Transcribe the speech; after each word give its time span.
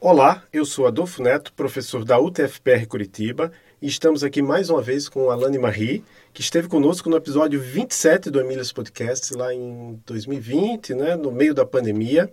Olá, 0.00 0.44
eu 0.52 0.64
sou 0.64 0.86
Adolfo 0.86 1.20
Neto, 1.20 1.52
professor 1.52 2.04
da 2.04 2.20
UTFPR 2.20 2.86
Curitiba, 2.86 3.50
e 3.82 3.88
estamos 3.88 4.22
aqui 4.22 4.40
mais 4.40 4.70
uma 4.70 4.80
vez 4.80 5.08
com 5.08 5.28
Alane 5.28 5.58
Marie, 5.58 6.04
que 6.32 6.40
esteve 6.40 6.68
conosco 6.68 7.10
no 7.10 7.16
episódio 7.16 7.60
27 7.60 8.30
do 8.30 8.40
Emílias 8.40 8.70
Podcast, 8.70 9.34
lá 9.34 9.52
em 9.52 10.00
2020, 10.06 10.94
né, 10.94 11.16
no 11.16 11.32
meio 11.32 11.52
da 11.52 11.66
pandemia. 11.66 12.32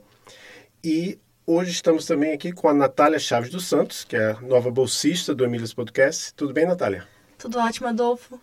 E 0.84 1.18
hoje 1.44 1.72
estamos 1.72 2.06
também 2.06 2.34
aqui 2.34 2.52
com 2.52 2.70
a 2.70 2.74
Natália 2.74 3.18
Chaves 3.18 3.50
dos 3.50 3.66
Santos, 3.66 4.04
que 4.04 4.16
é 4.16 4.34
a 4.34 4.42
nova 4.42 4.70
bolsista 4.70 5.34
do 5.34 5.44
Emílias 5.44 5.74
Podcast. 5.74 6.36
Tudo 6.36 6.54
bem, 6.54 6.68
Natália? 6.68 7.08
Tudo 7.36 7.58
ótimo, 7.58 7.88
Adolfo. 7.88 8.40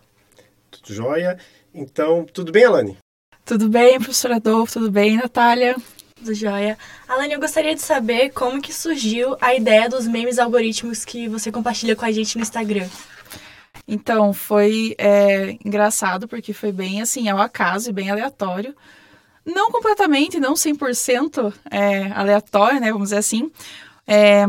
Tudo 0.68 0.92
jóia. 0.92 1.38
Então, 1.72 2.24
tudo 2.24 2.50
bem, 2.50 2.64
Alane? 2.64 2.98
Tudo 3.44 3.68
bem, 3.68 3.98
professor 3.98 4.32
Adolfo? 4.32 4.72
Tudo 4.72 4.90
bem, 4.90 5.16
Natália? 5.16 5.76
Tudo 6.22 6.34
jóia. 6.34 6.78
Alane, 7.08 7.32
eu 7.32 7.40
gostaria 7.40 7.74
de 7.74 7.80
saber 7.80 8.30
como 8.30 8.62
que 8.62 8.72
surgiu 8.72 9.36
a 9.40 9.56
ideia 9.56 9.88
dos 9.88 10.06
memes 10.06 10.38
algoritmos 10.38 11.04
que 11.04 11.26
você 11.26 11.50
compartilha 11.50 11.96
com 11.96 12.04
a 12.04 12.12
gente 12.12 12.36
no 12.36 12.42
Instagram. 12.42 12.88
Então, 13.88 14.32
foi 14.32 14.94
é, 14.98 15.56
engraçado, 15.64 16.28
porque 16.28 16.52
foi 16.52 16.70
bem 16.70 17.02
assim, 17.02 17.28
ao 17.28 17.40
acaso 17.40 17.90
e 17.90 17.92
bem 17.92 18.08
aleatório. 18.08 18.72
Não 19.44 19.72
completamente, 19.72 20.38
não 20.38 20.54
100% 20.54 21.52
é, 21.68 22.12
aleatório, 22.12 22.80
né, 22.80 22.92
vamos 22.92 23.08
dizer 23.08 23.18
assim. 23.18 23.50
É, 24.06 24.44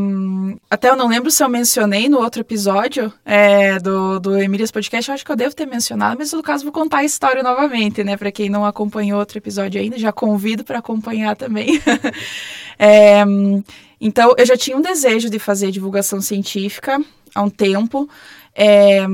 até 0.69 0.89
eu 0.89 0.95
não 0.95 1.07
lembro 1.07 1.29
se 1.29 1.43
eu 1.43 1.47
mencionei 1.47 2.09
no 2.09 2.17
outro 2.19 2.41
episódio 2.41 3.13
é, 3.23 3.77
do, 3.79 4.19
do 4.19 4.37
Emílias 4.37 4.71
Podcast, 4.71 5.09
eu 5.09 5.13
acho 5.13 5.23
que 5.23 5.31
eu 5.31 5.35
devo 5.35 5.55
ter 5.55 5.67
mencionado, 5.67 6.17
mas 6.17 6.33
no 6.33 6.41
caso 6.41 6.63
vou 6.63 6.73
contar 6.73 6.99
a 6.99 7.03
história 7.03 7.43
novamente, 7.43 8.03
né? 8.03 8.17
Para 8.17 8.31
quem 8.31 8.49
não 8.49 8.65
acompanhou 8.65 9.19
outro 9.19 9.37
episódio 9.37 9.79
ainda, 9.79 9.97
já 9.97 10.11
convido 10.11 10.63
para 10.63 10.79
acompanhar 10.79 11.35
também. 11.35 11.79
é, 12.79 13.23
então, 14.01 14.33
eu 14.37 14.45
já 14.45 14.57
tinha 14.57 14.75
um 14.75 14.81
desejo 14.81 15.29
de 15.29 15.39
fazer 15.39 15.71
divulgação 15.71 16.19
científica 16.19 16.99
há 17.33 17.41
um 17.41 17.49
tempo, 17.49 18.09
é, 18.55 19.05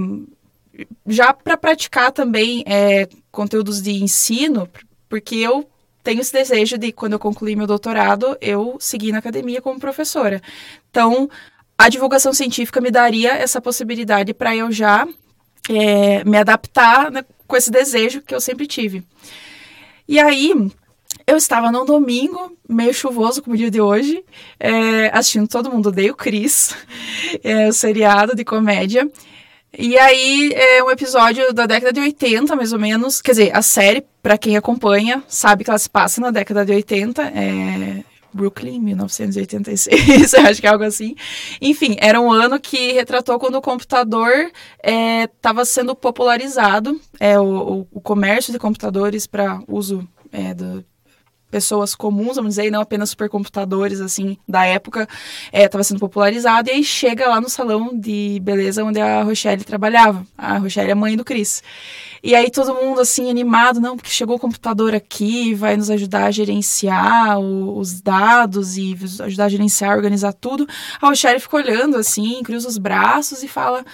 já 1.05 1.33
para 1.33 1.57
praticar 1.57 2.11
também 2.11 2.63
é, 2.65 3.07
conteúdos 3.31 3.81
de 3.81 3.91
ensino, 4.03 4.67
porque 5.07 5.35
eu 5.35 5.67
tenho 6.09 6.21
esse 6.21 6.33
desejo 6.33 6.75
de, 6.75 6.91
quando 6.91 7.13
eu 7.13 7.19
concluir 7.19 7.55
meu 7.55 7.67
doutorado, 7.67 8.35
eu 8.41 8.77
seguir 8.79 9.11
na 9.11 9.19
academia 9.19 9.61
como 9.61 9.79
professora. 9.79 10.41
Então, 10.89 11.29
a 11.77 11.87
divulgação 11.87 12.33
científica 12.33 12.81
me 12.81 12.89
daria 12.89 13.33
essa 13.33 13.61
possibilidade 13.61 14.33
para 14.33 14.55
eu 14.55 14.71
já 14.71 15.07
é, 15.69 16.23
me 16.23 16.35
adaptar 16.35 17.11
né, 17.11 17.23
com 17.45 17.55
esse 17.55 17.69
desejo 17.69 18.23
que 18.23 18.33
eu 18.33 18.41
sempre 18.41 18.65
tive. 18.65 19.03
E 20.07 20.19
aí, 20.19 20.51
eu 21.27 21.37
estava 21.37 21.71
num 21.71 21.85
domingo, 21.85 22.57
meio 22.67 22.91
chuvoso, 22.91 23.43
como 23.43 23.53
o 23.53 23.57
dia 23.57 23.69
de 23.69 23.79
hoje, 23.79 24.25
é, 24.59 25.15
assistindo 25.15 25.47
Todo 25.47 25.69
Mundo 25.69 25.89
Odeia 25.89 26.11
o 26.11 26.15
Chris, 26.15 26.75
é, 27.43 27.67
o 27.67 27.71
seriado 27.71 28.35
de 28.35 28.43
comédia. 28.43 29.07
E 29.77 29.97
aí, 29.97 30.51
é 30.53 30.83
um 30.83 30.89
episódio 30.89 31.53
da 31.53 31.65
década 31.65 31.93
de 31.93 31.99
80, 31.99 32.55
mais 32.55 32.73
ou 32.73 32.79
menos. 32.79 33.21
Quer 33.21 33.31
dizer, 33.31 33.55
a 33.55 33.61
série, 33.61 34.03
para 34.21 34.37
quem 34.37 34.57
acompanha, 34.57 35.23
sabe 35.27 35.63
que 35.63 35.69
ela 35.69 35.77
se 35.77 35.89
passa 35.89 36.19
na 36.19 36.31
década 36.31 36.65
de 36.65 36.71
80. 36.73 37.21
É... 37.23 38.03
Brooklyn, 38.31 38.79
1986, 38.79 40.33
acho 40.45 40.61
que 40.61 40.67
é 40.67 40.69
algo 40.69 40.83
assim. 40.83 41.15
Enfim, 41.59 41.97
era 41.99 42.21
um 42.21 42.31
ano 42.31 42.59
que 42.59 42.91
retratou 42.91 43.39
quando 43.39 43.55
o 43.55 43.61
computador 43.61 44.51
estava 44.83 45.61
é, 45.61 45.65
sendo 45.65 45.95
popularizado, 45.95 46.99
é, 47.19 47.39
o, 47.39 47.87
o, 47.91 47.99
comércio 47.99 48.53
de 48.53 48.59
computadores 48.59 49.25
para 49.25 49.59
uso 49.67 50.07
é, 50.31 50.53
do, 50.53 50.85
pessoas 51.49 51.95
comuns, 51.95 52.35
vamos 52.35 52.51
dizer, 52.51 52.67
e 52.67 52.71
não 52.71 52.81
apenas 52.81 53.09
supercomputadores, 53.09 53.99
assim, 53.99 54.37
da 54.47 54.65
época, 54.65 55.07
estava 55.51 55.81
é, 55.81 55.83
sendo 55.83 55.99
popularizado, 55.99 56.69
e 56.69 56.73
aí 56.73 56.83
chega 56.83 57.27
lá 57.27 57.41
no 57.41 57.49
salão 57.49 57.91
de 57.93 58.39
beleza 58.41 58.83
onde 58.83 58.99
a 58.99 59.23
Rochelle 59.23 59.63
trabalhava. 59.63 60.25
A 60.37 60.57
Rochelle 60.57 60.91
é 60.91 60.95
mãe 60.95 61.17
do 61.17 61.25
Chris. 61.25 61.63
E 62.23 62.35
aí 62.35 62.51
todo 62.51 62.75
mundo, 62.75 63.01
assim, 63.01 63.29
animado, 63.29 63.79
não, 63.79 63.95
porque 63.95 64.09
chegou 64.09 64.35
o 64.35 64.39
computador 64.39 64.93
aqui, 64.93 65.53
vai 65.53 65.75
nos 65.75 65.89
ajudar 65.89 66.25
a 66.25 66.31
gerenciar 66.31 67.39
o, 67.39 67.77
os 67.77 68.01
dados 68.01 68.77
e 68.77 68.97
ajudar 69.23 69.45
a 69.45 69.49
gerenciar, 69.49 69.95
organizar 69.95 70.33
tudo. 70.33 70.67
A 71.01 71.07
Rochelle 71.07 71.39
fica 71.39 71.57
olhando, 71.57 71.97
assim, 71.97 72.41
cruza 72.43 72.67
os 72.67 72.77
braços 72.77 73.41
e 73.41 73.47
fala, 73.47 73.85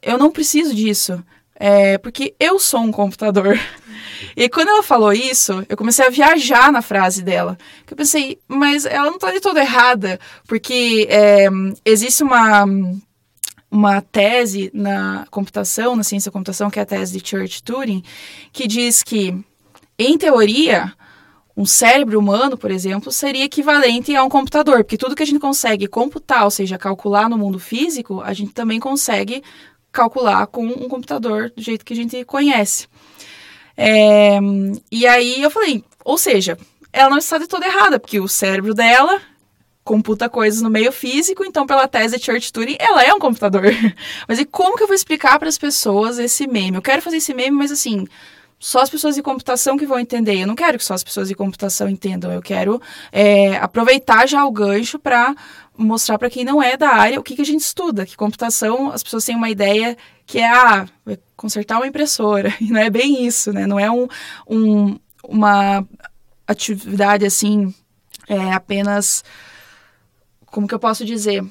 eu 0.00 0.16
não 0.16 0.30
preciso 0.30 0.74
disso, 0.74 1.22
é, 1.60 1.98
porque 1.98 2.34
eu 2.40 2.58
sou 2.58 2.80
um 2.80 2.90
computador. 2.90 3.56
E 4.36 4.50
quando 4.50 4.68
ela 4.68 4.82
falou 4.82 5.14
isso, 5.14 5.64
eu 5.66 5.76
comecei 5.76 6.06
a 6.06 6.10
viajar 6.10 6.70
na 6.70 6.82
frase 6.82 7.22
dela. 7.22 7.56
Eu 7.90 7.96
pensei, 7.96 8.38
mas 8.46 8.84
ela 8.84 9.06
não 9.06 9.14
está 9.14 9.32
de 9.32 9.40
toda 9.40 9.60
errada, 9.60 10.20
porque 10.46 11.06
é, 11.10 11.48
existe 11.86 12.22
uma 12.22 12.66
uma 13.70 14.02
tese 14.02 14.70
na 14.74 15.26
computação, 15.30 15.96
na 15.96 16.02
ciência 16.02 16.30
da 16.30 16.32
computação, 16.32 16.68
que 16.68 16.78
é 16.78 16.82
a 16.82 16.86
tese 16.86 17.18
de 17.18 17.26
Church-Turing, 17.26 18.02
que 18.52 18.66
diz 18.66 19.02
que, 19.02 19.34
em 19.98 20.18
teoria, 20.18 20.92
um 21.56 21.64
cérebro 21.64 22.18
humano, 22.18 22.58
por 22.58 22.70
exemplo, 22.70 23.12
seria 23.12 23.44
equivalente 23.44 24.14
a 24.14 24.24
um 24.24 24.28
computador, 24.28 24.84
porque 24.84 24.98
tudo 24.98 25.14
que 25.14 25.22
a 25.22 25.26
gente 25.26 25.40
consegue 25.40 25.86
computar, 25.86 26.44
ou 26.44 26.50
seja, 26.50 26.76
calcular 26.76 27.28
no 27.28 27.38
mundo 27.38 27.58
físico, 27.58 28.20
a 28.20 28.32
gente 28.32 28.52
também 28.52 28.80
consegue 28.80 29.42
calcular 29.92 30.46
com 30.46 30.64
um 30.64 30.88
computador 30.88 31.50
do 31.54 31.62
jeito 31.62 31.84
que 31.84 31.92
a 31.92 31.96
gente 31.96 32.24
conhece. 32.24 32.86
É, 33.76 34.38
e 34.90 35.06
aí 35.06 35.42
eu 35.42 35.50
falei, 35.50 35.84
ou 36.04 36.18
seja, 36.18 36.58
ela 36.92 37.10
não 37.10 37.18
está 37.18 37.38
de 37.38 37.46
toda 37.46 37.66
errada, 37.66 37.98
porque 37.98 38.20
o 38.20 38.28
cérebro 38.28 38.74
dela 38.74 39.20
computa 39.82 40.28
coisas 40.28 40.60
no 40.60 40.70
meio 40.70 40.92
físico, 40.92 41.44
então 41.44 41.66
pela 41.66 41.88
tese 41.88 42.16
de 42.16 42.24
Church-Turing, 42.24 42.76
ela 42.78 43.02
é 43.02 43.12
um 43.12 43.18
computador. 43.18 43.64
Mas 44.28 44.38
e 44.38 44.44
como 44.44 44.76
que 44.76 44.82
eu 44.82 44.86
vou 44.86 44.94
explicar 44.94 45.38
para 45.38 45.48
as 45.48 45.58
pessoas 45.58 46.18
esse 46.18 46.46
meme? 46.46 46.76
Eu 46.76 46.82
quero 46.82 47.02
fazer 47.02 47.16
esse 47.16 47.34
meme, 47.34 47.56
mas 47.56 47.72
assim, 47.72 48.06
só 48.60 48.80
as 48.80 48.90
pessoas 48.90 49.14
de 49.14 49.22
computação 49.22 49.78
que 49.78 49.86
vão 49.86 49.98
entender. 49.98 50.38
Eu 50.38 50.46
não 50.46 50.54
quero 50.54 50.76
que 50.76 50.84
só 50.84 50.92
as 50.92 51.02
pessoas 51.02 51.28
de 51.28 51.34
computação 51.34 51.88
entendam. 51.88 52.30
Eu 52.30 52.42
quero 52.42 52.80
é, 53.10 53.56
aproveitar 53.56 54.28
já 54.28 54.44
o 54.44 54.52
gancho 54.52 54.98
para 54.98 55.34
mostrar 55.76 56.18
para 56.18 56.28
quem 56.28 56.44
não 56.44 56.62
é 56.62 56.76
da 56.76 56.90
área 56.90 57.18
o 57.18 57.22
que, 57.22 57.34
que 57.34 57.40
a 57.40 57.46
gente 57.46 57.62
estuda. 57.62 58.04
Que 58.04 58.14
computação, 58.14 58.92
as 58.92 59.02
pessoas 59.02 59.24
têm 59.24 59.34
uma 59.34 59.48
ideia 59.48 59.96
que 60.26 60.38
é, 60.38 60.46
ah, 60.46 60.86
consertar 61.34 61.78
uma 61.78 61.86
impressora. 61.86 62.54
E 62.60 62.70
não 62.70 62.78
é 62.80 62.90
bem 62.90 63.26
isso, 63.26 63.50
né? 63.50 63.66
Não 63.66 63.80
é 63.80 63.90
um, 63.90 64.06
um 64.46 64.98
uma 65.26 65.86
atividade 66.46 67.24
assim, 67.24 67.74
é 68.28 68.52
apenas. 68.52 69.24
Como 70.46 70.68
que 70.68 70.74
eu 70.74 70.78
posso 70.78 71.04
dizer? 71.04 71.42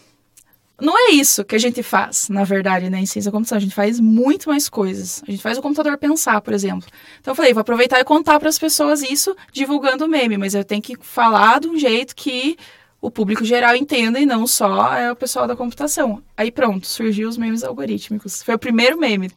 Não 0.82 0.98
é 0.98 1.12
isso 1.12 1.44
que 1.44 1.56
a 1.56 1.60
gente 1.60 1.84
faz, 1.84 2.30
na 2.30 2.44
verdade, 2.44 2.90
né, 2.90 3.00
em 3.00 3.06
ciência 3.06 3.32
da 3.32 3.36
computação. 3.36 3.58
A 3.58 3.62
gente 3.62 3.76
faz 3.76 4.00
muito 4.00 4.50
mais 4.50 4.70
coisas. 4.70 5.22
A 5.28 5.32
gente 5.32 5.42
faz 5.42 5.58
o 5.58 5.62
computador 5.62 5.98
pensar, 5.98 6.42
por 6.42 6.54
exemplo. 6.54 6.88
Então 7.20 7.32
eu 7.32 7.36
falei, 7.36 7.54
vou 7.54 7.62
aproveitar 7.62 8.00
e 8.00 8.04
contar 8.04 8.40
para 8.40 8.50
as 8.50 8.58
pessoas 8.58 9.02
isso 9.02 9.36
divulgando 9.52 10.06
o 10.06 10.08
meme, 10.08 10.38
mas 10.38 10.54
eu 10.54 10.64
tenho 10.64 10.82
que 10.82 10.98
falar 11.02 11.60
de 11.60 11.68
um 11.68 11.78
jeito 11.78 12.16
que 12.16 12.58
o 13.02 13.10
público 13.10 13.46
geral 13.46 13.76
entenda 13.76 14.20
e 14.20 14.26
não 14.26 14.46
só 14.46 14.94
é 14.94 15.12
o 15.12 15.16
pessoal 15.16 15.48
da 15.48 15.56
computação. 15.56 16.22
Aí 16.36 16.52
pronto, 16.52 16.86
surgiu 16.88 17.30
os 17.30 17.38
memes 17.38 17.64
algorítmicos. 17.64 18.44
Foi 18.44 18.56
o 18.56 18.60
primeiro 18.60 18.98
meme. 18.98 19.32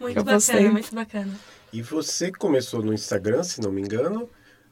Muito 0.00 0.22
bacana, 0.22 0.70
muito 0.70 0.94
bacana. 0.94 1.40
E 1.72 1.82
você 1.82 2.30
começou 2.30 2.82
no 2.82 2.92
Instagram, 2.92 3.42
se 3.42 3.60
não 3.60 3.72
me 3.72 3.82
engano. 3.82 4.28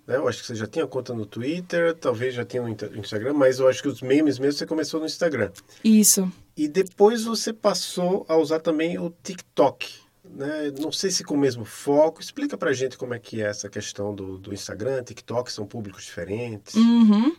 Né? 0.07 0.17
Eu 0.17 0.29
acho 0.29 0.41
que 0.41 0.47
você 0.47 0.55
já 0.55 0.67
tinha 0.67 0.87
conta 0.87 1.15
no 1.15 1.27
Twitter, 1.27 1.95
talvez 1.95 2.35
já 2.35 2.45
tinha 2.45 2.63
no 2.63 2.69
Instagram, 2.69 3.35
mas 3.35 3.59
eu 3.59 3.69
acho 3.69 3.83
que 3.83 3.89
os 3.89 4.03
memes 4.03 4.39
mesmo 4.39 4.59
você 4.59 4.67
começou 4.67 5.01
no 5.01 5.07
Instagram. 5.07 5.51
Isso. 5.83 6.31
E 6.57 6.69
depois 6.69 7.25
você 7.25 7.53
passou 7.53 8.25
a 8.29 8.37
usar 8.37 8.61
também 8.61 8.99
o 8.99 9.13
TikTok 9.23 10.05
né? 10.35 10.73
Não 10.81 10.91
sei 10.91 11.11
se 11.11 11.23
com 11.23 11.35
o 11.35 11.39
mesmo 11.39 11.65
foco. 11.65 12.21
Explica 12.21 12.57
pra 12.57 12.73
gente 12.73 12.97
como 12.97 13.15
é 13.15 13.19
que 13.19 13.43
é 13.43 13.47
essa 13.47 13.69
questão 13.69 14.15
do, 14.15 14.39
do 14.39 14.53
Instagram, 14.53 15.03
TikTok, 15.03 15.53
são 15.53 15.67
públicos 15.67 16.05
diferentes. 16.05 16.75
Uhum. 16.75 17.37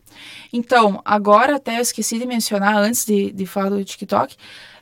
Então, 0.53 1.01
agora 1.03 1.55
até 1.55 1.77
eu 1.77 1.81
esqueci 1.81 2.19
de 2.19 2.25
mencionar, 2.25 2.77
antes 2.77 3.05
de, 3.05 3.31
de 3.31 3.45
falar 3.45 3.69
do 3.69 3.83
TikTok, 3.83 4.35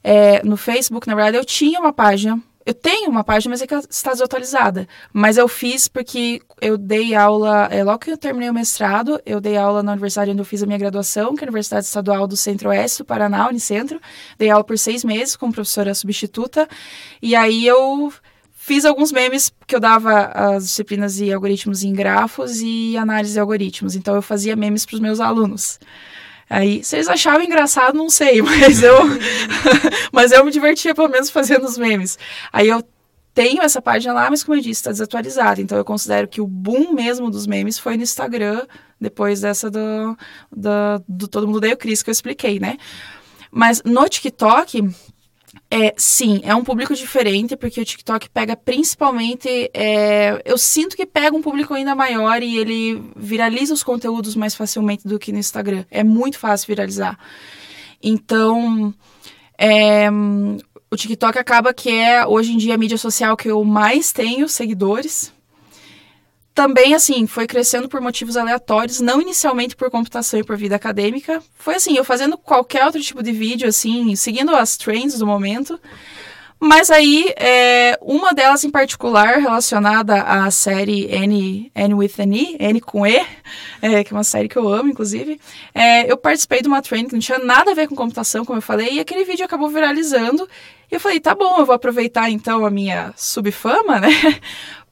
é, 0.04 0.44
no 0.44 0.58
Facebook, 0.58 1.08
na 1.08 1.16
verdade, 1.16 1.38
eu 1.38 1.46
tinha 1.46 1.80
uma 1.80 1.94
página 1.94 2.42
eu 2.66 2.74
tenho 2.74 3.10
uma 3.10 3.24
página, 3.24 3.52
mas 3.52 3.62
é 3.62 3.68
que 3.68 3.76
está 3.76 4.12
desatualizada. 4.12 4.88
Mas 5.12 5.38
eu 5.38 5.48
fiz 5.48 5.88
porque 5.88 6.42
eu 6.62 6.78
dei 6.78 7.14
aula, 7.14 7.68
é, 7.72 7.84
logo 7.84 8.00
que 8.00 8.12
eu 8.12 8.18
terminei 8.18 8.50
o 8.50 8.54
mestrado, 8.54 9.22
eu 9.26 9.42
dei 9.42 9.58
aula 9.58 9.84
na 9.84 9.92
universidade 9.92 10.32
onde 10.32 10.40
eu 10.42 10.46
fiz 10.46 10.64
a 10.64 10.66
minha 10.66 10.78
graduação, 10.78 11.36
que 11.36 11.44
é 11.44 11.46
a 11.46 11.48
Universidade 11.48 11.86
Estadual 11.86 12.26
do 12.26 12.38
Centro-Oeste 12.38 13.00
do 13.00 13.06
Paraná, 13.06 13.48
Unicentro. 13.50 14.00
Dei 14.38 14.50
aula 14.50 14.64
por 14.64 14.78
seis 14.78 15.04
meses 15.04 15.36
como 15.36 15.52
professora 15.52 15.94
substituta. 15.94 16.68
E 17.22 17.36
aí 17.36 17.66
eu 17.66 18.14
fiz 18.54 18.86
alguns 18.86 19.12
memes 19.12 19.52
que 19.68 19.76
eu 19.76 19.80
dava 19.80 20.28
as 20.28 20.64
disciplinas 20.64 21.16
de 21.16 21.34
algoritmos 21.34 21.84
em 21.84 21.92
grafos 21.92 22.62
e 22.62 22.96
análise 22.96 23.34
de 23.34 23.40
algoritmos. 23.40 23.94
Então 23.94 24.16
eu 24.16 24.22
fazia 24.22 24.56
memes 24.56 24.86
para 24.86 24.96
os 24.96 25.02
meus 25.02 25.20
alunos. 25.20 25.80
Aí, 26.50 26.84
vocês 26.84 27.08
achavam 27.08 27.44
engraçado, 27.44 27.98
não 27.98 28.10
sei, 28.10 28.42
mas 28.44 28.84
eu, 28.84 28.98
mas 30.12 30.32
eu 30.32 30.44
me 30.46 30.52
divertia 30.52 30.94
pelo 30.94 31.10
menos 31.10 31.30
fazendo 31.30 31.66
os 31.66 31.78
memes. 31.78 32.18
Aí 32.52 32.68
eu 32.68 32.84
tenho 33.34 33.64
essa 33.64 33.82
página 33.82 34.14
lá, 34.14 34.30
mas 34.30 34.44
como 34.44 34.58
eu 34.58 34.62
disse, 34.62 34.82
está 34.82 34.92
desatualizada. 34.92 35.62
Então 35.62 35.78
eu 35.78 35.86
considero 35.86 36.28
que 36.28 36.40
o 36.40 36.48
boom 36.48 36.94
mesmo 36.94 37.30
dos 37.30 37.48
memes 37.48 37.80
foi 37.80 37.98
no 37.98 38.04
Instagram 38.04 38.66
depois 39.00 39.42
dessa 39.42 39.70
do, 39.70 40.18
do, 40.52 40.70
do 41.08 41.28
Todo 41.28 41.48
Mundo 41.48 41.60
Deu 41.60 41.76
Cris 41.76 42.04
que 42.04 42.10
eu 42.10 42.14
expliquei, 42.14 42.60
né? 42.60 42.78
Mas 43.52 43.82
no 43.84 44.08
TikTok, 44.08 44.90
é, 45.76 45.92
sim, 45.98 46.40
é 46.44 46.54
um 46.54 46.64
público 46.64 46.94
diferente, 46.94 47.58
porque 47.58 47.82
o 47.82 47.86
TikTok 47.86 48.30
pega 48.30 48.56
principalmente. 48.56 49.72
É, 49.74 50.40
eu 50.46 50.56
sinto 50.56 50.96
que 50.96 51.04
pega 51.04 51.36
um 51.36 51.42
público 51.42 51.74
ainda 51.74 51.96
maior 51.96 52.44
e 52.44 52.60
ele 52.60 53.04
viraliza 53.16 53.74
os 53.74 53.82
conteúdos 53.82 54.36
mais 54.36 54.54
facilmente 54.54 55.08
do 55.08 55.18
que 55.18 55.32
no 55.32 55.40
Instagram. 55.40 55.84
É 55.90 56.04
muito 56.04 56.38
fácil 56.38 56.68
viralizar. 56.68 57.18
Então, 58.04 58.94
é, 59.58 60.08
o 60.92 60.96
TikTok 60.96 61.40
acaba 61.40 61.74
que 61.74 61.90
é, 61.90 62.24
hoje 62.24 62.52
em 62.52 62.58
dia, 62.58 62.76
a 62.76 62.78
mídia 62.78 62.98
social 63.00 63.36
que 63.36 63.50
eu 63.50 63.64
mais 63.64 64.12
tenho 64.12 64.48
seguidores 64.48 65.34
também, 66.54 66.94
assim, 66.94 67.26
foi 67.26 67.48
crescendo 67.48 67.90
por 67.90 68.00
motivos 68.00 68.38
aleatórios, 68.38 69.00
não 69.00 69.20
inicialmente 69.22 69.76
por 69.76 69.90
computação 69.90 70.40
e 70.40 70.44
por 70.44 70.56
vida 70.56 70.76
acadêmica. 70.76 71.42
Foi 71.56 71.76
assim, 71.76 71.98
eu 71.98 72.04
fazendo 72.04 72.38
qualquer 72.38 72.86
outro 72.86 73.02
tipo 73.02 73.24
de 73.24 73.32
vídeo, 73.32 73.68
assim, 73.68 74.16
seguindo 74.16 74.56
as 74.56 74.78
trends 74.78 75.18
do 75.18 75.26
momento. 75.26 75.80
Mas 76.66 76.90
aí, 76.90 77.34
é, 77.36 77.98
uma 78.02 78.32
delas 78.34 78.64
em 78.64 78.70
particular, 78.70 79.38
relacionada 79.38 80.22
à 80.22 80.50
série 80.50 81.14
N, 81.14 81.70
N 81.76 81.94
with 81.96 82.14
an 82.20 82.34
E, 82.34 82.56
N 82.58 82.80
com 82.80 83.06
E, 83.06 83.22
é, 83.82 84.02
que 84.06 84.14
é 84.14 84.16
uma 84.16 84.24
série 84.24 84.48
que 84.48 84.56
eu 84.56 84.70
amo, 84.70 84.90
inclusive, 84.90 85.42
é, 85.74 86.10
eu 86.10 86.16
participei 86.16 86.62
de 86.62 86.70
uma 86.70 86.82
trend 86.82 87.08
que 87.08 87.14
não 87.14 87.20
tinha 87.20 87.40
nada 87.40 87.72
a 87.72 87.74
ver 87.74 87.90
com 87.90 87.96
computação, 87.96 88.46
como 88.46 88.60
eu 88.60 88.62
falei, 88.62 88.94
e 88.94 89.00
aquele 89.02 89.26
vídeo 89.26 89.44
acabou 89.44 89.68
viralizando. 89.68 90.48
E 90.90 90.96
eu 90.96 91.02
falei, 91.02 91.20
tá 91.20 91.36
bom, 91.36 91.58
eu 91.58 91.66
vou 91.66 91.76
aproveitar 91.76 92.30
então 92.30 92.66
a 92.66 92.70
minha 92.70 93.14
subfama, 93.18 94.00
né? 94.00 94.10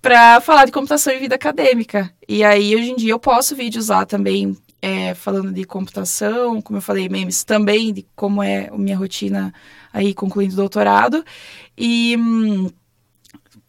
Para 0.01 0.41
falar 0.41 0.65
de 0.65 0.71
computação 0.71 1.13
e 1.13 1.19
vida 1.19 1.35
acadêmica. 1.35 2.11
E 2.27 2.43
aí, 2.43 2.75
hoje 2.75 2.91
em 2.91 2.95
dia, 2.95 3.11
eu 3.11 3.19
posto 3.19 3.55
vídeos 3.55 3.89
lá 3.89 4.05
também 4.05 4.57
é, 4.81 5.13
falando 5.13 5.51
de 5.51 5.63
computação, 5.63 6.61
como 6.61 6.77
eu 6.77 6.81
falei, 6.81 7.07
memes 7.07 7.43
também, 7.43 7.93
de 7.93 8.07
como 8.15 8.41
é 8.41 8.67
a 8.67 8.77
minha 8.77 8.97
rotina 8.97 9.53
aí 9.93 10.13
concluindo 10.13 10.53
o 10.53 10.57
doutorado. 10.57 11.23
E 11.77 12.15
hum, 12.17 12.69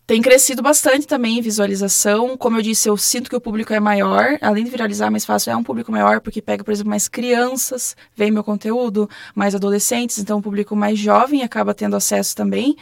tem 0.06 0.22
crescido 0.22 0.62
bastante 0.62 1.06
também 1.06 1.38
em 1.38 1.42
visualização. 1.42 2.36
Como 2.36 2.56
eu 2.56 2.62
disse, 2.62 2.88
eu 2.88 2.96
sinto 2.96 3.28
que 3.28 3.36
o 3.36 3.40
público 3.40 3.74
é 3.74 3.80
maior, 3.80 4.38
além 4.40 4.64
de 4.64 4.70
viralizar 4.70 5.10
mais 5.10 5.24
fácil, 5.24 5.52
é 5.52 5.56
um 5.56 5.62
público 5.62 5.92
maior, 5.92 6.20
porque 6.20 6.40
pega, 6.40 6.64
por 6.64 6.72
exemplo, 6.72 6.90
mais 6.90 7.08
crianças, 7.08 7.94
vem 8.16 8.30
meu 8.30 8.42
conteúdo, 8.42 9.08
mais 9.34 9.54
adolescentes, 9.54 10.18
então 10.18 10.38
o 10.38 10.42
público 10.42 10.74
mais 10.74 10.98
jovem 10.98 11.42
acaba 11.42 11.74
tendo 11.74 11.94
acesso 11.94 12.34
também. 12.34 12.74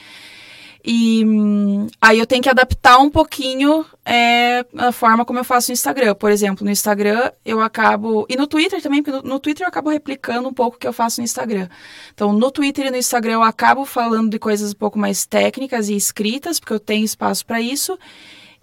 E 0.84 1.24
hum, 1.24 1.86
aí 2.00 2.18
eu 2.18 2.26
tenho 2.26 2.42
que 2.42 2.48
adaptar 2.48 2.98
um 2.98 3.10
pouquinho 3.10 3.84
é, 4.04 4.64
a 4.76 4.92
forma 4.92 5.24
como 5.24 5.38
eu 5.38 5.44
faço 5.44 5.70
no 5.70 5.74
Instagram. 5.74 6.14
Por 6.14 6.30
exemplo, 6.30 6.64
no 6.64 6.70
Instagram 6.70 7.30
eu 7.44 7.60
acabo. 7.60 8.26
E 8.28 8.36
no 8.36 8.46
Twitter 8.46 8.80
também, 8.82 9.02
porque 9.02 9.20
no, 9.20 9.34
no, 9.34 9.40
Twitter 9.40 9.64
eu 9.64 9.68
acabo 9.68 9.90
replicando 9.90 10.48
um 10.48 10.52
pouco 10.52 10.76
o 10.76 10.80
que 10.80 10.86
eu 10.86 10.92
faço 10.92 11.20
no 11.20 11.24
Instagram. 11.24 11.68
Então, 12.14 12.32
no 12.32 12.50
Twitter 12.50 12.86
e 12.86 12.90
no 12.90 12.96
Instagram 12.96 13.34
eu 13.34 13.42
acabo 13.42 13.84
falando 13.84 14.30
de 14.30 14.38
coisas 14.38 14.72
um 14.72 14.76
pouco 14.76 14.98
mais 14.98 15.26
técnicas 15.26 15.88
e 15.88 15.96
escritas, 15.96 16.58
porque 16.58 16.72
eu 16.72 16.80
tenho 16.80 17.04
espaço 17.04 17.44
para 17.44 17.60
isso. 17.60 17.98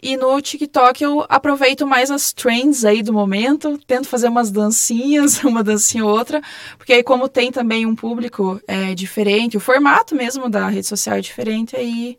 E 0.02 0.16
no 0.16 0.40
TikTok 0.40 1.04
eu 1.04 1.26
aproveito 1.28 1.86
mais 1.88 2.12
as 2.12 2.32
trends 2.32 2.86
aí 2.86 3.02
do 3.02 3.12
momento, 3.12 3.80
tento 3.80 4.08
fazer 4.08 4.28
umas 4.28 4.52
dancinhas, 4.52 5.42
uma 5.46 5.64
dancinha 5.64 6.06
ou 6.06 6.12
outra, 6.12 6.42
porque 6.78 6.94
aí 6.94 7.04
como 7.04 7.28
tem 7.28 7.52
também 7.52 7.86
um 7.86 7.96
público 7.96 8.62
é, 8.68 8.94
diferente, 8.94 9.58
o 9.58 9.60
formato 9.60 10.16
mesmo 10.16 10.50
da 10.50 10.68
rede 10.68 10.86
social 10.86 11.18
é 11.18 11.22
diferente, 11.22 11.76
aí 11.76 12.18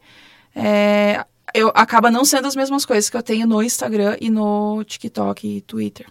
é, 0.57 1.25
eu 1.55 1.71
acaba 1.75 2.11
não 2.11 2.25
sendo 2.25 2.49
as 2.49 2.57
mesmas 2.57 2.85
coisas 2.85 3.09
que 3.09 3.17
eu 3.17 3.23
tenho 3.23 3.47
no 3.47 3.63
Instagram 3.63 4.17
e 4.21 4.29
no 4.29 4.83
TikTok 4.85 5.47
e 5.47 5.61
Twitter. 5.61 6.07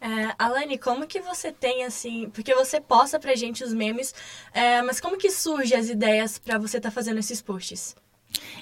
É, 0.00 0.34
Alane, 0.38 0.76
como 0.76 1.06
que 1.06 1.20
você 1.20 1.50
tem 1.50 1.84
assim, 1.84 2.30
porque 2.30 2.54
você 2.54 2.80
posta 2.80 3.18
pra 3.18 3.34
gente 3.34 3.64
os 3.64 3.72
memes, 3.72 4.14
é, 4.52 4.82
mas 4.82 5.00
como 5.00 5.16
que 5.16 5.30
surge 5.30 5.74
as 5.74 5.88
ideias 5.88 6.38
para 6.38 6.58
você 6.58 6.78
estar 6.78 6.90
tá 6.90 6.94
fazendo 6.94 7.18
esses 7.18 7.40
posts? 7.40 7.94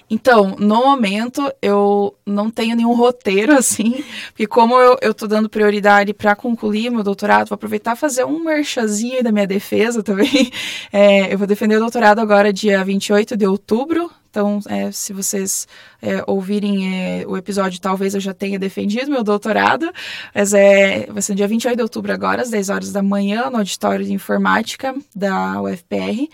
Então, 0.08 0.56
no 0.58 0.84
momento, 0.84 1.50
eu 1.62 2.14
não 2.26 2.50
tenho 2.50 2.76
nenhum 2.76 2.94
roteiro, 2.94 3.52
assim, 3.56 4.04
porque 4.28 4.46
como 4.46 4.74
eu, 5.00 5.14
tô 5.14 5.26
dando 5.26 5.48
prioridade 5.48 6.12
para 6.12 6.36
concluir 6.36 6.90
meu 6.90 7.02
doutorado, 7.02 7.48
vou 7.48 7.54
aproveitar 7.54 7.96
fazer 7.96 8.24
um 8.24 8.44
merchazinho 8.44 9.22
da 9.22 9.32
minha 9.32 9.46
defesa 9.46 10.02
também. 10.02 10.52
É, 10.92 11.32
eu 11.32 11.38
vou 11.38 11.46
defender 11.46 11.76
o 11.76 11.80
doutorado 11.80 12.18
agora, 12.18 12.52
dia 12.52 12.84
28 12.84 13.36
de 13.36 13.46
outubro, 13.46 14.10
então, 14.32 14.60
é, 14.66 14.90
se 14.90 15.12
vocês 15.12 15.68
é, 16.00 16.24
ouvirem 16.26 17.20
é, 17.20 17.26
o 17.26 17.36
episódio, 17.36 17.78
talvez 17.78 18.14
eu 18.14 18.20
já 18.20 18.32
tenha 18.32 18.58
defendido 18.58 19.10
meu 19.10 19.22
doutorado. 19.22 19.92
Mas 20.34 20.54
é, 20.54 21.06
vai 21.10 21.20
ser 21.20 21.34
dia 21.34 21.46
28 21.46 21.76
de 21.76 21.82
outubro 21.82 22.14
agora, 22.14 22.40
às 22.40 22.48
10 22.48 22.70
horas 22.70 22.92
da 22.92 23.02
manhã, 23.02 23.50
no 23.50 23.58
auditório 23.58 24.02
de 24.02 24.12
informática 24.12 24.94
da 25.14 25.60
UFPR. 25.60 26.30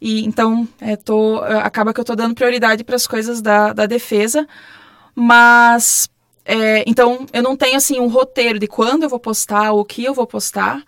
E 0.00 0.24
então 0.24 0.68
é, 0.80 0.96
tô, 0.96 1.38
acaba 1.38 1.92
que 1.92 2.00
eu 2.00 2.02
estou 2.02 2.16
dando 2.16 2.34
prioridade 2.34 2.84
para 2.84 2.96
as 2.96 3.06
coisas 3.06 3.40
da, 3.40 3.72
da 3.72 3.86
defesa, 3.86 4.46
mas 5.14 6.08
é, 6.44 6.84
então 6.86 7.26
eu 7.32 7.42
não 7.42 7.56
tenho 7.56 7.76
assim 7.76 7.98
um 7.98 8.08
roteiro 8.08 8.58
de 8.58 8.66
quando 8.66 9.04
eu 9.04 9.08
vou 9.08 9.20
postar, 9.20 9.72
o 9.72 9.84
que 9.84 10.04
eu 10.04 10.14
vou 10.14 10.26
postar. 10.26 10.82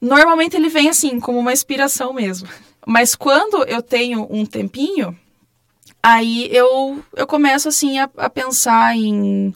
Normalmente 0.00 0.56
ele 0.56 0.68
vem 0.68 0.88
assim 0.88 1.20
como 1.20 1.38
uma 1.38 1.52
inspiração 1.52 2.12
mesmo. 2.12 2.48
Mas 2.86 3.14
quando 3.14 3.64
eu 3.64 3.80
tenho 3.82 4.26
um 4.30 4.44
tempinho, 4.44 5.16
aí 6.02 6.48
eu, 6.50 7.02
eu 7.14 7.26
começo 7.26 7.68
assim 7.68 7.98
a, 7.98 8.10
a 8.16 8.28
pensar 8.28 8.96
em, 8.96 9.54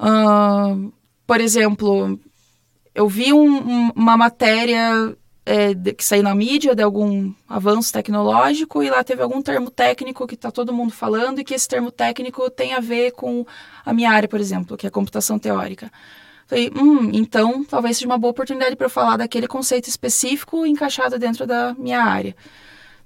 uh, 0.00 0.92
por 1.26 1.40
exemplo, 1.40 2.18
eu 2.94 3.08
vi 3.08 3.32
um, 3.32 3.56
um, 3.56 3.90
uma 3.94 4.16
matéria 4.16 5.14
é, 5.46 5.74
que 5.92 6.04
saiu 6.04 6.22
na 6.22 6.34
mídia 6.34 6.74
de 6.74 6.82
algum 6.82 7.32
avanço 7.48 7.92
tecnológico 7.92 8.82
e 8.82 8.88
lá 8.88 9.04
teve 9.04 9.22
algum 9.22 9.42
termo 9.42 9.70
técnico 9.70 10.26
que 10.26 10.34
está 10.34 10.50
todo 10.50 10.72
mundo 10.72 10.92
falando 10.92 11.38
e 11.38 11.44
que 11.44 11.54
esse 11.54 11.68
termo 11.68 11.90
técnico 11.90 12.48
tem 12.50 12.72
a 12.72 12.80
ver 12.80 13.12
com 13.12 13.46
a 13.84 13.92
minha 13.92 14.10
área, 14.10 14.28
por 14.28 14.40
exemplo, 14.40 14.76
que 14.76 14.86
é 14.86 14.90
computação 14.90 15.38
teórica. 15.38 15.92
Falei, 16.46 16.70
hum, 16.74 17.10
então 17.12 17.64
talvez 17.64 17.96
seja 17.96 18.06
uma 18.06 18.18
boa 18.18 18.30
oportunidade 18.30 18.76
para 18.76 18.86
eu 18.86 18.90
falar 18.90 19.16
daquele 19.16 19.46
conceito 19.46 19.88
específico 19.88 20.66
encaixado 20.66 21.18
dentro 21.18 21.46
da 21.46 21.74
minha 21.74 22.02
área. 22.02 22.34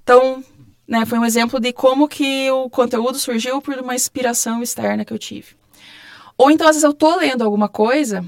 Então, 0.03 0.43
né, 0.87 1.05
foi 1.05 1.19
um 1.19 1.25
exemplo 1.25 1.59
de 1.59 1.73
como 1.73 2.07
que 2.07 2.49
o 2.51 2.69
conteúdo 2.69 3.17
surgiu 3.17 3.61
por 3.61 3.75
uma 3.75 3.95
inspiração 3.95 4.63
externa 4.63 5.05
que 5.05 5.13
eu 5.13 5.19
tive. 5.19 5.55
Ou 6.37 6.49
então, 6.49 6.67
às 6.67 6.75
vezes, 6.75 6.83
eu 6.83 6.91
estou 6.91 7.17
lendo 7.17 7.43
alguma 7.43 7.67
coisa 7.67 8.25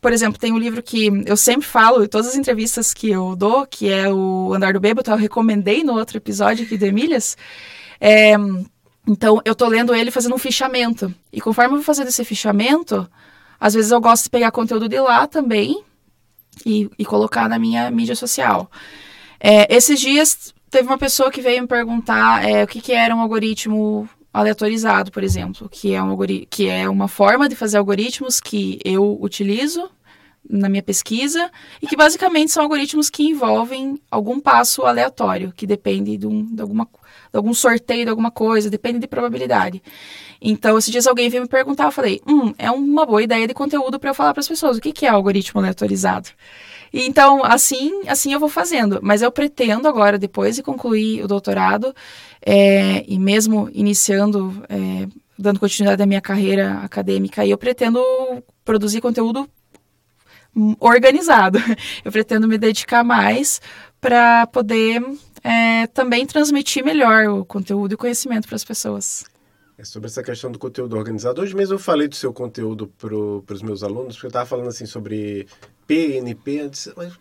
por 0.00 0.12
exemplo, 0.12 0.38
tem 0.38 0.52
um 0.52 0.58
livro 0.58 0.82
que 0.82 1.08
eu 1.26 1.36
sempre 1.36 1.66
falo, 1.66 2.04
em 2.04 2.08
todas 2.08 2.28
as 2.28 2.36
entrevistas 2.36 2.94
que 2.94 3.10
eu 3.10 3.34
dou, 3.34 3.66
que 3.66 3.90
é 3.90 4.12
o 4.12 4.52
Andar 4.54 4.72
do 4.72 4.80
Bêbado, 4.80 5.10
eu 5.10 5.16
recomendei 5.16 5.82
no 5.82 5.94
outro 5.94 6.16
episódio 6.16 6.64
aqui 6.64 6.78
do 6.78 6.84
Emílias. 6.84 7.36
É, 8.00 8.34
então, 9.06 9.40
eu 9.44 9.54
tô 9.54 9.66
lendo 9.66 9.94
ele 9.94 10.10
fazendo 10.10 10.34
um 10.34 10.38
fichamento. 10.38 11.12
E 11.32 11.40
conforme 11.40 11.72
eu 11.72 11.76
vou 11.78 11.84
fazendo 11.84 12.08
esse 12.08 12.24
fichamento, 12.24 13.08
às 13.58 13.74
vezes 13.74 13.90
eu 13.90 14.00
gosto 14.00 14.24
de 14.24 14.30
pegar 14.30 14.52
conteúdo 14.52 14.88
de 14.88 15.00
lá 15.00 15.26
também 15.26 15.82
e, 16.64 16.88
e 16.98 17.04
colocar 17.04 17.48
na 17.48 17.58
minha 17.58 17.90
mídia 17.90 18.14
social. 18.14 18.70
É, 19.40 19.74
esses 19.74 19.98
dias, 19.98 20.54
teve 20.70 20.86
uma 20.86 20.98
pessoa 20.98 21.30
que 21.30 21.40
veio 21.40 21.62
me 21.62 21.68
perguntar 21.68 22.48
é, 22.48 22.62
o 22.62 22.66
que, 22.66 22.80
que 22.80 22.92
era 22.92 23.14
um 23.14 23.20
algoritmo 23.20 24.08
aleatorizado, 24.32 25.10
por 25.10 25.24
exemplo, 25.24 25.68
que 25.68 25.94
é, 25.94 26.02
um 26.02 26.16
que 26.48 26.68
é 26.68 26.88
uma 26.88 27.08
forma 27.08 27.48
de 27.48 27.56
fazer 27.56 27.78
algoritmos 27.78 28.40
que 28.40 28.78
eu 28.84 29.18
utilizo 29.20 29.90
na 30.48 30.68
minha 30.68 30.82
pesquisa 30.82 31.50
e 31.82 31.86
que 31.86 31.96
basicamente 31.96 32.52
são 32.52 32.62
algoritmos 32.62 33.10
que 33.10 33.22
envolvem 33.22 34.00
algum 34.10 34.40
passo 34.40 34.82
aleatório, 34.82 35.52
que 35.54 35.66
depende 35.66 36.16
de, 36.16 36.26
um, 36.26 36.44
de, 36.54 36.62
alguma, 36.62 36.84
de 36.84 37.36
algum 37.36 37.52
sorteio 37.52 38.04
de 38.04 38.10
alguma 38.10 38.30
coisa, 38.30 38.70
depende 38.70 38.98
de 38.98 39.06
probabilidade. 39.06 39.82
Então, 40.40 40.78
esses 40.78 40.90
dias 40.90 41.06
alguém 41.06 41.28
veio 41.28 41.42
me 41.42 41.48
perguntar, 41.48 41.84
eu 41.84 41.92
falei, 41.92 42.20
hum, 42.26 42.54
é 42.56 42.70
uma 42.70 43.04
boa 43.04 43.22
ideia 43.22 43.46
de 43.46 43.54
conteúdo 43.54 43.98
para 43.98 44.10
eu 44.10 44.14
falar 44.14 44.32
para 44.32 44.40
as 44.40 44.48
pessoas, 44.48 44.78
o 44.78 44.80
que, 44.80 44.92
que 44.92 45.04
é 45.04 45.08
algoritmo 45.08 45.60
aleatorizado? 45.60 46.30
Então, 46.92 47.44
assim, 47.44 48.02
assim 48.08 48.32
eu 48.32 48.40
vou 48.40 48.48
fazendo. 48.48 49.00
Mas 49.02 49.22
eu 49.22 49.30
pretendo 49.30 49.88
agora, 49.88 50.18
depois 50.18 50.56
de 50.56 50.62
concluir 50.62 51.22
o 51.22 51.28
doutorado, 51.28 51.94
é, 52.44 53.04
e 53.06 53.18
mesmo 53.18 53.68
iniciando, 53.72 54.64
é, 54.68 55.08
dando 55.38 55.60
continuidade 55.60 56.02
à 56.02 56.06
minha 56.06 56.20
carreira 56.20 56.80
acadêmica, 56.82 57.46
eu 57.46 57.58
pretendo 57.58 58.02
produzir 58.64 59.00
conteúdo 59.00 59.48
organizado. 60.80 61.58
Eu 62.04 62.10
pretendo 62.10 62.48
me 62.48 62.58
dedicar 62.58 63.04
mais 63.04 63.60
para 64.00 64.46
poder 64.46 65.00
é, 65.44 65.86
também 65.88 66.26
transmitir 66.26 66.84
melhor 66.84 67.26
o 67.28 67.44
conteúdo 67.44 67.94
e 67.94 67.96
conhecimento 67.96 68.46
para 68.46 68.56
as 68.56 68.64
pessoas. 68.64 69.24
É 69.76 69.84
sobre 69.84 70.08
essa 70.08 70.22
questão 70.22 70.50
do 70.50 70.58
conteúdo 70.58 70.96
organizado. 70.96 71.40
Hoje 71.40 71.54
mesmo 71.54 71.74
eu 71.74 71.78
falei 71.78 72.08
do 72.08 72.16
seu 72.16 72.32
conteúdo 72.32 72.88
para 72.98 73.54
os 73.54 73.62
meus 73.62 73.84
alunos, 73.84 74.14
porque 74.14 74.26
eu 74.26 74.30
estava 74.30 74.46
falando 74.46 74.68
assim 74.68 74.86
sobre 74.86 75.46
PNP, 75.88 76.68
disse, 76.68 76.92
mas 76.94 77.14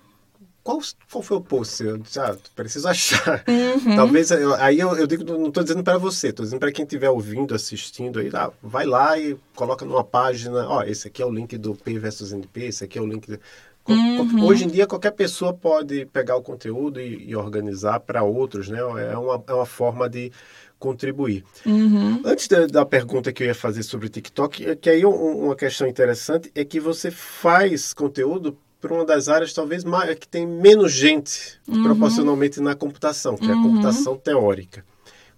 qual, 0.61 0.79
qual 1.09 1.23
foi 1.23 1.37
o 1.37 1.41
post? 1.41 1.81
Eu 1.81 1.97
disse, 1.97 2.19
ah, 2.19 2.35
preciso 2.53 2.89
achar. 2.89 3.43
Uhum. 3.47 3.95
Talvez, 3.95 4.31
eu, 4.31 4.53
aí 4.55 4.79
eu, 4.79 4.95
eu 4.97 5.07
digo, 5.07 5.23
não 5.23 5.47
estou 5.47 5.63
dizendo 5.63 5.83
para 5.83 5.97
você, 5.97 6.29
estou 6.29 6.43
dizendo 6.43 6.59
para 6.59 6.71
quem 6.71 6.83
estiver 6.83 7.09
ouvindo, 7.09 7.55
assistindo, 7.55 8.19
aí, 8.19 8.29
vai 8.61 8.85
lá 8.85 9.17
e 9.17 9.37
coloca 9.55 9.85
numa 9.85 10.03
página, 10.03 10.67
ó, 10.67 10.83
esse 10.83 11.07
aqui 11.07 11.21
é 11.21 11.25
o 11.25 11.31
link 11.31 11.57
do 11.57 11.75
P 11.75 11.97
versus 11.99 12.33
NP, 12.33 12.65
esse 12.65 12.83
aqui 12.83 12.99
é 12.99 13.01
o 13.01 13.07
link... 13.07 13.39
Uhum. 13.87 14.43
Hoje 14.43 14.65
em 14.65 14.67
dia, 14.67 14.85
qualquer 14.85 15.11
pessoa 15.11 15.53
pode 15.53 16.05
pegar 16.07 16.35
o 16.35 16.41
conteúdo 16.41 16.99
e, 16.99 17.29
e 17.29 17.35
organizar 17.37 18.01
para 18.01 18.21
outros, 18.21 18.67
né? 18.67 18.79
É 18.79 19.17
uma, 19.17 19.41
é 19.47 19.53
uma 19.53 19.65
forma 19.65 20.09
de 20.09 20.29
contribuir. 20.79 21.43
Uhum. 21.65 22.21
Antes 22.23 22.47
da, 22.47 22.67
da, 22.67 22.85
pergunta 22.85 23.31
que 23.33 23.43
eu 23.43 23.47
ia 23.47 23.55
fazer 23.55 23.83
sobre 23.83 24.07
o 24.07 24.09
TikTok, 24.09 24.65
é 24.65 24.75
que 24.75 24.89
aí 24.89 25.05
um, 25.05 25.45
uma 25.45 25.55
questão 25.55 25.87
interessante 25.87 26.51
é 26.53 26.63
que 26.63 26.79
você 26.79 27.09
faz 27.09 27.93
conteúdo 27.93 28.57
para 28.79 28.93
uma 28.93 29.05
das 29.05 29.27
áreas 29.27 29.53
talvez 29.53 29.83
mais, 29.83 30.13
que 30.17 30.27
tem 30.27 30.45
menos 30.45 30.91
gente 30.91 31.59
uhum. 31.67 31.83
proporcionalmente 31.83 32.61
na 32.61 32.75
computação, 32.75 33.35
que 33.35 33.45
é 33.45 33.51
a 33.51 33.55
uhum. 33.55 33.63
computação 33.63 34.15
teórica. 34.17 34.85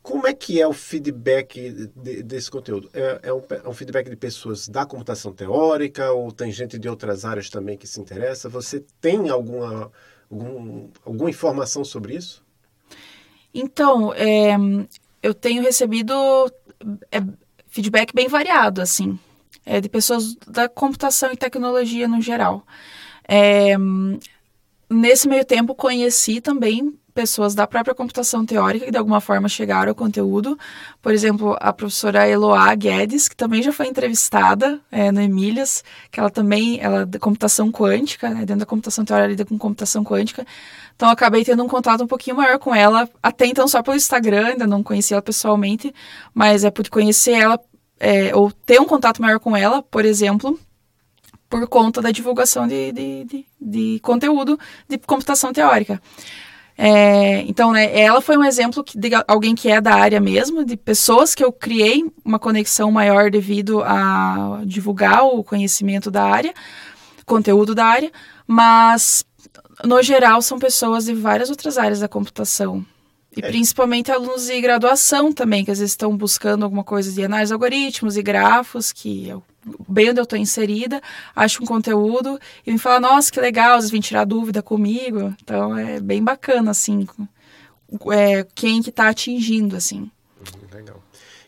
Como 0.01 0.27
é 0.27 0.34
que 0.34 0.60
é 0.60 0.67
o 0.67 0.74
feedback 0.74 1.89
de, 1.96 2.24
desse 2.24 2.50
conteúdo? 2.50 2.89
É, 2.93 3.19
é, 3.24 3.34
um, 3.34 3.41
é, 3.50 3.69
um, 3.69 3.74
feedback 3.74 4.10
de 4.10 4.15
pessoas 4.15 4.67
da 4.67 4.86
computação 4.86 5.34
teórica 5.34 6.12
ou 6.12 6.31
tem 6.31 6.51
gente 6.51 6.79
de 6.79 6.89
outras 6.89 7.25
áreas 7.25 7.50
também 7.50 7.77
que 7.77 7.86
se 7.86 8.00
interessa? 8.00 8.50
Você 8.50 8.84
tem 9.00 9.29
alguma, 9.29 9.91
algum, 10.29 10.89
alguma 11.05 11.29
informação 11.29 11.84
sobre 11.84 12.15
isso? 12.15 12.43
Então, 13.53 14.13
é, 14.13 14.55
eu 15.21 15.33
tenho 15.33 15.61
recebido 15.61 16.13
é, 17.11 17.21
feedback 17.67 18.13
bem 18.13 18.27
variado, 18.27 18.81
assim, 18.81 19.17
é, 19.65 19.79
de 19.79 19.89
pessoas 19.89 20.35
da 20.47 20.67
computação 20.67 21.31
e 21.31 21.38
tecnologia 21.38 22.07
no 22.07 22.21
geral. 22.21 22.65
É, 23.27 23.75
nesse 24.89 25.27
meio 25.27 25.45
tempo, 25.45 25.75
conheci 25.75 26.41
também 26.41 26.97
pessoas 27.19 27.53
da 27.53 27.67
própria 27.67 27.93
computação 27.93 28.45
teórica 28.45 28.85
que 28.85 28.91
de 28.91 28.97
alguma 28.97 29.19
forma 29.19 29.49
chegaram 29.49 29.89
ao 29.89 29.95
conteúdo. 29.95 30.57
Por 31.01 31.11
exemplo, 31.11 31.57
a 31.59 31.73
professora 31.73 32.25
Eloá 32.25 32.73
Guedes, 32.73 33.27
que 33.27 33.35
também 33.35 33.61
já 33.61 33.73
foi 33.73 33.88
entrevistada 33.88 34.79
é, 34.89 35.11
no 35.11 35.19
Emílias, 35.19 35.83
que 36.09 36.17
ela 36.17 36.29
também, 36.29 36.79
ela 36.79 37.01
é 37.01 37.05
de 37.05 37.19
computação 37.19 37.69
quântica, 37.73 38.29
né, 38.29 38.45
dentro 38.45 38.61
da 38.61 38.65
computação 38.65 39.03
teórica, 39.03 39.27
lida 39.27 39.43
com 39.43 39.57
computação 39.57 40.01
quântica. 40.01 40.47
Então, 40.95 41.09
acabei 41.09 41.43
tendo 41.43 41.61
um 41.61 41.67
contato 41.67 42.05
um 42.05 42.07
pouquinho 42.07 42.38
maior 42.38 42.57
com 42.57 42.73
ela, 42.73 43.09
até 43.21 43.45
então 43.45 43.67
só 43.67 43.83
pelo 43.83 43.97
Instagram, 43.97 44.47
ainda 44.47 44.65
não 44.65 44.81
conhecia 44.81 45.15
ela 45.15 45.21
pessoalmente, 45.21 45.93
mas 46.33 46.63
é 46.63 46.71
por 46.71 46.88
conhecer 46.88 47.33
ela, 47.33 47.59
é, 47.99 48.33
ou 48.33 48.49
ter 48.49 48.79
um 48.79 48.85
contato 48.85 49.21
maior 49.21 49.41
com 49.41 49.57
ela, 49.57 49.83
por 49.83 50.05
exemplo, 50.05 50.57
por 51.49 51.67
conta 51.67 52.01
da 52.01 52.11
divulgação 52.11 52.65
de, 52.65 52.93
de, 52.93 53.23
de, 53.25 53.45
de 53.59 53.99
conteúdo 53.99 54.57
de 54.88 54.97
computação 54.99 55.51
teórica. 55.51 56.01
É, 56.81 57.41
então, 57.41 57.74
né, 57.74 57.93
ela 58.00 58.21
foi 58.21 58.38
um 58.38 58.43
exemplo 58.45 58.81
que, 58.86 58.98
de 58.98 59.09
alguém 59.27 59.53
que 59.53 59.67
é 59.67 59.81
da 59.81 59.95
área 59.95 60.21
mesmo, 60.21 60.63
de 60.63 60.77
pessoas 60.77 61.36
que 61.36 61.43
eu 61.43 61.51
criei 61.51 62.09
uma 62.24 62.39
conexão 62.39 62.89
maior 62.89 63.29
devido 63.29 63.83
a 63.83 64.62
divulgar 64.65 65.25
o 65.25 65.43
conhecimento 65.43 66.09
da 66.09 66.24
área, 66.24 66.53
conteúdo 67.25 67.75
da 67.75 67.86
área, 67.86 68.09
mas 68.48 69.25
no 69.83 70.01
geral 70.01 70.41
são 70.41 70.57
pessoas 70.57 71.03
de 71.03 71.13
várias 71.13 71.50
outras 71.50 71.77
áreas 71.77 72.00
da 72.00 72.07
computação. 72.07 72.86
E 73.36 73.43
é. 73.43 73.48
principalmente 73.50 74.09
alunos 74.09 74.45
de 74.45 74.62
graduação 74.62 75.33
também, 75.33 75.65
que 75.65 75.71
às 75.71 75.79
vezes 75.79 75.91
estão 75.91 76.15
buscando 76.15 76.63
alguma 76.63 76.86
coisa 76.86 77.12
de 77.12 77.21
análise 77.21 77.50
de 77.50 77.53
algoritmos 77.55 78.15
e 78.15 78.24
grafos, 78.24 78.93
que 78.93 79.29
é 79.29 79.36
bem 79.87 80.09
onde 80.09 80.19
eu 80.19 80.23
estou 80.23 80.39
inserida, 80.39 81.01
acho 81.35 81.63
um 81.63 81.65
conteúdo 81.65 82.39
e 82.65 82.71
me 82.71 82.77
fala, 82.77 82.99
nossa, 82.99 83.31
que 83.31 83.39
legal, 83.39 83.79
vocês 83.79 83.91
vêm 83.91 84.01
tirar 84.01 84.25
dúvida 84.25 84.61
comigo. 84.61 85.35
Então 85.41 85.77
é 85.77 85.99
bem 85.99 86.23
bacana, 86.23 86.71
assim, 86.71 87.07
é, 88.11 88.45
quem 88.55 88.81
que 88.81 88.89
está 88.89 89.09
atingindo, 89.09 89.75
assim. 89.75 90.09
Uhum, 90.39 90.77
legal. 90.77 91.03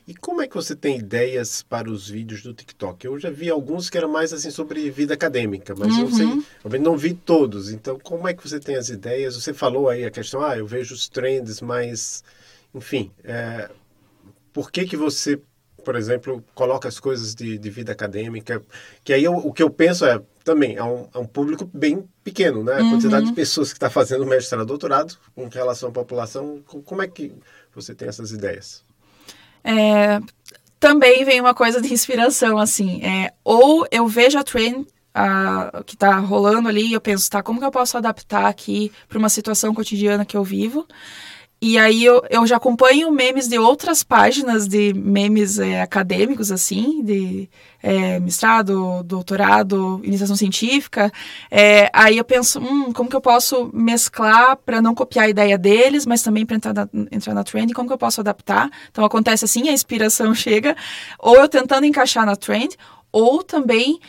E 0.07 0.15
como 0.15 0.41
é 0.41 0.47
que 0.47 0.55
você 0.55 0.75
tem 0.75 0.97
ideias 0.97 1.63
para 1.63 1.89
os 1.89 2.09
vídeos 2.09 2.41
do 2.41 2.53
TikTok? 2.53 3.05
Eu 3.05 3.19
já 3.19 3.29
vi 3.29 3.49
alguns 3.49 3.89
que 3.89 3.97
eram 3.97 4.09
mais 4.09 4.33
assim 4.33 4.51
sobre 4.51 4.89
vida 4.89 5.13
acadêmica, 5.13 5.73
mas 5.77 5.93
uhum. 5.93 6.01
eu 6.01 6.11
sei, 6.11 6.45
eu 6.63 6.81
não 6.81 6.97
vi 6.97 7.13
todos. 7.13 7.71
Então, 7.71 7.97
como 7.99 8.27
é 8.27 8.33
que 8.33 8.47
você 8.47 8.59
tem 8.59 8.75
as 8.75 8.89
ideias? 8.89 9.35
Você 9.35 9.53
falou 9.53 9.87
aí 9.87 10.03
a 10.03 10.11
questão, 10.11 10.43
ah, 10.43 10.57
eu 10.57 10.65
vejo 10.65 10.93
os 10.93 11.07
trends, 11.07 11.61
mas, 11.61 12.23
enfim, 12.73 13.11
é, 13.23 13.69
por 14.51 14.71
que 14.71 14.85
que 14.85 14.97
você 14.97 15.39
por 15.83 15.95
exemplo, 15.95 16.43
coloca 16.53 16.87
as 16.87 16.99
coisas 16.99 17.35
de, 17.35 17.57
de 17.57 17.69
vida 17.69 17.91
acadêmica, 17.91 18.61
que 19.03 19.13
aí 19.13 19.23
eu, 19.23 19.33
o 19.33 19.51
que 19.51 19.63
eu 19.63 19.69
penso 19.69 20.05
é, 20.05 20.21
também, 20.43 20.75
é 20.75 20.83
um, 20.83 21.07
é 21.13 21.17
um 21.17 21.25
público 21.25 21.69
bem 21.73 22.07
pequeno, 22.23 22.63
né? 22.63 22.73
A 22.73 22.83
uhum. 22.83 22.91
quantidade 22.91 23.25
de 23.25 23.33
pessoas 23.33 23.69
que 23.69 23.77
está 23.77 23.89
fazendo 23.89 24.25
mestrado, 24.25 24.65
doutorado, 24.65 25.17
com 25.35 25.47
relação 25.47 25.89
à 25.89 25.91
população, 25.91 26.61
como 26.85 27.01
é 27.01 27.07
que 27.07 27.33
você 27.73 27.93
tem 27.93 28.07
essas 28.07 28.31
ideias? 28.31 28.83
É, 29.63 30.19
também 30.79 31.23
vem 31.23 31.39
uma 31.39 31.53
coisa 31.53 31.81
de 31.81 31.93
inspiração, 31.93 32.57
assim, 32.57 33.03
é, 33.03 33.33
ou 33.43 33.85
eu 33.91 34.07
vejo 34.07 34.37
a 34.37 34.43
trend 34.43 34.87
a, 35.13 35.83
que 35.85 35.95
está 35.95 36.17
rolando 36.17 36.67
ali 36.67 36.87
e 36.87 36.93
eu 36.93 37.01
penso, 37.01 37.29
tá, 37.29 37.43
como 37.43 37.59
que 37.59 37.65
eu 37.65 37.71
posso 37.71 37.97
adaptar 37.97 38.45
aqui 38.45 38.91
para 39.07 39.19
uma 39.19 39.29
situação 39.29 39.73
cotidiana 39.73 40.25
que 40.25 40.35
eu 40.35 40.43
vivo? 40.43 40.87
E 41.63 41.77
aí 41.77 42.03
eu, 42.03 42.23
eu 42.27 42.47
já 42.47 42.57
acompanho 42.57 43.11
memes 43.11 43.47
de 43.47 43.59
outras 43.59 44.01
páginas 44.01 44.67
de 44.67 44.95
memes 44.95 45.59
é, 45.59 45.79
acadêmicos, 45.79 46.51
assim, 46.51 47.03
de 47.03 47.47
é, 47.83 48.19
mestrado, 48.19 49.03
doutorado, 49.03 50.01
iniciação 50.03 50.35
científica. 50.35 51.11
É, 51.51 51.87
aí 51.93 52.17
eu 52.17 52.23
penso, 52.23 52.59
hum, 52.59 52.91
como 52.91 53.07
que 53.07 53.15
eu 53.15 53.21
posso 53.21 53.69
mesclar 53.75 54.57
para 54.57 54.81
não 54.81 54.95
copiar 54.95 55.25
a 55.25 55.29
ideia 55.29 55.55
deles, 55.55 56.03
mas 56.07 56.23
também 56.23 56.47
para 56.47 56.55
entrar 56.55 56.73
na, 56.73 56.89
entrar 57.11 57.35
na 57.35 57.43
trend, 57.43 57.71
como 57.73 57.87
que 57.87 57.93
eu 57.93 57.97
posso 57.97 58.21
adaptar? 58.21 58.67
Então 58.89 59.05
acontece 59.05 59.45
assim, 59.45 59.69
a 59.69 59.71
inspiração 59.71 60.33
chega, 60.35 60.75
ou 61.19 61.35
eu 61.35 61.47
tentando 61.47 61.85
encaixar 61.85 62.25
na 62.25 62.35
trend, 62.35 62.75
ou 63.11 63.43
também 63.43 63.99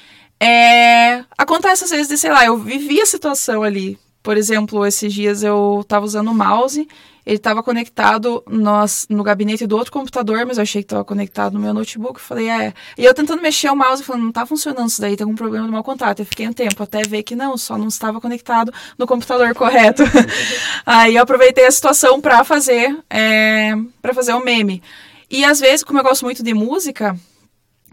acontece 1.39 1.85
às 1.85 1.91
vezes 1.91 2.09
de, 2.09 2.17
sei 2.17 2.31
lá, 2.33 2.45
eu 2.45 2.57
vivi 2.59 3.01
a 3.01 3.07
situação 3.07 3.63
ali. 3.63 3.99
Por 4.23 4.37
exemplo, 4.37 4.87
esses 4.87 5.13
dias 5.13 5.43
eu 5.43 5.81
estava 5.83 6.05
usando 6.05 6.31
o 6.31 6.35
mouse 6.35 6.89
ele 7.25 7.37
estava 7.37 7.63
conectado 7.63 8.43
no, 8.49 8.73
no 9.09 9.23
gabinete 9.23 9.67
do 9.67 9.77
outro 9.77 9.93
computador, 9.93 10.45
mas 10.45 10.57
eu 10.57 10.63
achei 10.63 10.83
que 10.83 10.87
estava 10.87 11.05
conectado 11.05 11.55
no 11.55 11.61
meu 11.61 11.73
notebook. 11.73 12.21
Falei, 12.21 12.51
é. 12.51 12.75
E 12.99 13.05
eu 13.05 13.15
tentando 13.15 13.41
mexer 13.41 13.71
o 13.71 13.77
mouse, 13.77 14.03
falando, 14.03 14.23
não 14.23 14.29
está 14.31 14.45
funcionando 14.45 14.89
isso 14.89 15.01
daí, 15.01 15.17
tem 15.17 15.25
algum 15.25 15.37
problema 15.37 15.67
no 15.67 15.73
meu 15.73 15.85
contato. 15.85 16.21
Eu 16.21 16.27
fiquei 16.27 16.49
um 16.49 16.53
tempo 16.53 16.83
até 16.83 17.03
ver 17.03 17.23
que 17.23 17.37
não, 17.37 17.57
só 17.57 17.79
não 17.79 17.89
estava 17.89 18.21
conectado 18.21 18.73
no 18.99 19.07
computador 19.07 19.55
correto. 19.55 20.03
Aí 20.85 21.15
eu 21.15 21.23
aproveitei 21.23 21.67
a 21.67 21.71
situação 21.71 22.21
para 22.21 22.43
fazer, 22.43 22.99
é, 23.09 23.73
para 24.01 24.13
fazer 24.13 24.33
o 24.33 24.39
um 24.39 24.45
meme. 24.45 24.83
E 25.31 25.45
às 25.45 25.61
vezes, 25.61 25.85
como 25.85 25.99
eu 25.99 26.03
gosto 26.03 26.25
muito 26.25 26.43
de 26.43 26.53
música, 26.53 27.17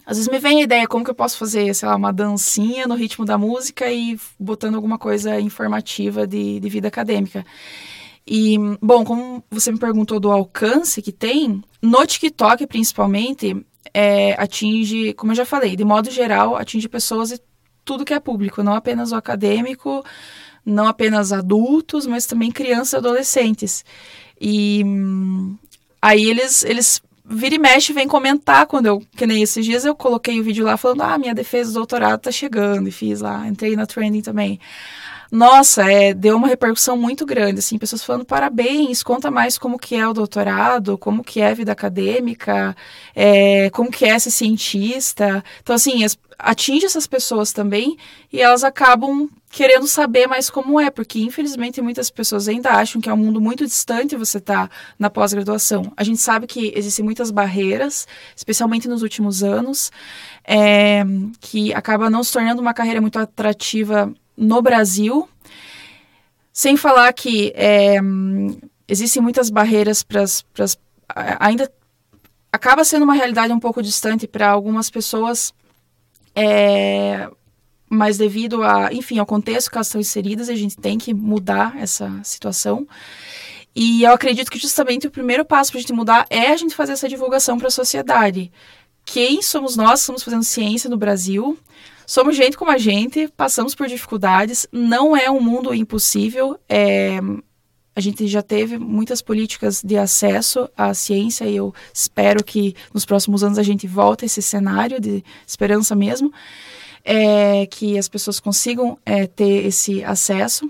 às 0.06 0.18
vezes 0.18 0.28
me 0.28 0.40
vem 0.40 0.62
a 0.62 0.64
ideia 0.64 0.88
como 0.88 1.06
que 1.06 1.12
eu 1.12 1.16
posso 1.16 1.38
fazer, 1.38 1.72
sei 1.76 1.88
lá, 1.88 1.96
uma 1.96 2.12
dancinha 2.12 2.88
no 2.88 2.96
ritmo 2.96 3.26
da 3.26 3.38
música 3.38 3.92
e 3.92 4.20
botando 4.40 4.74
alguma 4.74 4.98
coisa 4.98 5.40
informativa 5.40 6.26
de, 6.26 6.60
de 6.60 6.68
vida 6.68 6.88
acadêmica. 6.88 7.46
E, 8.32 8.60
bom, 8.80 9.04
como 9.04 9.44
você 9.50 9.72
me 9.72 9.80
perguntou 9.80 10.20
do 10.20 10.32
alcance 10.32 11.02
que 11.02 11.12
tem, 11.12 11.64
no 11.82 12.06
TikTok 12.06 12.68
principalmente, 12.68 13.58
é, 13.92 14.34
atinge, 14.34 15.14
como 15.14 15.32
eu 15.32 15.36
já 15.36 15.46
falei, 15.46 15.76
de 15.76 15.84
modo 15.84 16.12
geral, 16.12 16.56
atinge 16.56 16.88
pessoas 16.88 17.30
de 17.30 17.42
tudo 17.84 18.06
que 18.06 18.14
é 18.14 18.20
público, 18.20 18.62
não 18.62 18.76
apenas 18.76 19.12
o 19.12 19.16
acadêmico, 19.16 20.06
não 20.64 20.88
apenas 20.88 21.34
adultos, 21.34 22.06
mas 22.06 22.28
também 22.28 22.52
crianças 22.52 22.94
e 22.94 22.98
adolescentes. 22.98 23.84
E 24.40 24.84
aí 26.00 26.30
eles, 26.30 26.64
eles 26.64 27.02
vira 27.26 27.56
e 27.56 27.60
mexe 27.60 27.94
vem 27.94 28.08
comentar 28.08 28.68
quando 28.68 28.86
eu, 28.86 29.04
que 29.18 29.26
nem 29.26 29.42
esses 29.42 29.66
dias 29.66 29.86
eu 29.86 29.96
coloquei 29.96 30.40
o 30.40 30.44
vídeo 30.44 30.66
lá 30.66 30.78
falando, 30.78 31.02
ah, 31.02 31.18
minha 31.18 31.34
defesa 31.34 31.72
do 31.72 31.80
doutorado 31.80 32.22
tá 32.22 32.32
chegando, 32.32 32.88
e 32.88 32.92
fiz 32.92 33.22
lá, 33.22 33.48
entrei 33.48 33.76
na 33.76 33.88
trending 33.88 34.22
também 34.22 34.60
nossa, 35.32 35.84
é, 35.92 36.14
deu 36.14 36.36
uma 36.36 36.48
repercussão 36.48 36.98
muito 36.98 37.26
grande, 37.26 37.60
assim, 37.60 37.78
pessoas 37.78 38.04
falando 38.04 38.26
parabéns, 38.26 39.04
conta 39.04 39.30
mais 39.30 39.58
como 39.60 39.78
que 39.78 39.96
é 39.96 40.08
o 40.08 40.14
doutorado, 40.14 40.98
como 40.98 41.24
que 41.24 41.40
é 41.40 41.50
a 41.50 41.54
vida 41.54 41.72
acadêmica, 41.72 42.76
é, 43.16 43.70
como 43.70 43.92
que 43.92 44.06
é 44.06 44.18
ser 44.18 44.32
cientista. 44.32 45.44
Então, 45.62 45.76
assim, 45.76 46.04
as, 46.04 46.18
atinge 46.40 46.86
essas 46.86 47.06
pessoas 47.06 47.52
também 47.52 47.98
e 48.32 48.42
elas 48.42 48.64
acabam 48.64 49.30
querendo 49.52 49.88
saber 49.88 50.26
mais 50.26 50.50
como 50.50 50.80
é, 50.80 50.90
porque 50.90 51.20
infelizmente 51.20 51.82
muitas 51.82 52.10
pessoas 52.10 52.48
ainda 52.48 52.70
acham 52.70 53.02
que 53.02 53.10
é 53.10 53.14
um 53.14 53.18
mundo 53.18 53.42
muito 53.42 53.66
distante 53.66 54.16
você 54.16 54.38
estar 54.38 54.68
tá 54.68 54.76
na 54.98 55.10
pós-graduação. 55.10 55.92
A 55.98 56.04
gente 56.04 56.22
sabe 56.22 56.48
que 56.48 56.72
existem 56.76 57.04
muitas 57.04 57.30
barreiras, 57.30 58.08
especialmente 58.36 58.88
nos 58.88 59.02
últimos 59.02 59.44
anos, 59.44 59.92
é, 60.44 61.04
que 61.40 61.74
acaba 61.74 62.10
não 62.10 62.24
se 62.24 62.32
tornando 62.32 62.62
uma 62.62 62.74
carreira 62.74 63.02
muito 63.02 63.20
atrativa 63.20 64.12
no 64.40 64.62
Brasil, 64.62 65.28
sem 66.52 66.78
falar 66.78 67.12
que 67.14 67.52
é, 67.56 67.98
existem 68.88 69.22
muitas 69.22 69.50
barreiras 69.50 70.02
para 70.02 70.24
as. 70.24 70.46
Ainda 71.40 71.72
acaba 72.52 72.84
sendo 72.84 73.04
uma 73.04 73.14
realidade 73.14 73.54
um 73.54 73.60
pouco 73.60 73.84
distante 73.84 74.28
para 74.28 74.50
algumas 74.50 74.90
pessoas 74.90 75.54
é, 76.36 77.30
mas 77.90 78.18
devido 78.18 78.64
a, 78.64 78.94
enfim, 78.94 79.18
ao 79.18 79.26
contexto 79.26 79.70
que 79.70 79.78
elas 79.78 79.88
estão 79.88 80.00
inseridas, 80.00 80.48
a 80.48 80.56
gente 80.56 80.78
tem 80.78 80.98
que 80.98 81.14
mudar 81.14 81.76
essa 81.78 82.22
situação. 82.24 82.88
E 83.76 84.04
eu 84.04 84.14
acredito 84.14 84.52
que 84.52 84.60
justamente 84.60 85.08
o 85.08 85.12
primeiro 85.12 85.44
passo 85.44 85.72
para 85.72 85.80
a 85.80 85.82
gente 85.82 85.94
mudar 85.94 86.26
é 86.30 86.52
a 86.52 86.58
gente 86.58 86.76
fazer 86.76 86.94
essa 86.94 87.10
divulgação 87.10 87.58
para 87.58 87.68
a 87.68 87.72
sociedade. 87.72 88.52
Quem 89.06 89.42
somos 89.42 89.76
nós? 89.76 90.02
Estamos 90.02 90.24
fazendo 90.24 90.44
ciência 90.44 90.90
no 90.90 90.98
Brasil. 90.98 91.58
Somos 92.10 92.36
gente 92.36 92.58
como 92.58 92.72
a 92.72 92.78
gente, 92.80 93.28
passamos 93.38 93.76
por 93.76 93.88
dificuldades. 93.88 94.66
Não 94.72 95.16
é 95.16 95.30
um 95.30 95.40
mundo 95.40 95.76
impossível. 95.76 96.60
É, 96.68 97.20
a 97.96 98.00
gente 98.00 98.26
já 98.26 98.42
teve 98.42 98.80
muitas 98.80 99.22
políticas 99.22 99.84
de 99.84 99.96
acesso 99.96 100.68
à 100.76 100.92
ciência 100.96 101.46
e 101.46 101.56
eu 101.56 101.72
espero 101.94 102.44
que 102.44 102.76
nos 102.92 103.06
próximos 103.06 103.44
anos 103.44 103.60
a 103.60 103.64
gente 103.64 103.86
volte 103.86 104.24
a 104.24 104.26
esse 104.26 104.42
cenário 104.42 105.00
de 105.00 105.24
esperança 105.46 105.94
mesmo, 105.94 106.34
é, 107.06 107.68
que 107.68 107.96
as 107.96 108.10
pessoas 108.10 108.40
consigam 108.40 108.98
é, 109.06 109.28
ter 109.28 109.68
esse 109.68 110.04
acesso. 110.04 110.68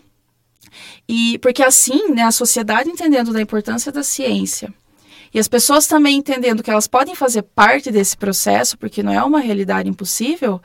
E 1.07 1.39
porque 1.39 1.63
assim, 1.63 2.09
né, 2.09 2.23
a 2.23 2.31
sociedade 2.31 2.89
entendendo 2.89 3.31
da 3.31 3.41
importância 3.41 3.93
da 3.93 4.03
ciência 4.03 4.73
e 5.33 5.39
as 5.39 5.47
pessoas 5.47 5.87
também 5.87 6.17
entendendo 6.17 6.61
que 6.61 6.69
elas 6.69 6.85
podem 6.85 7.15
fazer 7.15 7.43
parte 7.43 7.91
desse 7.91 8.17
processo, 8.17 8.77
porque 8.77 9.01
não 9.01 9.13
é 9.13 9.23
uma 9.23 9.39
realidade 9.39 9.87
impossível, 9.87 10.61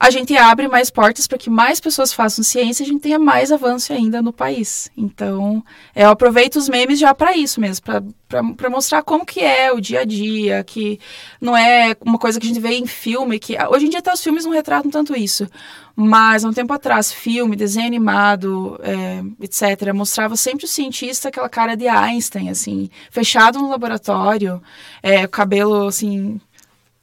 a 0.00 0.08
gente 0.08 0.34
abre 0.34 0.66
mais 0.66 0.88
portas 0.88 1.26
para 1.26 1.36
que 1.36 1.50
mais 1.50 1.78
pessoas 1.78 2.10
façam 2.10 2.42
ciência 2.42 2.82
e 2.82 2.86
a 2.86 2.88
gente 2.88 3.02
tenha 3.02 3.18
mais 3.18 3.52
avanço 3.52 3.92
ainda 3.92 4.22
no 4.22 4.32
país. 4.32 4.90
Então, 4.96 5.62
eu 5.94 6.08
aproveito 6.08 6.56
os 6.56 6.70
memes 6.70 6.98
já 6.98 7.14
para 7.14 7.36
isso 7.36 7.60
mesmo, 7.60 7.84
para 8.26 8.70
mostrar 8.70 9.02
como 9.02 9.26
que 9.26 9.40
é 9.40 9.70
o 9.70 9.78
dia 9.78 10.00
a 10.00 10.04
dia, 10.06 10.64
que 10.64 10.98
não 11.38 11.54
é 11.54 11.94
uma 12.00 12.16
coisa 12.16 12.40
que 12.40 12.46
a 12.46 12.48
gente 12.48 12.62
vê 12.62 12.76
em 12.76 12.86
filme, 12.86 13.38
que 13.38 13.54
hoje 13.70 13.86
em 13.86 13.90
dia 13.90 13.98
até 13.98 14.10
os 14.10 14.22
filmes 14.22 14.46
não 14.46 14.52
retratam 14.52 14.90
tanto 14.90 15.14
isso, 15.14 15.46
mas 15.94 16.46
há 16.46 16.48
um 16.48 16.52
tempo 16.54 16.72
atrás, 16.72 17.12
filme, 17.12 17.54
desenho 17.54 17.86
animado, 17.86 18.80
é, 18.82 19.22
etc., 19.44 19.92
mostrava 19.92 20.34
sempre 20.34 20.64
o 20.64 20.68
cientista 20.68 21.28
aquela 21.28 21.48
cara 21.48 21.76
de 21.76 21.86
Einstein, 21.86 22.48
assim, 22.48 22.88
fechado 23.10 23.58
no 23.58 23.68
laboratório, 23.68 24.62
é, 25.02 25.26
cabelo, 25.26 25.88
assim, 25.88 26.40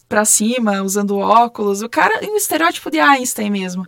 para 0.07 0.25
cima, 0.25 0.81
usando 0.81 1.17
óculos. 1.17 1.81
O 1.81 1.89
cara 1.89 2.25
é 2.25 2.29
um 2.29 2.35
estereótipo 2.35 2.89
de 2.89 2.99
Einstein 2.99 3.49
mesmo. 3.49 3.85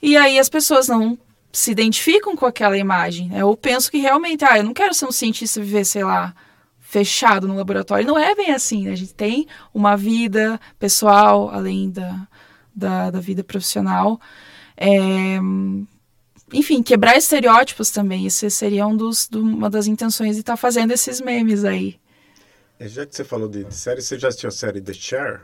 E 0.00 0.16
aí 0.16 0.38
as 0.38 0.48
pessoas 0.48 0.88
não 0.88 1.18
se 1.52 1.70
identificam 1.70 2.36
com 2.36 2.46
aquela 2.46 2.76
imagem. 2.76 3.28
Né? 3.28 3.42
Eu 3.42 3.56
penso 3.56 3.90
que 3.90 3.98
realmente, 3.98 4.44
ah, 4.44 4.58
eu 4.58 4.64
não 4.64 4.74
quero 4.74 4.94
ser 4.94 5.06
um 5.06 5.12
cientista 5.12 5.60
viver, 5.60 5.84
sei 5.84 6.04
lá, 6.04 6.34
fechado 6.78 7.48
no 7.48 7.56
laboratório. 7.56 8.06
Não 8.06 8.18
é 8.18 8.34
bem 8.34 8.52
assim, 8.52 8.84
né? 8.84 8.92
A 8.92 8.96
gente 8.96 9.14
tem 9.14 9.46
uma 9.72 9.96
vida 9.96 10.60
pessoal, 10.78 11.50
além 11.50 11.90
da, 11.90 12.28
da, 12.74 13.10
da 13.10 13.20
vida 13.20 13.42
profissional. 13.42 14.20
É, 14.76 15.38
enfim, 16.52 16.82
quebrar 16.82 17.16
estereótipos 17.16 17.90
também. 17.90 18.26
Isso 18.26 18.48
seria 18.50 18.86
um 18.86 18.96
dos, 18.96 19.26
do, 19.26 19.40
uma 19.40 19.68
das 19.68 19.86
intenções 19.86 20.36
de 20.36 20.40
estar 20.40 20.52
tá 20.52 20.56
fazendo 20.56 20.92
esses 20.92 21.20
memes 21.20 21.64
aí. 21.64 21.98
É, 22.78 22.86
já 22.86 23.06
que 23.06 23.16
você 23.16 23.24
falou 23.24 23.48
de, 23.48 23.64
de 23.64 23.74
série, 23.74 24.02
você 24.02 24.18
já 24.18 24.28
assistiu 24.28 24.48
a 24.48 24.52
série 24.52 24.80
The 24.80 24.92
Chair? 24.92 25.40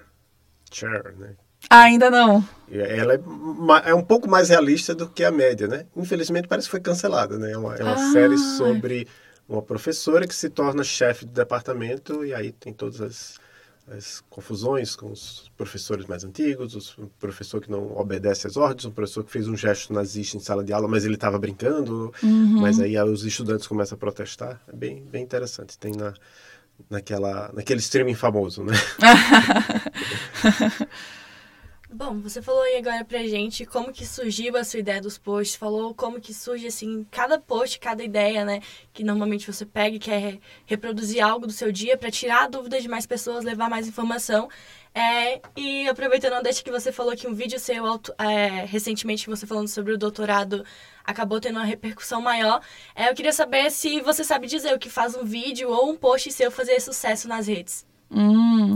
Chair, 0.72 1.14
né? 1.18 1.34
Ainda 1.70 2.10
não. 2.10 2.44
Ela 2.70 3.14
é, 3.14 3.90
é, 3.90 3.94
um 3.94 4.02
pouco 4.02 4.28
mais 4.28 4.48
realista 4.48 4.94
do 4.94 5.08
que 5.08 5.24
a 5.24 5.30
média, 5.30 5.68
né? 5.68 5.86
Infelizmente 5.96 6.48
parece 6.48 6.66
que 6.66 6.70
foi 6.70 6.80
cancelada, 6.80 7.38
né? 7.38 7.52
É 7.52 7.56
uma, 7.58 7.76
é 7.76 7.82
uma 7.82 7.94
ah. 7.94 8.12
série 8.12 8.38
sobre 8.38 9.06
uma 9.48 9.62
professora 9.62 10.26
que 10.26 10.34
se 10.34 10.48
torna 10.48 10.82
chefe 10.82 11.24
do 11.24 11.32
departamento 11.32 12.24
e 12.24 12.34
aí 12.34 12.52
tem 12.52 12.72
todas 12.72 13.00
as, 13.00 13.38
as 13.88 14.22
confusões 14.30 14.96
com 14.96 15.10
os 15.10 15.50
professores 15.56 16.06
mais 16.06 16.24
antigos, 16.24 16.96
o 16.98 17.06
professor 17.18 17.60
que 17.60 17.70
não 17.70 17.96
obedece 17.96 18.46
às 18.46 18.56
ordens, 18.56 18.84
o 18.84 18.90
professor 18.90 19.24
que 19.24 19.30
fez 19.30 19.46
um 19.46 19.56
gesto 19.56 19.92
nazista 19.92 20.36
em 20.36 20.40
sala 20.40 20.64
de 20.64 20.72
aula, 20.72 20.88
mas 20.88 21.04
ele 21.04 21.14
estava 21.14 21.38
brincando, 21.38 22.12
uhum. 22.22 22.60
mas 22.60 22.80
aí 22.80 22.98
os 23.02 23.24
estudantes 23.24 23.66
começam 23.66 23.96
a 23.96 23.98
protestar. 23.98 24.60
É 24.68 24.74
bem, 24.74 25.04
bem 25.04 25.22
interessante. 25.22 25.78
Tem 25.78 25.92
na 25.92 26.14
naquela, 26.90 27.50
naquele 27.52 27.80
streaming 27.80 28.14
famoso, 28.14 28.64
né? 28.64 28.74
Bom, 31.94 32.20
você 32.20 32.40
falou 32.40 32.62
aí 32.62 32.78
agora 32.78 33.04
pra 33.04 33.18
gente 33.26 33.66
como 33.66 33.92
que 33.92 34.06
surgiu 34.06 34.56
a 34.56 34.64
sua 34.64 34.80
ideia 34.80 34.98
dos 34.98 35.18
posts, 35.18 35.56
falou 35.56 35.94
como 35.94 36.18
que 36.18 36.32
surge, 36.32 36.66
assim, 36.66 37.06
cada 37.10 37.38
post, 37.38 37.78
cada 37.78 38.02
ideia, 38.02 38.46
né? 38.46 38.62
Que 38.94 39.04
normalmente 39.04 39.46
você 39.46 39.66
pega 39.66 39.96
e 39.96 39.98
quer 39.98 40.38
reproduzir 40.64 41.22
algo 41.22 41.46
do 41.46 41.52
seu 41.52 41.70
dia 41.70 41.94
para 41.98 42.10
tirar 42.10 42.44
a 42.44 42.48
dúvida 42.48 42.80
de 42.80 42.88
mais 42.88 43.04
pessoas, 43.04 43.44
levar 43.44 43.68
mais 43.68 43.86
informação. 43.86 44.48
É, 44.94 45.42
e 45.54 45.86
aproveitando 45.86 46.42
deixa 46.42 46.62
que 46.62 46.70
você 46.70 46.90
falou 46.90 47.14
que 47.14 47.26
um 47.28 47.34
vídeo 47.34 47.58
seu 47.58 47.84
é, 48.18 48.64
recentemente, 48.64 49.28
você 49.28 49.46
falando 49.46 49.68
sobre 49.68 49.92
o 49.92 49.98
doutorado, 49.98 50.64
acabou 51.04 51.40
tendo 51.40 51.56
uma 51.56 51.64
repercussão 51.64 52.22
maior. 52.22 52.62
É, 52.94 53.10
eu 53.10 53.14
queria 53.14 53.34
saber 53.34 53.70
se 53.70 54.00
você 54.00 54.24
sabe 54.24 54.46
dizer 54.46 54.74
o 54.74 54.78
que 54.78 54.88
faz 54.88 55.14
um 55.14 55.24
vídeo 55.24 55.68
ou 55.68 55.90
um 55.90 55.96
post 55.96 56.32
seu 56.32 56.50
fazer 56.50 56.80
sucesso 56.80 57.28
nas 57.28 57.46
redes. 57.46 57.86
Hum, 58.10 58.74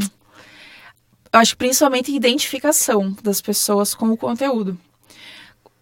eu 1.36 1.40
acho 1.40 1.56
principalmente 1.56 2.14
identificação 2.14 3.14
das 3.22 3.42
pessoas 3.42 3.94
com 3.94 4.08
o 4.08 4.16
conteúdo. 4.16 4.76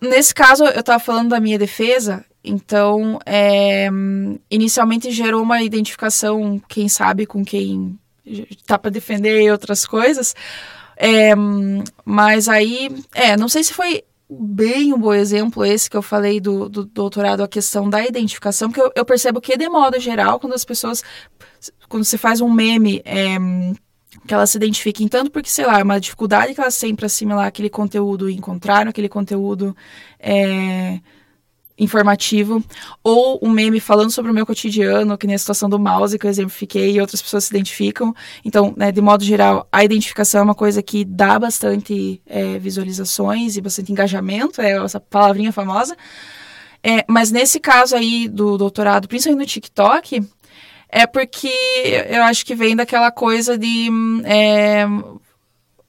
Nesse 0.01 0.35
caso, 0.35 0.65
eu 0.65 0.81
estava 0.81 0.99
falando 0.99 1.29
da 1.29 1.41
minha 1.41 1.59
defesa, 1.59 2.25
então, 2.43 3.21
é, 3.25 3.89
inicialmente 4.51 5.13
gerou 5.13 5.43
uma 5.43 5.63
identificação, 5.63 6.61
quem 6.69 6.89
sabe, 6.89 7.25
com 7.25 7.45
quem 7.45 7.97
tá 8.67 8.77
para 8.77 8.91
defender 8.91 9.51
outras 9.53 9.87
coisas. 9.87 10.35
É, 10.97 11.33
mas 12.05 12.49
aí, 12.49 12.91
é, 13.15 13.37
não 13.37 13.49
sei 13.49 13.63
se 13.63 13.73
foi 13.73 14.03
bem 14.29 14.93
um 14.93 14.99
bom 14.99 15.15
exemplo 15.15 15.65
esse 15.65 15.89
que 15.89 15.97
eu 15.97 16.03
falei 16.03 16.41
do, 16.41 16.69
do 16.69 16.85
doutorado, 16.85 17.43
a 17.43 17.49
questão 17.49 17.89
da 17.89 18.05
identificação, 18.05 18.69
porque 18.69 18.83
eu, 18.83 18.93
eu, 18.97 19.05
percebo 19.05 19.41
que, 19.41 19.57
de 19.57 19.69
modo 19.69 20.01
geral, 20.01 20.41
quando 20.41 20.55
as 20.55 20.65
pessoas, 20.65 21.05
quando 21.89 22.05
você 22.05 22.19
faz 22.19 22.41
um 22.41 22.53
meme, 22.53 23.01
é, 23.05 23.39
que 24.27 24.33
elas 24.33 24.51
se 24.51 24.57
identifiquem 24.57 25.07
tanto 25.07 25.31
porque, 25.31 25.51
sei 25.51 25.67
lá, 25.67 25.79
é 25.79 25.83
uma 25.83 26.01
dificuldade 26.01 26.55
que 26.55 26.61
elas 26.61 26.79
têm 26.79 26.95
para 26.95 27.07
assimilar 27.07 27.47
aquele 27.47 27.69
conteúdo 27.69 28.29
e 28.29 28.35
encontraram 28.35 28.91
aquele 28.91 29.09
conteúdo 29.09 29.77
é, 30.19 30.99
informativo, 31.77 32.63
ou 33.03 33.39
um 33.43 33.51
meme 33.51 33.81
falando 33.81 34.11
sobre 34.11 34.31
o 34.31 34.35
meu 34.35 34.47
cotidiano, 34.47 35.19
que 35.19 35.27
nem 35.27 35.35
a 35.35 35.39
situação 35.39 35.69
do 35.69 35.79
mouse 35.79 36.19
que 36.19 36.27
eu 36.27 36.31
exemplifiquei 36.31 36.93
e 36.93 37.01
outras 37.01 37.21
pessoas 37.21 37.45
se 37.45 37.51
identificam. 37.51 38.15
Então, 38.45 38.73
né, 38.77 38.93
de 38.93 39.01
modo 39.01 39.25
geral, 39.25 39.69
a 39.73 39.85
identificação 39.85 40.41
é 40.41 40.45
uma 40.45 40.55
coisa 40.55 40.83
que 40.83 41.05
dá 41.05 41.39
bastante 41.39 42.23
é, 42.27 42.59
visualizações 42.59 43.57
e 43.57 43.61
bastante 43.61 43.91
engajamento, 43.91 44.61
é 44.61 44.73
essa 44.73 45.01
palavrinha 45.01 45.53
famosa. 45.53 45.97
É, 46.83 47.05
mas 47.09 47.33
nesse 47.33 47.59
caso 47.59 47.97
aí 47.97 48.29
do 48.29 48.59
doutorado, 48.59 49.09
principalmente 49.09 49.41
no 49.41 49.47
TikTok, 49.47 50.23
é 50.95 51.09
porque 51.09 51.51
eu 52.09 52.23
acho 52.23 52.47
que 52.47 52.55
vem 52.55 52.77
daquela 52.77 53.11
coisa 53.11 53.59
de. 53.59 53.91
É, 54.25 54.87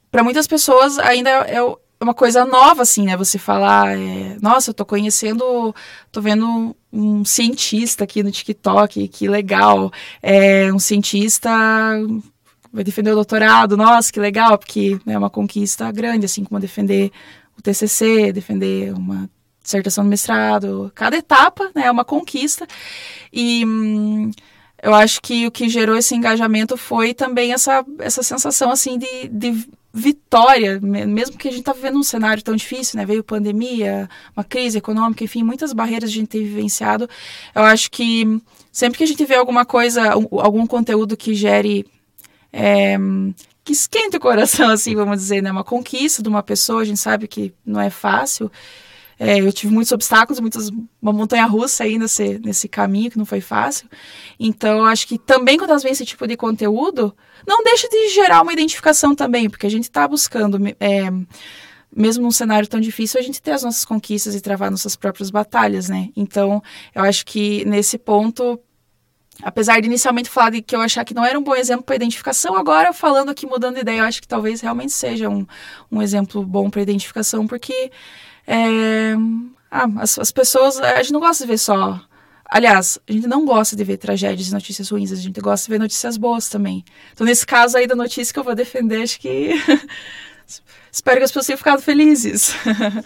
para 0.09 0.23
muitas 0.23 0.47
pessoas 0.47 0.97
ainda 0.97 1.29
é, 1.29 1.59
uma 2.01 2.15
coisa 2.15 2.43
nova, 2.43 2.81
assim, 2.81 3.05
né? 3.05 3.15
Você 3.15 3.37
falar, 3.37 3.95
é, 3.95 4.35
nossa, 4.41 4.71
eu 4.71 4.73
tô 4.73 4.83
conhecendo, 4.83 5.75
tô 6.11 6.21
vendo 6.21 6.75
um 6.91 7.23
cientista 7.23 8.03
aqui 8.03 8.23
no 8.23 8.31
TikTok, 8.31 9.07
que 9.09 9.27
legal. 9.27 9.91
É 10.23 10.73
um 10.73 10.79
cientista 10.79 11.51
vai 12.73 12.83
defender 12.83 13.11
o 13.11 13.15
doutorado, 13.15 13.77
nossa, 13.77 14.11
que 14.11 14.19
legal, 14.19 14.57
porque 14.57 14.99
né, 15.05 15.13
é 15.13 15.17
uma 15.19 15.29
conquista 15.29 15.91
grande, 15.91 16.25
assim 16.25 16.43
como 16.43 16.59
defender 16.59 17.11
o 17.55 17.61
TCC, 17.61 18.33
defender 18.33 18.91
uma 18.91 19.29
dissertação 19.61 20.03
de 20.03 20.09
mestrado. 20.09 20.91
Cada 20.95 21.15
etapa 21.15 21.69
né, 21.75 21.85
é 21.85 21.91
uma 21.91 22.03
conquista. 22.03 22.65
E. 23.31 23.63
Eu 24.81 24.93
acho 24.93 25.21
que 25.21 25.47
o 25.47 25.51
que 25.51 25.69
gerou 25.69 25.97
esse 25.97 26.13
engajamento 26.15 26.77
foi 26.77 27.13
também 27.13 27.53
essa, 27.53 27.85
essa 27.99 28.21
sensação 28.21 28.69
assim 28.69 28.97
de, 28.97 29.27
de 29.29 29.67
vitória, 29.93 30.79
mesmo 30.81 31.37
que 31.37 31.47
a 31.47 31.51
gente 31.51 31.61
está 31.61 31.71
vivendo 31.71 31.97
um 31.97 32.03
cenário 32.03 32.43
tão 32.43 32.53
difícil, 32.53 32.97
né? 32.97 33.05
Veio 33.05 33.23
pandemia, 33.23 34.09
uma 34.35 34.43
crise 34.43 34.77
econômica, 34.77 35.23
enfim, 35.23 35.41
muitas 35.41 35.71
barreiras 35.71 36.09
a 36.09 36.13
gente 36.13 36.27
tem 36.27 36.43
vivenciado. 36.43 37.09
Eu 37.55 37.63
acho 37.63 37.89
que 37.89 38.41
sempre 38.71 38.97
que 38.97 39.05
a 39.05 39.07
gente 39.07 39.23
vê 39.23 39.35
alguma 39.35 39.63
coisa, 39.63 40.11
algum 40.11 40.67
conteúdo 40.67 41.15
que 41.15 41.33
gere 41.33 41.85
é, 42.51 42.97
que 43.63 43.73
esquente 43.73 44.17
o 44.17 44.19
coração, 44.19 44.69
assim, 44.71 44.95
vamos 44.95 45.17
dizer, 45.17 45.41
né? 45.41 45.51
Uma 45.51 45.63
conquista 45.63 46.21
de 46.21 46.29
uma 46.29 46.43
pessoa, 46.43 46.81
a 46.81 46.85
gente 46.85 46.99
sabe 46.99 47.27
que 47.27 47.53
não 47.65 47.79
é 47.79 47.89
fácil. 47.89 48.51
É, 49.19 49.39
eu 49.39 49.51
tive 49.51 49.73
muitos 49.73 49.91
obstáculos, 49.91 50.39
muitas, 50.39 50.69
uma 51.01 51.13
montanha 51.13 51.45
russa 51.45 51.83
aí 51.83 51.97
nesse, 51.97 52.39
nesse 52.39 52.67
caminho 52.67 53.09
que 53.09 53.17
não 53.17 53.25
foi 53.25 53.41
fácil. 53.41 53.89
Então, 54.39 54.83
acho 54.83 55.07
que 55.07 55.17
também 55.17 55.57
quando 55.57 55.69
elas 55.69 55.83
vêm 55.83 55.91
esse 55.91 56.05
tipo 56.05 56.27
de 56.27 56.35
conteúdo, 56.35 57.15
não 57.47 57.63
deixa 57.63 57.87
de 57.87 58.09
gerar 58.09 58.41
uma 58.41 58.53
identificação 58.53 59.15
também, 59.15 59.49
porque 59.49 59.65
a 59.65 59.71
gente 59.71 59.83
está 59.83 60.07
buscando, 60.07 60.57
é, 60.79 61.09
mesmo 61.95 62.23
num 62.23 62.31
cenário 62.31 62.67
tão 62.67 62.79
difícil, 62.79 63.19
a 63.19 63.23
gente 63.23 63.41
ter 63.41 63.51
as 63.51 63.63
nossas 63.63 63.85
conquistas 63.85 64.35
e 64.35 64.41
travar 64.41 64.69
nossas 64.69 64.95
próprias 64.97 65.31
batalhas, 65.31 65.87
né? 65.87 66.09
Então, 66.15 66.61
eu 66.93 67.03
acho 67.03 67.25
que 67.25 67.63
nesse 67.63 67.97
ponto, 67.97 68.59
apesar 69.41 69.79
de 69.79 69.87
inicialmente 69.87 70.29
falar 70.29 70.49
de 70.49 70.61
que 70.61 70.75
eu 70.75 70.81
achar 70.81 71.05
que 71.05 71.13
não 71.13 71.23
era 71.23 71.39
um 71.39 71.43
bom 71.43 71.55
exemplo 71.55 71.85
para 71.85 71.95
identificação, 71.95 72.57
agora 72.57 72.91
falando 72.91 73.29
aqui, 73.29 73.45
mudando 73.45 73.75
de 73.75 73.81
ideia, 73.81 73.99
eu 73.99 74.05
acho 74.05 74.21
que 74.21 74.27
talvez 74.27 74.59
realmente 74.59 74.91
seja 74.91 75.29
um, 75.29 75.47
um 75.89 76.01
exemplo 76.01 76.43
bom 76.43 76.69
para 76.69 76.81
identificação, 76.81 77.47
porque 77.47 77.91
É, 78.47 79.13
ah, 79.71 79.87
as, 79.97 80.19
as 80.19 80.31
pessoas, 80.31 80.77
a 80.79 81.01
gente 81.01 81.13
não 81.13 81.19
gosta 81.19 81.43
de 81.43 81.51
ver 81.51 81.57
só 81.57 81.99
Aliás, 82.49 82.99
a 83.07 83.11
gente 83.11 83.27
não 83.27 83.43
gosta 83.43 83.75
de 83.75 83.83
ver 83.83 83.97
tragédias 83.97 84.49
e 84.49 84.53
notícias 84.53 84.89
ruins, 84.89 85.11
a 85.11 85.15
gente 85.15 85.41
gosta 85.41 85.65
de 85.65 85.71
ver 85.71 85.79
notícias 85.79 86.15
boas 86.15 86.47
também. 86.47 86.85
Então, 87.11 87.25
nesse 87.25 87.45
caso 87.45 87.75
aí 87.75 87.87
da 87.87 87.95
notícia 87.95 88.31
que 88.31 88.39
eu 88.39 88.43
vou 88.43 88.55
defender, 88.55 89.01
acho 89.01 89.19
que. 89.19 89.49
Espero 90.91 91.17
que 91.17 91.23
as 91.23 91.31
pessoas 91.31 91.47
tenham 91.47 91.57
ficado 91.57 91.81
felizes. 91.81 92.53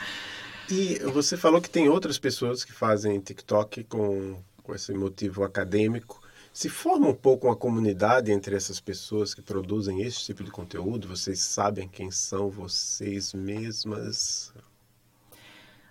e 0.69 0.99
você 1.11 1.37
falou 1.37 1.61
que 1.61 1.69
tem 1.69 1.87
outras 1.87 2.19
pessoas 2.19 2.63
que 2.63 2.73
fazem 2.73 3.19
TikTok 3.19 3.85
com, 3.85 4.37
com 4.61 4.75
esse 4.75 4.93
motivo 4.93 5.43
acadêmico. 5.43 6.21
Se 6.51 6.67
forma 6.67 7.07
um 7.07 7.15
pouco 7.15 7.47
uma 7.47 7.55
comunidade 7.55 8.31
entre 8.31 8.55
essas 8.55 8.79
pessoas 8.79 9.33
que 9.33 9.41
produzem 9.41 10.01
esse 10.01 10.25
tipo 10.25 10.43
de 10.43 10.51
conteúdo? 10.51 11.07
Vocês 11.07 11.39
sabem 11.39 11.87
quem 11.87 12.11
são 12.11 12.49
vocês 12.49 13.33
mesmas? 13.33 14.53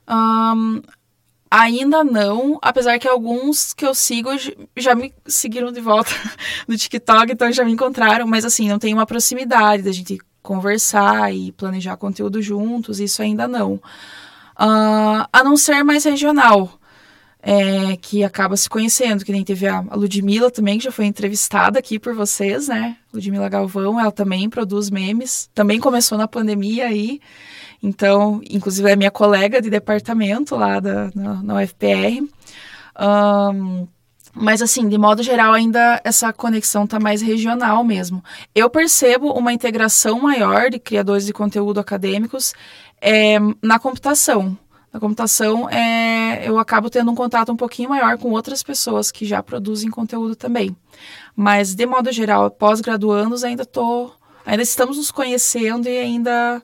Um, 0.08 0.80
Ainda 1.50 2.04
não, 2.04 2.58
apesar 2.60 2.98
que 2.98 3.08
alguns 3.08 3.72
que 3.72 3.86
eu 3.86 3.94
sigo 3.94 4.28
já 4.76 4.94
me 4.94 5.14
seguiram 5.26 5.72
de 5.72 5.80
volta 5.80 6.10
no 6.68 6.76
TikTok, 6.76 7.32
então 7.32 7.50
já 7.50 7.64
me 7.64 7.72
encontraram, 7.72 8.26
mas 8.26 8.44
assim, 8.44 8.68
não 8.68 8.78
tem 8.78 8.92
uma 8.92 9.06
proximidade 9.06 9.82
da 9.82 9.90
gente 9.90 10.18
conversar 10.42 11.34
e 11.34 11.50
planejar 11.52 11.96
conteúdo 11.96 12.42
juntos, 12.42 13.00
isso 13.00 13.22
ainda 13.22 13.48
não. 13.48 13.74
Uh, 13.74 15.24
a 15.32 15.42
não 15.42 15.56
ser 15.56 15.82
mais 15.82 16.04
regional, 16.04 16.78
é, 17.40 17.96
que 17.96 18.22
acaba 18.24 18.56
se 18.56 18.68
conhecendo, 18.68 19.24
que 19.24 19.32
nem 19.32 19.44
teve 19.44 19.66
a, 19.66 19.78
a 19.88 19.96
Ludmilla 19.96 20.50
também, 20.50 20.76
que 20.76 20.84
já 20.84 20.92
foi 20.92 21.06
entrevistada 21.06 21.78
aqui 21.78 21.98
por 21.98 22.14
vocês, 22.14 22.68
né? 22.68 22.96
Ludmilla 23.12 23.48
Galvão, 23.48 23.98
ela 23.98 24.12
também 24.12 24.50
produz 24.50 24.90
memes, 24.90 25.48
também 25.54 25.80
começou 25.80 26.18
na 26.18 26.28
pandemia 26.28 26.86
aí. 26.86 27.20
Então, 27.82 28.40
inclusive 28.48 28.90
é 28.90 28.96
minha 28.96 29.10
colega 29.10 29.62
de 29.62 29.70
departamento 29.70 30.56
lá 30.56 30.80
da, 30.80 31.10
na, 31.14 31.42
na 31.42 31.54
UFPR. 31.62 32.26
Um, 32.98 33.86
mas, 34.34 34.62
assim, 34.62 34.88
de 34.88 34.96
modo 34.96 35.22
geral, 35.22 35.52
ainda 35.52 36.00
essa 36.04 36.32
conexão 36.32 36.84
está 36.84 37.00
mais 37.00 37.20
regional 37.22 37.82
mesmo. 37.82 38.22
Eu 38.54 38.70
percebo 38.70 39.32
uma 39.32 39.52
integração 39.52 40.20
maior 40.20 40.70
de 40.70 40.78
criadores 40.78 41.26
de 41.26 41.32
conteúdo 41.32 41.80
acadêmicos 41.80 42.54
é, 43.00 43.38
na 43.62 43.78
computação. 43.78 44.56
Na 44.92 45.00
computação, 45.00 45.68
é, 45.68 46.48
eu 46.48 46.58
acabo 46.58 46.88
tendo 46.88 47.10
um 47.10 47.14
contato 47.14 47.52
um 47.52 47.56
pouquinho 47.56 47.90
maior 47.90 48.16
com 48.16 48.30
outras 48.30 48.62
pessoas 48.62 49.10
que 49.10 49.26
já 49.26 49.42
produzem 49.42 49.90
conteúdo 49.90 50.34
também. 50.34 50.74
Mas, 51.34 51.74
de 51.74 51.84
modo 51.84 52.10
geral, 52.12 52.50
pós-graduandos, 52.50 53.44
ainda 53.44 53.66
tô, 53.66 54.10
ainda 54.46 54.62
estamos 54.62 54.96
nos 54.96 55.10
conhecendo 55.10 55.88
e 55.88 55.98
ainda 55.98 56.62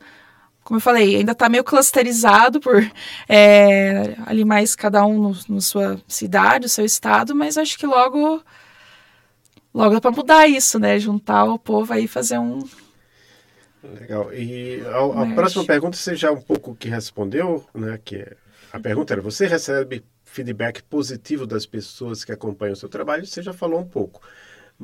como 0.65 0.79
eu 0.79 0.81
falei, 0.81 1.17
ainda 1.17 1.33
está 1.33 1.47
meio 1.49 1.63
clusterizado 1.63 2.59
por 2.59 2.83
é, 3.29 4.17
ali 4.25 4.45
mais 4.47 4.75
cada 4.75 5.05
um 5.05 5.19
no, 5.19 5.37
no, 5.47 5.61
sua 5.61 6.01
cidade, 6.09 6.67
o 6.67 6.71
seu 6.71 6.87
estado, 6.87 7.35
mas 7.35 7.59
acho 7.59 7.79
que 7.79 7.87
logo 7.87 8.43
logo 9.75 9.95
dá 9.95 10.01
para 10.01 10.11
mudar 10.11 10.49
isso, 10.49 10.79
né? 10.79 10.99
Juntar 10.99 11.45
o 11.45 11.59
povo 11.59 11.93
aí 11.93 12.05
e 12.05 12.09
fazer 12.09 12.39
um. 12.39 12.61
Legal. 13.83 14.33
E 14.33 14.81
a, 14.87 15.23
a 15.23 15.35
próxima 15.35 15.65
pergunta 15.67 15.99
você 15.99 16.17
já 16.17 16.33
um 16.33 16.41
pouco 16.41 16.75
que 16.75 16.89
respondeu, 16.89 17.63
né? 17.75 18.01
Que 18.03 18.27
a 18.73 18.81
pergunta 18.81 19.13
era: 19.13 19.21
você 19.21 19.47
recebe 19.47 20.03
feedback 20.25 20.83
positivo 20.83 21.47
das 21.47 21.67
pessoas 21.67 22.25
que 22.25 22.33
acompanham 22.33 22.73
o 22.73 22.77
seu 22.77 22.89
trabalho? 22.89 23.27
Você 23.27 23.43
já 23.43 23.53
falou 23.53 23.81
um 23.81 23.87
pouco. 23.87 24.23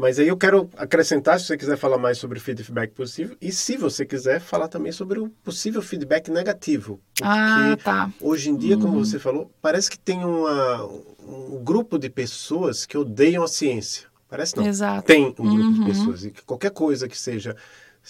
Mas 0.00 0.18
aí 0.18 0.28
eu 0.28 0.36
quero 0.36 0.70
acrescentar, 0.78 1.38
se 1.38 1.46
você 1.46 1.58
quiser 1.58 1.76
falar 1.76 1.98
mais 1.98 2.16
sobre 2.16 2.40
feedback 2.40 2.92
positivo, 2.92 3.36
e 3.38 3.52
se 3.52 3.76
você 3.76 4.06
quiser 4.06 4.40
falar 4.40 4.66
também 4.66 4.90
sobre 4.90 5.20
o 5.20 5.28
possível 5.44 5.82
feedback 5.82 6.30
negativo. 6.30 6.98
Porque 7.14 7.22
ah, 7.22 7.76
tá. 7.76 8.10
hoje 8.18 8.48
em 8.48 8.56
dia, 8.56 8.78
como 8.78 8.94
uhum. 8.94 9.04
você 9.04 9.18
falou, 9.18 9.50
parece 9.60 9.90
que 9.90 9.98
tem 9.98 10.24
uma, 10.24 10.86
um 11.22 11.62
grupo 11.62 11.98
de 11.98 12.08
pessoas 12.08 12.86
que 12.86 12.96
odeiam 12.96 13.44
a 13.44 13.48
ciência. 13.48 14.08
Parece 14.26 14.56
não. 14.56 14.66
Exato. 14.66 15.06
Tem 15.06 15.26
um 15.26 15.32
grupo 15.32 15.52
uhum. 15.52 15.72
de 15.74 15.84
pessoas. 15.84 16.24
E 16.24 16.30
que 16.30 16.42
qualquer 16.44 16.70
coisa 16.70 17.06
que 17.06 17.18
seja. 17.18 17.54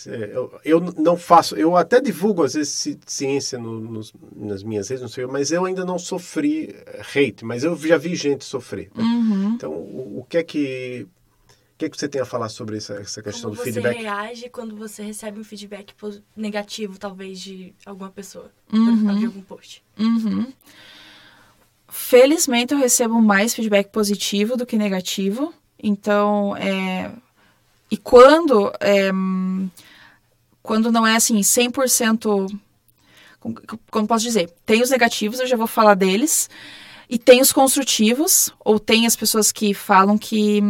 Eu, 0.07 0.61
eu 0.65 0.81
não 0.97 1.17
faço, 1.17 1.57
eu 1.57 1.77
até 1.77 2.01
divulgo 2.01 2.45
às 2.45 2.55
vezes 2.55 2.97
ciência 3.05 3.59
no, 3.59 3.81
nos, 3.81 4.15
nas 4.37 4.63
minhas 4.63 4.89
redes, 4.89 5.03
não 5.03 5.09
sei, 5.09 5.27
mas 5.27 5.51
eu 5.51 5.65
ainda 5.65 5.85
não 5.85 5.99
sofri 5.99 6.77
hate, 7.01 7.45
mas 7.45 7.65
eu 7.65 7.77
já 7.77 7.99
vi 7.99 8.15
gente 8.15 8.45
sofrer. 8.45 8.89
Né? 8.95 9.03
Uhum. 9.03 9.53
Então, 9.57 9.73
o, 9.73 10.21
o 10.21 10.25
que 10.29 10.39
é 10.39 10.45
que 10.45 11.09
que, 11.81 11.89
que 11.89 11.99
você 11.99 12.09
tem 12.09 12.21
a 12.21 12.27
falar 12.27 12.51
sobre 12.51 12.77
essa, 12.77 12.95
essa 12.95 13.23
questão 13.23 13.51
Como 13.51 13.57
do 13.57 13.63
feedback? 13.63 13.95
Como 13.95 14.05
você 14.05 14.11
reage 14.11 14.49
quando 14.51 14.77
você 14.77 15.03
recebe 15.03 15.41
um 15.41 15.45
feedback 15.45 15.95
negativo, 16.37 16.99
talvez, 16.99 17.41
de 17.41 17.75
alguma 17.87 18.11
pessoa, 18.11 18.51
uhum. 18.71 19.19
de 19.19 19.25
algum 19.25 19.41
post? 19.41 19.83
Uhum. 19.99 20.53
Felizmente, 21.89 22.75
eu 22.75 22.79
recebo 22.79 23.21
mais 23.23 23.55
feedback 23.55 23.91
positivo 23.91 24.59
do 24.59 24.67
que 24.67 24.77
negativo. 24.77 25.55
Então, 25.83 26.55
é... 26.57 27.11
E 27.91 27.97
quando... 27.97 28.71
É... 28.79 29.11
Quando 30.63 30.93
não 30.93 31.07
é, 31.07 31.17
assim, 31.17 31.41
100%... 31.41 32.61
Como 33.91 34.07
posso 34.07 34.25
dizer? 34.25 34.53
Tem 34.67 34.83
os 34.83 34.91
negativos, 34.91 35.41
eu 35.41 35.47
já 35.47 35.57
vou 35.57 35.67
falar 35.67 35.95
deles. 35.95 36.51
E 37.09 37.19
tem 37.19 37.41
os 37.41 37.53
construtivos, 37.53 38.53
ou 38.63 38.79
tem 38.79 39.07
as 39.07 39.17
pessoas 39.17 39.51
que 39.51 39.73
falam 39.73 40.19
que 40.19 40.61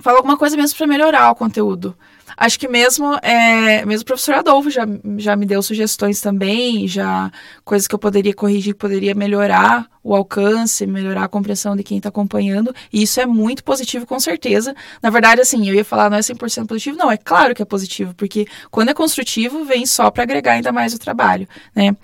fala 0.00 0.18
alguma 0.18 0.36
coisa 0.36 0.56
mesmo 0.56 0.76
para 0.76 0.86
melhorar 0.86 1.30
o 1.30 1.34
conteúdo. 1.34 1.96
Acho 2.36 2.58
que 2.58 2.66
mesmo, 2.66 3.14
é, 3.22 3.84
mesmo 3.84 4.02
o 4.02 4.06
professor 4.06 4.34
Adolfo 4.34 4.68
já, 4.68 4.84
já 5.18 5.36
me 5.36 5.46
deu 5.46 5.62
sugestões 5.62 6.20
também, 6.20 6.88
já 6.88 7.30
coisas 7.64 7.86
que 7.86 7.94
eu 7.94 7.98
poderia 7.98 8.34
corrigir, 8.34 8.74
poderia 8.74 9.14
melhorar 9.14 9.86
o 10.02 10.14
alcance, 10.14 10.86
melhorar 10.86 11.24
a 11.24 11.28
compreensão 11.28 11.76
de 11.76 11.84
quem 11.84 11.98
está 11.98 12.08
acompanhando, 12.08 12.74
e 12.92 13.02
isso 13.02 13.20
é 13.20 13.26
muito 13.26 13.62
positivo, 13.62 14.04
com 14.04 14.18
certeza. 14.18 14.74
Na 15.00 15.10
verdade, 15.10 15.40
assim, 15.40 15.68
eu 15.68 15.74
ia 15.74 15.84
falar 15.84 16.10
não 16.10 16.16
é 16.16 16.20
100% 16.20 16.66
positivo, 16.66 16.96
não, 16.96 17.10
é 17.10 17.16
claro 17.16 17.54
que 17.54 17.62
é 17.62 17.64
positivo, 17.64 18.14
porque 18.14 18.46
quando 18.70 18.88
é 18.88 18.94
construtivo, 18.94 19.64
vem 19.64 19.86
só 19.86 20.10
para 20.10 20.24
agregar 20.24 20.52
ainda 20.52 20.72
mais 20.72 20.92
o 20.92 20.98
trabalho, 20.98 21.46
né? 21.74 21.96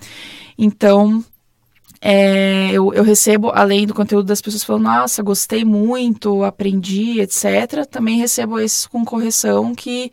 Então, 0.56 1.24
é, 2.00 2.70
eu, 2.72 2.94
eu, 2.94 3.02
recebo, 3.02 3.50
além 3.54 3.86
do 3.86 3.92
conteúdo 3.92 4.26
das 4.26 4.40
pessoas 4.40 4.64
falando, 4.64 4.84
nossa, 4.84 5.22
gostei 5.22 5.64
muito, 5.64 6.42
aprendi, 6.44 7.20
etc., 7.20 7.84
também 7.90 8.18
recebo 8.18 8.58
esses 8.58 8.86
com 8.86 9.04
correção 9.04 9.74
que 9.74 10.10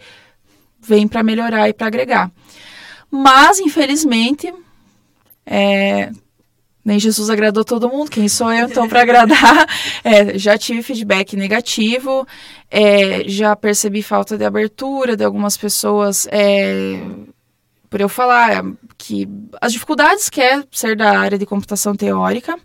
vem 0.81 1.07
para 1.07 1.23
melhorar 1.23 1.69
e 1.69 1.73
para 1.73 1.87
agregar. 1.87 2.29
Mas, 3.09 3.59
infelizmente, 3.59 4.53
é, 5.45 6.11
nem 6.83 6.99
Jesus 6.99 7.29
agradou 7.29 7.63
todo 7.63 7.89
mundo, 7.89 8.11
quem 8.11 8.27
sou 8.27 8.51
eu 8.51 8.67
então 8.67 8.87
para 8.87 9.01
agradar? 9.01 9.67
É, 10.03 10.37
já 10.37 10.57
tive 10.57 10.81
feedback 10.81 11.35
negativo, 11.35 12.25
é, 12.71 13.27
já 13.27 13.55
percebi 13.55 14.01
falta 14.01 14.37
de 14.37 14.45
abertura 14.45 15.17
de 15.17 15.23
algumas 15.23 15.57
pessoas 15.57 16.27
é, 16.31 16.97
por 17.89 18.01
eu 18.01 18.09
falar 18.09 18.63
que 18.97 19.27
as 19.61 19.71
dificuldades 19.71 20.29
que 20.29 20.41
é 20.41 20.63
ser 20.71 20.95
da 20.95 21.17
área 21.17 21.37
de 21.37 21.45
computação 21.45 21.95
teórica. 21.95 22.57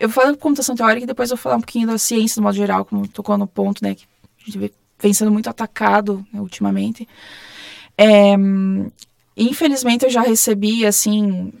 Eu 0.00 0.08
vou 0.08 0.14
falar 0.14 0.32
de 0.32 0.38
computação 0.38 0.74
teórica 0.74 1.04
e 1.04 1.06
depois 1.06 1.30
eu 1.30 1.36
vou 1.36 1.42
falar 1.42 1.56
um 1.56 1.60
pouquinho 1.60 1.86
da 1.86 1.98
ciência, 1.98 2.40
no 2.40 2.44
modo 2.44 2.56
geral, 2.56 2.84
como 2.84 3.06
tocou 3.06 3.36
no 3.36 3.46
ponto, 3.46 3.84
né, 3.84 3.94
que 3.94 4.06
a 4.40 4.44
gente 4.44 4.72
vem 4.98 5.12
sendo 5.12 5.30
muito 5.30 5.50
atacado 5.50 6.24
né, 6.32 6.40
ultimamente. 6.40 7.06
É, 7.96 8.34
infelizmente 9.36 10.04
eu 10.04 10.10
já 10.10 10.22
recebi, 10.22 10.86
assim, 10.86 11.52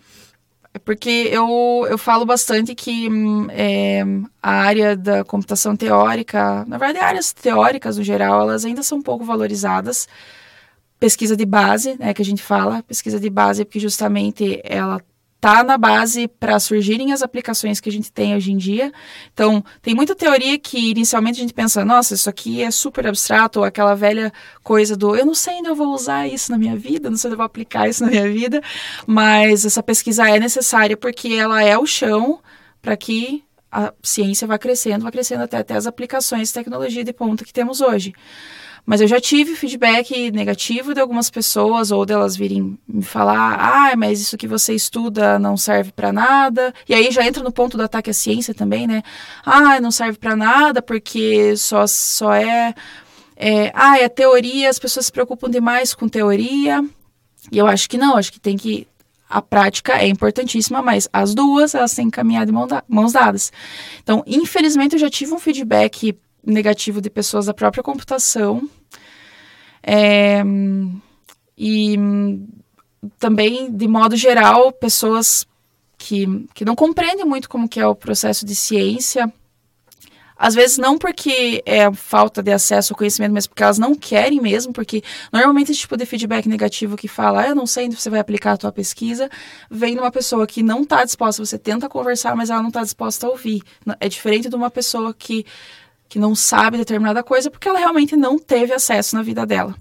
porque 0.84 1.28
eu, 1.30 1.86
eu 1.88 1.98
falo 1.98 2.24
bastante 2.24 2.74
que 2.74 3.08
é, 3.50 4.02
a 4.42 4.50
área 4.50 4.96
da 4.96 5.24
computação 5.24 5.76
teórica, 5.76 6.64
na 6.66 6.78
verdade, 6.78 7.04
áreas 7.04 7.32
teóricas 7.32 7.96
no 7.98 8.04
geral, 8.04 8.42
elas 8.42 8.64
ainda 8.64 8.82
são 8.82 9.00
pouco 9.00 9.24
valorizadas 9.24 10.08
pesquisa 10.98 11.36
de 11.36 11.44
base, 11.44 11.96
né, 11.98 12.14
que 12.14 12.22
a 12.22 12.24
gente 12.24 12.42
fala, 12.42 12.82
pesquisa 12.82 13.20
de 13.20 13.28
base 13.28 13.64
porque 13.64 13.80
justamente 13.80 14.60
ela 14.64 15.00
tá 15.40 15.62
na 15.62 15.76
base 15.76 16.26
para 16.26 16.58
surgirem 16.58 17.12
as 17.12 17.22
aplicações 17.22 17.78
que 17.78 17.88
a 17.88 17.92
gente 17.92 18.10
tem 18.10 18.34
hoje 18.34 18.50
em 18.50 18.56
dia. 18.56 18.92
Então, 19.32 19.62
tem 19.82 19.94
muita 19.94 20.14
teoria 20.14 20.58
que 20.58 20.90
inicialmente 20.90 21.38
a 21.38 21.42
gente 21.42 21.54
pensa, 21.54 21.84
nossa, 21.84 22.14
isso 22.14 22.28
aqui 22.28 22.62
é 22.62 22.70
super 22.70 23.06
abstrato, 23.06 23.60
ou 23.60 23.64
aquela 23.64 23.94
velha 23.94 24.32
coisa 24.62 24.96
do 24.96 25.14
eu 25.14 25.26
não 25.26 25.34
sei 25.34 25.54
ainda 25.54 25.68
eu 25.68 25.76
vou 25.76 25.94
usar 25.94 26.26
isso 26.26 26.50
na 26.50 26.58
minha 26.58 26.76
vida, 26.76 27.10
não 27.10 27.16
sei 27.16 27.30
se 27.30 27.34
eu 27.34 27.36
vou 27.36 27.46
aplicar 27.46 27.88
isso 27.88 28.02
na 28.02 28.10
minha 28.10 28.28
vida, 28.28 28.60
mas 29.06 29.64
essa 29.64 29.82
pesquisa 29.82 30.28
é 30.28 30.40
necessária 30.40 30.96
porque 30.96 31.28
ela 31.28 31.62
é 31.62 31.76
o 31.78 31.86
chão 31.86 32.40
para 32.80 32.96
que 32.96 33.44
a 33.70 33.92
ciência 34.02 34.46
vá 34.46 34.58
crescendo, 34.58 35.04
vá 35.04 35.10
crescendo 35.10 35.42
até, 35.42 35.58
até 35.58 35.74
as 35.74 35.86
aplicações 35.86 36.48
de 36.48 36.54
tecnologia 36.54 37.04
de 37.04 37.12
ponta 37.12 37.44
que 37.44 37.52
temos 37.52 37.80
hoje. 37.80 38.14
Mas 38.86 39.00
eu 39.00 39.08
já 39.08 39.20
tive 39.20 39.56
feedback 39.56 40.30
negativo 40.30 40.94
de 40.94 41.00
algumas 41.00 41.28
pessoas, 41.28 41.90
ou 41.90 42.06
delas 42.06 42.36
virem 42.36 42.78
me 42.86 43.02
falar: 43.02 43.58
ah, 43.58 43.96
mas 43.96 44.20
isso 44.20 44.38
que 44.38 44.46
você 44.46 44.74
estuda 44.74 45.40
não 45.40 45.56
serve 45.56 45.90
para 45.90 46.12
nada. 46.12 46.72
E 46.88 46.94
aí 46.94 47.10
já 47.10 47.26
entra 47.26 47.42
no 47.42 47.50
ponto 47.50 47.76
do 47.76 47.82
ataque 47.82 48.10
à 48.10 48.14
ciência 48.14 48.54
também, 48.54 48.86
né? 48.86 49.02
Ah, 49.44 49.80
não 49.80 49.90
serve 49.90 50.18
para 50.18 50.36
nada 50.36 50.80
porque 50.80 51.56
só, 51.56 51.84
só 51.88 52.32
é, 52.32 52.72
é. 53.34 53.72
Ah, 53.74 53.98
é 53.98 54.08
teoria, 54.08 54.70
as 54.70 54.78
pessoas 54.78 55.06
se 55.06 55.12
preocupam 55.12 55.50
demais 55.50 55.92
com 55.92 56.08
teoria. 56.08 56.84
E 57.50 57.58
eu 57.58 57.66
acho 57.66 57.90
que 57.90 57.98
não, 57.98 58.16
acho 58.16 58.32
que 58.32 58.40
tem 58.40 58.56
que 58.56 58.86
a 59.28 59.42
prática 59.42 59.94
é 59.94 60.06
importantíssima, 60.06 60.80
mas 60.80 61.08
as 61.12 61.34
duas 61.34 61.74
elas 61.74 61.92
têm 61.92 62.06
que 62.06 62.12
caminhar 62.12 62.46
de 62.46 62.52
mãos 62.52 63.12
dadas. 63.12 63.52
Então, 64.00 64.22
infelizmente, 64.26 64.92
eu 64.92 65.00
já 65.00 65.10
tive 65.10 65.34
um 65.34 65.38
feedback 65.40 66.16
negativo 66.44 67.00
de 67.00 67.10
pessoas 67.10 67.46
da 67.46 67.54
própria 67.54 67.82
computação. 67.82 68.68
É, 69.88 70.42
e 71.56 71.96
também, 73.18 73.70
de 73.70 73.86
modo 73.86 74.16
geral, 74.16 74.72
pessoas 74.72 75.46
que, 75.96 76.46
que 76.52 76.64
não 76.64 76.74
compreendem 76.74 77.24
muito 77.24 77.48
como 77.48 77.68
que 77.68 77.78
é 77.78 77.86
o 77.86 77.94
processo 77.94 78.44
de 78.44 78.54
ciência. 78.54 79.32
Às 80.38 80.54
vezes 80.54 80.76
não 80.76 80.98
porque 80.98 81.62
é 81.64 81.90
falta 81.94 82.42
de 82.42 82.52
acesso 82.52 82.92
ao 82.92 82.98
conhecimento, 82.98 83.32
mas 83.32 83.46
porque 83.46 83.62
elas 83.62 83.78
não 83.78 83.94
querem 83.94 84.38
mesmo, 84.38 84.70
porque 84.70 85.02
normalmente 85.32 85.72
esse 85.72 85.80
tipo 85.80 85.96
de 85.96 86.04
feedback 86.04 86.46
negativo 86.46 86.94
que 86.94 87.08
fala, 87.08 87.42
ah, 87.42 87.48
eu 87.48 87.54
não 87.54 87.66
sei 87.66 87.86
onde 87.86 87.96
você 87.96 88.10
vai 88.10 88.20
aplicar 88.20 88.52
a 88.52 88.56
tua 88.58 88.70
pesquisa, 88.70 89.30
vem 89.70 89.94
de 89.94 90.00
uma 90.00 90.10
pessoa 90.10 90.46
que 90.46 90.62
não 90.62 90.82
está 90.82 91.02
disposta, 91.04 91.42
você 91.42 91.58
tenta 91.58 91.88
conversar, 91.88 92.36
mas 92.36 92.50
ela 92.50 92.60
não 92.60 92.68
está 92.68 92.82
disposta 92.82 93.26
a 93.26 93.30
ouvir. 93.30 93.62
É 93.98 94.10
diferente 94.10 94.50
de 94.50 94.56
uma 94.56 94.70
pessoa 94.70 95.14
que, 95.14 95.46
que 96.08 96.18
não 96.18 96.34
sabe 96.34 96.78
determinada 96.78 97.22
coisa 97.22 97.50
porque 97.50 97.68
ela 97.68 97.78
realmente 97.78 98.16
não 98.16 98.38
teve 98.38 98.72
acesso 98.72 99.16
na 99.16 99.22
vida 99.22 99.44
dela. 99.44 99.74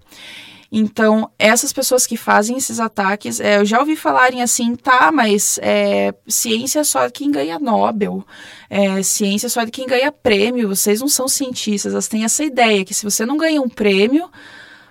Então, 0.71 1.29
essas 1.38 1.71
pessoas 1.71 2.05
que 2.05 2.17
fazem 2.17 2.57
esses 2.57 2.79
ataques, 2.79 3.39
é, 3.39 3.59
eu 3.59 3.65
já 3.65 3.79
ouvi 3.79 3.95
falarem 3.95 4.41
assim, 4.41 4.75
tá, 4.75 5.11
mas 5.11 5.59
é, 5.61 6.13
ciência 6.27 6.79
é 6.79 6.83
só 6.83 7.05
de 7.05 7.13
quem 7.13 7.31
ganha 7.31 7.59
Nobel, 7.59 8.25
é, 8.69 9.01
ciência 9.01 9.47
é 9.47 9.49
só 9.49 9.63
de 9.63 9.71
quem 9.71 9.88
ganha 9.88 10.11
prêmio, 10.11 10.67
vocês 10.67 10.99
não 10.99 11.07
são 11.07 11.27
cientistas, 11.27 11.93
elas 11.93 12.07
têm 12.07 12.25
essa 12.25 12.43
ideia 12.43 12.83
que 12.83 12.93
se 12.93 13.05
você 13.05 13.25
não 13.25 13.38
ganha 13.38 13.61
um 13.61 13.69
prêmio 13.69 14.29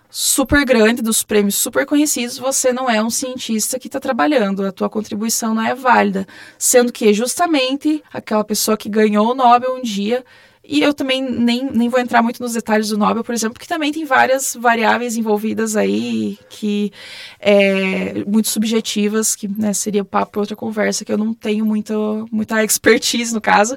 super 0.09 0.65
grande, 0.65 1.03
dos 1.03 1.25
prêmios 1.25 1.57
super 1.57 1.85
conhecidos, 1.85 2.39
você 2.39 2.73
não 2.73 2.89
é 2.89 3.03
um 3.03 3.11
cientista 3.11 3.79
que 3.79 3.89
está 3.89 3.99
trabalhando, 3.99 4.65
a 4.65 4.73
tua 4.73 4.89
contribuição 4.89 5.55
não 5.55 5.63
é 5.63 5.75
válida, 5.75 6.27
sendo 6.57 6.93
que 6.93 7.13
justamente 7.13 8.03
aquela 8.13 8.45
pessoa 8.45 8.77
que 8.77 8.89
ganhou 8.89 9.33
o 9.33 9.35
Nobel 9.35 9.75
um 9.75 9.83
dia 9.83 10.25
e 10.67 10.81
eu 10.81 10.95
também 10.95 11.21
nem, 11.23 11.71
nem 11.71 11.89
vou 11.91 12.01
entrar 12.01 12.23
muito 12.23 12.43
nos 12.43 12.55
detalhes 12.55 12.89
do 12.89 12.97
Nobel, 12.97 13.23
por 13.23 13.35
exemplo, 13.35 13.53
porque 13.53 13.67
também 13.67 13.93
tem 13.93 14.07
várias 14.07 14.57
variáveis 14.59 15.15
envolvidas 15.15 15.77
aí 15.77 16.39
que 16.49 16.91
é, 17.39 18.25
muito 18.27 18.49
subjetivas, 18.49 19.37
que 19.37 19.47
né, 19.47 19.75
seria 19.75 20.03
papo 20.03 20.33
para 20.33 20.41
outra 20.41 20.57
conversa, 20.57 21.05
que 21.05 21.13
eu 21.13 21.19
não 21.19 21.35
tenho 21.35 21.67
muito, 21.67 22.27
muita 22.33 22.65
expertise 22.65 23.35
no 23.35 23.43
caso. 23.43 23.77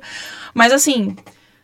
Mas 0.54 0.72
assim, 0.72 1.16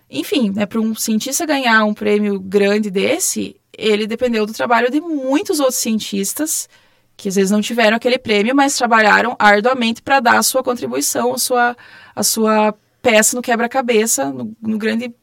enfim, 0.09 0.51
né, 0.51 0.65
para 0.65 0.81
um 0.81 0.93
cientista 0.93 1.45
ganhar 1.45 1.86
um 1.86 1.93
prêmio 1.93 2.38
grande 2.38 2.91
desse, 2.91 3.55
ele 3.77 4.05
dependeu 4.05 4.45
do 4.45 4.53
trabalho 4.53 4.91
de 4.91 4.99
muitos 4.99 5.62
outros 5.62 5.77
cientistas 5.77 6.67
que 7.15 7.29
às 7.29 7.36
vezes 7.36 7.51
não 7.51 7.62
tiveram 7.62 7.95
aquele 7.95 8.17
prêmio, 8.17 8.55
mas 8.55 8.75
trabalharam 8.75 9.36
arduamente 9.39 10.01
para 10.01 10.19
dar 10.19 10.38
a 10.38 10.43
sua 10.43 10.63
contribuição, 10.63 11.33
a 11.33 11.38
sua, 11.38 11.77
a 12.15 12.23
sua 12.23 12.75
peça 13.03 13.35
no 13.35 13.41
quebra-cabeça, 13.41 14.31
no, 14.31 14.55
no, 14.61 14.77
grande 14.77 15.13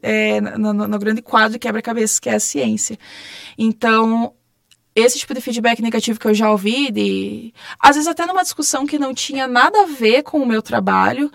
é, 0.00 0.40
no, 0.40 0.72
no, 0.72 0.98
grande 0.98 1.20
quadro 1.20 1.54
de 1.54 1.58
quebra-cabeça 1.58 2.20
que 2.20 2.30
é 2.30 2.34
a 2.34 2.40
ciência. 2.40 2.96
Então, 3.58 4.32
esse 4.94 5.18
tipo 5.18 5.34
de 5.34 5.40
feedback 5.40 5.82
negativo 5.82 6.20
que 6.20 6.26
eu 6.26 6.32
já 6.32 6.50
ouvi, 6.50 6.92
de, 6.92 7.52
às 7.80 7.96
vezes 7.96 8.08
até 8.08 8.24
numa 8.24 8.42
discussão 8.42 8.86
que 8.86 8.98
não 8.98 9.12
tinha 9.12 9.48
nada 9.48 9.82
a 9.82 9.86
ver 9.86 10.22
com 10.22 10.40
o 10.40 10.46
meu 10.46 10.62
trabalho, 10.62 11.30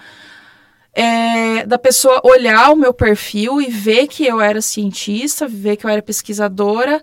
é, 0.93 1.65
da 1.65 1.77
pessoa 1.77 2.21
olhar 2.23 2.71
o 2.71 2.77
meu 2.77 2.93
perfil 2.93 3.61
e 3.61 3.67
ver 3.67 4.07
que 4.07 4.25
eu 4.25 4.39
era 4.39 4.61
cientista, 4.61 5.45
ver 5.45 5.75
que 5.75 5.85
eu 5.85 5.89
era 5.89 6.01
pesquisadora 6.01 7.01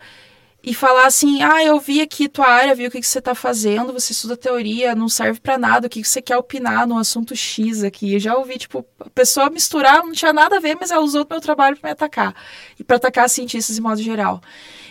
e 0.67 0.75
falar 0.75 1.07
assim: 1.07 1.41
ah, 1.43 1.65
eu 1.65 1.79
vi 1.79 2.01
aqui 2.01 2.29
tua 2.29 2.49
área, 2.49 2.75
vi 2.75 2.89
o 2.89 2.91
que, 2.91 3.01
que 3.01 3.07
você 3.07 3.21
está 3.21 3.37
fazendo, 3.37 3.93
você 3.93 4.13
estuda 4.13 4.37
teoria, 4.37 4.97
não 4.97 5.09
serve 5.09 5.39
para 5.39 5.57
nada, 5.57 5.87
o 5.87 5.91
que, 5.91 6.03
que 6.03 6.09
você 6.09 6.21
quer 6.21 6.37
opinar 6.37 6.89
no 6.89 6.99
assunto 6.99 7.37
X 7.37 7.85
aqui. 7.85 8.15
Eu 8.15 8.19
já 8.19 8.37
ouvi, 8.37 8.59
tipo, 8.59 8.85
a 8.99 9.09
pessoa 9.11 9.49
misturar, 9.49 10.03
não 10.03 10.11
tinha 10.11 10.33
nada 10.33 10.57
a 10.57 10.61
ver, 10.61 10.77
mas 10.79 10.91
ela 10.91 11.03
usou 11.03 11.23
o 11.23 11.27
meu 11.31 11.41
trabalho 11.41 11.77
para 11.77 11.89
me 11.89 11.93
atacar 11.93 12.35
e 12.77 12.83
para 12.83 12.97
atacar 12.97 13.31
cientistas 13.31 13.77
de 13.77 13.81
modo 13.81 14.03
geral. 14.03 14.41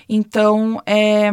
Então, 0.07 0.81
é, 0.85 1.29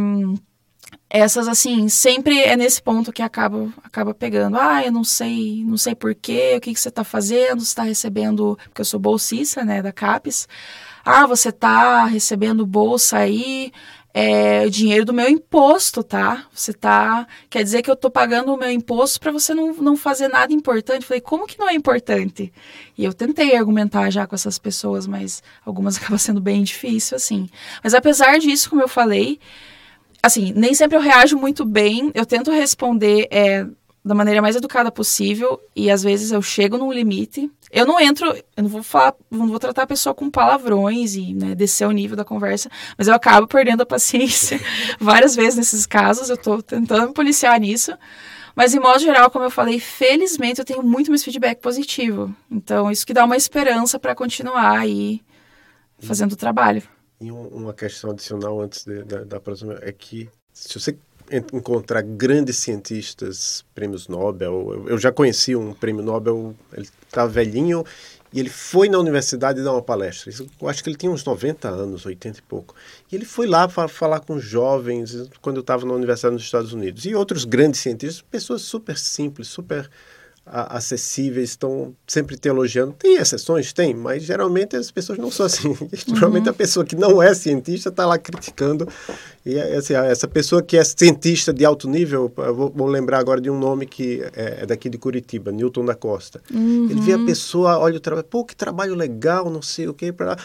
essas 1.08 1.46
assim, 1.46 1.88
sempre 1.88 2.40
é 2.40 2.56
nesse 2.56 2.82
ponto 2.82 3.12
que 3.12 3.22
acaba, 3.22 3.72
acaba 3.84 4.12
pegando. 4.12 4.56
Ah, 4.58 4.82
eu 4.84 4.90
não 4.90 5.04
sei, 5.04 5.62
não 5.64 5.76
sei 5.76 5.94
porquê, 5.94 6.54
o 6.56 6.60
que, 6.60 6.74
que 6.74 6.80
você 6.80 6.88
está 6.88 7.04
fazendo, 7.04 7.60
você 7.60 7.66
está 7.66 7.82
recebendo, 7.84 8.58
porque 8.64 8.80
eu 8.80 8.84
sou 8.84 8.98
bolsista, 8.98 9.62
né, 9.64 9.82
da 9.82 9.92
CAPES. 9.92 10.48
Ah, 11.04 11.26
você 11.26 11.50
está 11.50 12.06
recebendo 12.06 12.64
bolsa 12.64 13.18
aí, 13.18 13.72
é 14.14 14.64
o 14.66 14.70
dinheiro 14.70 15.04
do 15.04 15.12
meu 15.12 15.28
imposto, 15.28 16.02
tá? 16.02 16.46
Você 16.52 16.72
tá. 16.72 17.26
Quer 17.48 17.62
dizer 17.62 17.82
que 17.82 17.90
eu 17.90 17.96
tô 17.96 18.10
pagando 18.10 18.52
o 18.52 18.58
meu 18.58 18.70
imposto 18.70 19.18
para 19.18 19.32
você 19.32 19.54
não, 19.54 19.72
não 19.74 19.96
fazer 19.96 20.28
nada 20.28 20.52
importante. 20.52 21.06
Falei, 21.06 21.20
como 21.20 21.46
que 21.46 21.58
não 21.58 21.68
é 21.68 21.74
importante? 21.74 22.52
E 22.96 23.04
eu 23.04 23.14
tentei 23.14 23.56
argumentar 23.56 24.10
já 24.10 24.26
com 24.26 24.34
essas 24.34 24.58
pessoas, 24.58 25.06
mas 25.06 25.42
algumas 25.64 25.96
acaba 26.02 26.18
sendo 26.18 26.40
bem 26.40 26.62
difícil, 26.62 27.16
assim. 27.16 27.48
Mas 27.82 27.94
apesar 27.94 28.38
disso, 28.38 28.68
como 28.68 28.82
eu 28.82 28.88
falei, 28.88 29.40
assim, 30.22 30.52
nem 30.54 30.74
sempre 30.74 30.96
eu 30.96 31.00
reajo 31.00 31.38
muito 31.38 31.64
bem. 31.64 32.10
Eu 32.14 32.26
tento 32.26 32.50
responder 32.50 33.28
é, 33.30 33.66
da 34.04 34.14
maneira 34.14 34.42
mais 34.42 34.56
educada 34.56 34.90
possível 34.92 35.60
e 35.74 35.90
às 35.90 36.02
vezes 36.02 36.32
eu 36.32 36.42
chego 36.42 36.76
num 36.76 36.92
limite. 36.92 37.50
Eu 37.72 37.86
não 37.86 37.98
entro, 37.98 38.36
eu 38.54 38.62
não 38.62 38.68
vou 38.68 38.82
falar, 38.82 39.14
não 39.30 39.48
vou 39.48 39.58
tratar 39.58 39.84
a 39.84 39.86
pessoa 39.86 40.14
com 40.14 40.30
palavrões 40.30 41.14
e 41.14 41.32
né, 41.32 41.54
descer 41.54 41.88
o 41.88 41.90
nível 41.90 42.14
da 42.14 42.24
conversa, 42.24 42.68
mas 42.98 43.08
eu 43.08 43.14
acabo 43.14 43.46
perdendo 43.46 43.80
a 43.80 43.86
paciência 43.86 44.60
várias 45.00 45.34
vezes 45.34 45.56
nesses 45.56 45.86
casos. 45.86 46.28
Eu 46.28 46.34
estou 46.34 46.62
tentando 46.62 47.08
me 47.08 47.14
policiar 47.14 47.58
nisso. 47.58 47.96
Mas, 48.54 48.74
em 48.74 48.78
modo 48.78 48.98
geral, 48.98 49.30
como 49.30 49.46
eu 49.46 49.50
falei, 49.50 49.80
felizmente 49.80 50.58
eu 50.58 50.64
tenho 50.66 50.82
muito 50.82 51.10
mais 51.10 51.24
feedback 51.24 51.58
positivo. 51.60 52.34
Então, 52.50 52.90
isso 52.90 53.06
que 53.06 53.14
dá 53.14 53.24
uma 53.24 53.38
esperança 53.38 53.98
para 53.98 54.14
continuar 54.14 54.78
aí 54.78 55.22
fazendo 55.98 56.32
o 56.32 56.36
trabalho. 56.36 56.82
E 57.18 57.32
uma 57.32 57.72
questão 57.72 58.10
adicional 58.10 58.60
antes 58.60 58.84
de, 58.84 59.02
da, 59.04 59.24
da 59.24 59.40
próxima 59.40 59.78
é 59.80 59.90
que 59.90 60.28
se 60.52 60.78
você 60.78 60.98
encontrar 61.30 62.02
grandes 62.02 62.58
cientistas, 62.58 63.64
prêmios 63.74 64.08
Nobel. 64.08 64.84
Eu 64.86 64.98
já 64.98 65.10
conheci 65.10 65.56
um 65.56 65.72
prêmio 65.72 66.02
Nobel, 66.02 66.54
ele 66.72 66.88
tá 67.12 67.26
velhinho 67.26 67.84
e 68.32 68.40
ele 68.40 68.48
foi 68.48 68.88
na 68.88 68.98
universidade 68.98 69.62
dar 69.62 69.72
uma 69.72 69.82
palestra. 69.82 70.32
Eu 70.60 70.68
acho 70.68 70.82
que 70.82 70.88
ele 70.88 70.96
tinha 70.96 71.12
uns 71.12 71.22
90 71.22 71.68
anos, 71.68 72.06
80 72.06 72.38
e 72.38 72.42
pouco. 72.42 72.74
E 73.10 73.14
ele 73.14 73.26
foi 73.26 73.46
lá 73.46 73.68
para 73.68 73.86
falar 73.88 74.20
com 74.20 74.38
jovens 74.38 75.28
quando 75.42 75.56
eu 75.56 75.60
estava 75.60 75.84
na 75.84 75.92
universidade 75.92 76.32
nos 76.32 76.42
Estados 76.42 76.72
Unidos. 76.72 77.04
E 77.04 77.14
outros 77.14 77.44
grandes 77.44 77.80
cientistas, 77.80 78.22
pessoas 78.22 78.62
super 78.62 78.96
simples, 78.96 79.48
super 79.48 79.90
acessíveis, 80.44 81.50
estão 81.50 81.94
sempre 82.06 82.36
te 82.36 82.48
elogiando. 82.48 82.94
Tem 82.98 83.16
exceções? 83.16 83.72
Tem, 83.72 83.94
mas 83.94 84.24
geralmente 84.24 84.76
as 84.76 84.90
pessoas 84.90 85.18
não 85.18 85.30
são 85.30 85.46
assim. 85.46 85.68
Uhum. 85.68 85.88
Geralmente 86.14 86.48
a 86.48 86.52
pessoa 86.52 86.84
que 86.84 86.96
não 86.96 87.22
é 87.22 87.32
cientista 87.32 87.88
está 87.88 88.04
lá 88.04 88.18
criticando. 88.18 88.88
E 89.46 89.58
assim, 89.58 89.94
essa 89.94 90.26
pessoa 90.26 90.62
que 90.62 90.76
é 90.76 90.84
cientista 90.84 91.52
de 91.52 91.64
alto 91.64 91.88
nível, 91.88 92.32
vou, 92.34 92.70
vou, 92.70 92.86
lembrar 92.86 93.18
agora 93.18 93.40
de 93.40 93.50
um 93.50 93.58
nome 93.58 93.86
que 93.86 94.22
é, 94.34 94.62
é 94.62 94.66
daqui 94.66 94.88
de 94.88 94.98
Curitiba, 94.98 95.52
Newton 95.52 95.84
da 95.84 95.94
Costa. 95.94 96.40
Uhum. 96.52 96.88
Ele 96.90 97.00
vê 97.00 97.12
a 97.14 97.18
pessoa, 97.18 97.78
olha 97.78 97.96
o 97.96 98.00
trabalho, 98.00 98.26
pô, 98.28 98.44
que 98.44 98.54
trabalho 98.54 98.94
legal, 98.94 99.48
não 99.48 99.62
sei 99.62 99.88
o 99.88 99.94
que, 99.94 100.12
para 100.12 100.36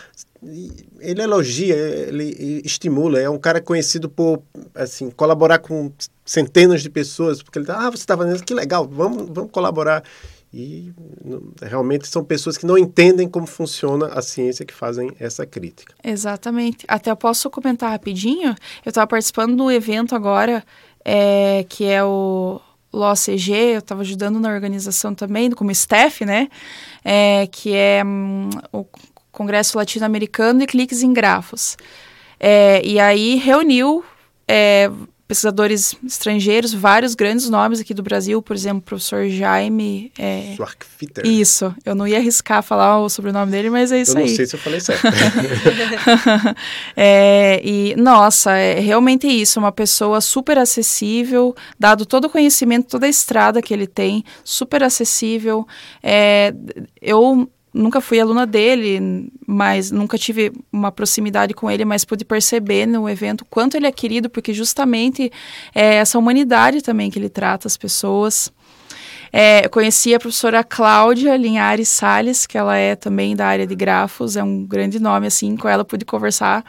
ele 1.00 1.22
elogia, 1.22 1.76
ele 1.76 2.62
estimula, 2.64 3.20
é 3.20 3.30
um 3.30 3.40
cara 3.40 3.62
conhecido 3.62 4.10
por 4.10 4.42
assim 4.76 5.10
colaborar 5.10 5.60
com 5.60 5.92
centenas 6.26 6.82
de 6.82 6.90
pessoas, 6.90 7.42
porque 7.42 7.60
ele 7.60 7.66
tá, 7.66 7.88
ah, 7.88 7.90
você 7.90 7.98
está 7.98 8.16
fazendo 8.16 8.44
que 8.44 8.54
legal, 8.54 8.88
vamos, 8.88 9.28
vamos 9.30 9.52
colaborar. 9.52 10.04
E 10.54 10.94
realmente 11.62 12.08
são 12.08 12.24
pessoas 12.24 12.58
que 12.58 12.66
não 12.66 12.78
entendem 12.78 13.28
como 13.28 13.46
funciona 13.46 14.08
a 14.08 14.22
ciência 14.22 14.66
que 14.66 14.74
fazem 14.74 15.12
essa 15.20 15.46
crítica. 15.46 15.94
Exatamente. 16.02 16.86
Até 16.88 17.12
eu 17.12 17.18
posso 17.18 17.50
comentar 17.50 17.92
rapidinho. 17.92 18.56
Eu 18.86 18.90
estava 18.90 19.06
participando 19.06 19.58
do 19.58 19.70
evento 19.70 20.16
agora, 20.16 20.64
é, 21.04 21.66
que 21.68 21.84
é 21.86 22.02
o 22.04 22.62
LOCG, 22.94 23.52
eu 23.52 23.80
estava 23.80 24.02
ajudando 24.02 24.40
na 24.40 24.50
organização 24.50 25.14
também, 25.14 25.52
como 25.52 25.70
staff, 25.72 26.26
né? 26.26 26.48
É, 27.04 27.48
que 27.52 27.74
é 27.74 28.02
hum, 28.06 28.50
o 28.72 28.86
Congresso 29.38 29.78
Latino-Americano 29.78 30.60
de 30.60 30.66
Cliques 30.66 31.04
em 31.04 31.14
Grafos. 31.14 31.78
É, 32.40 32.82
e 32.84 33.00
aí 33.00 33.36
reuniu 33.36 34.04
é, 34.48 34.90
pesquisadores 35.28 35.96
estrangeiros, 36.04 36.74
vários 36.74 37.14
grandes 37.14 37.50
nomes 37.50 37.82
aqui 37.82 37.94
do 37.94 38.02
Brasil, 38.02 38.42
por 38.42 38.56
exemplo, 38.56 38.80
o 38.80 38.82
professor 38.82 39.28
Jaime. 39.28 40.12
É... 40.18 40.56
Isso, 41.24 41.76
eu 41.86 41.94
não 41.94 42.08
ia 42.08 42.18
arriscar 42.18 42.64
falar 42.64 43.00
o 43.00 43.10
sobrenome 43.10 43.52
dele, 43.52 43.70
mas 43.70 43.92
é 43.92 44.02
isso 44.02 44.18
aí. 44.18 44.24
Eu 44.24 44.30
não 44.30 44.36
sei 44.36 44.46
se 44.48 44.56
eu 44.56 44.60
falei 44.60 44.80
certo. 44.80 45.04
é, 46.96 47.62
e, 47.64 47.96
nossa, 47.98 48.54
é 48.54 48.80
realmente 48.80 49.28
isso, 49.28 49.60
uma 49.60 49.72
pessoa 49.72 50.22
super 50.22 50.58
acessível, 50.58 51.54
dado 51.78 52.06
todo 52.06 52.26
o 52.26 52.30
conhecimento, 52.30 52.88
toda 52.88 53.06
a 53.06 53.10
estrada 53.10 53.62
que 53.62 53.74
ele 53.74 53.86
tem, 53.86 54.24
super 54.44 54.82
acessível. 54.82 55.68
É, 56.02 56.54
eu 57.02 57.50
nunca 57.78 58.02
fui 58.02 58.20
aluna 58.20 58.46
dele, 58.46 59.32
mas 59.46 59.92
nunca 59.92 60.18
tive 60.18 60.52
uma 60.72 60.92
proximidade 60.92 61.54
com 61.54 61.70
ele, 61.70 61.86
mas 61.86 62.04
pude 62.04 62.26
perceber 62.26 62.86
no 62.86 63.08
evento 63.08 63.46
quanto 63.46 63.78
ele 63.78 63.88
é 63.88 63.92
querido, 63.92 64.30
porque 64.30 64.54
justamente 64.54 65.32
é 65.74 65.96
essa 65.96 66.18
humanidade 66.18 66.82
também 66.82 67.10
que 67.10 67.20
ele 67.20 67.30
trata 67.30 67.68
as 67.68 67.78
pessoas. 67.78 68.52
É, 69.32 69.66
eu 69.66 69.70
conheci 69.70 70.16
a 70.16 70.20
professora 70.20 70.64
Cláudia 70.64 71.36
Linhares 71.36 71.90
Sales, 71.90 72.48
que 72.48 72.58
ela 72.58 72.76
é 72.78 72.96
também 72.96 73.36
da 73.36 73.46
área 73.46 73.68
de 73.68 73.76
grafos, 73.76 74.36
é 74.36 74.44
um 74.44 74.66
grande 74.66 75.00
nome, 75.00 75.28
assim, 75.28 75.56
com 75.56 75.68
ela 75.68 75.86
pude 75.86 76.06
conversar. 76.06 76.64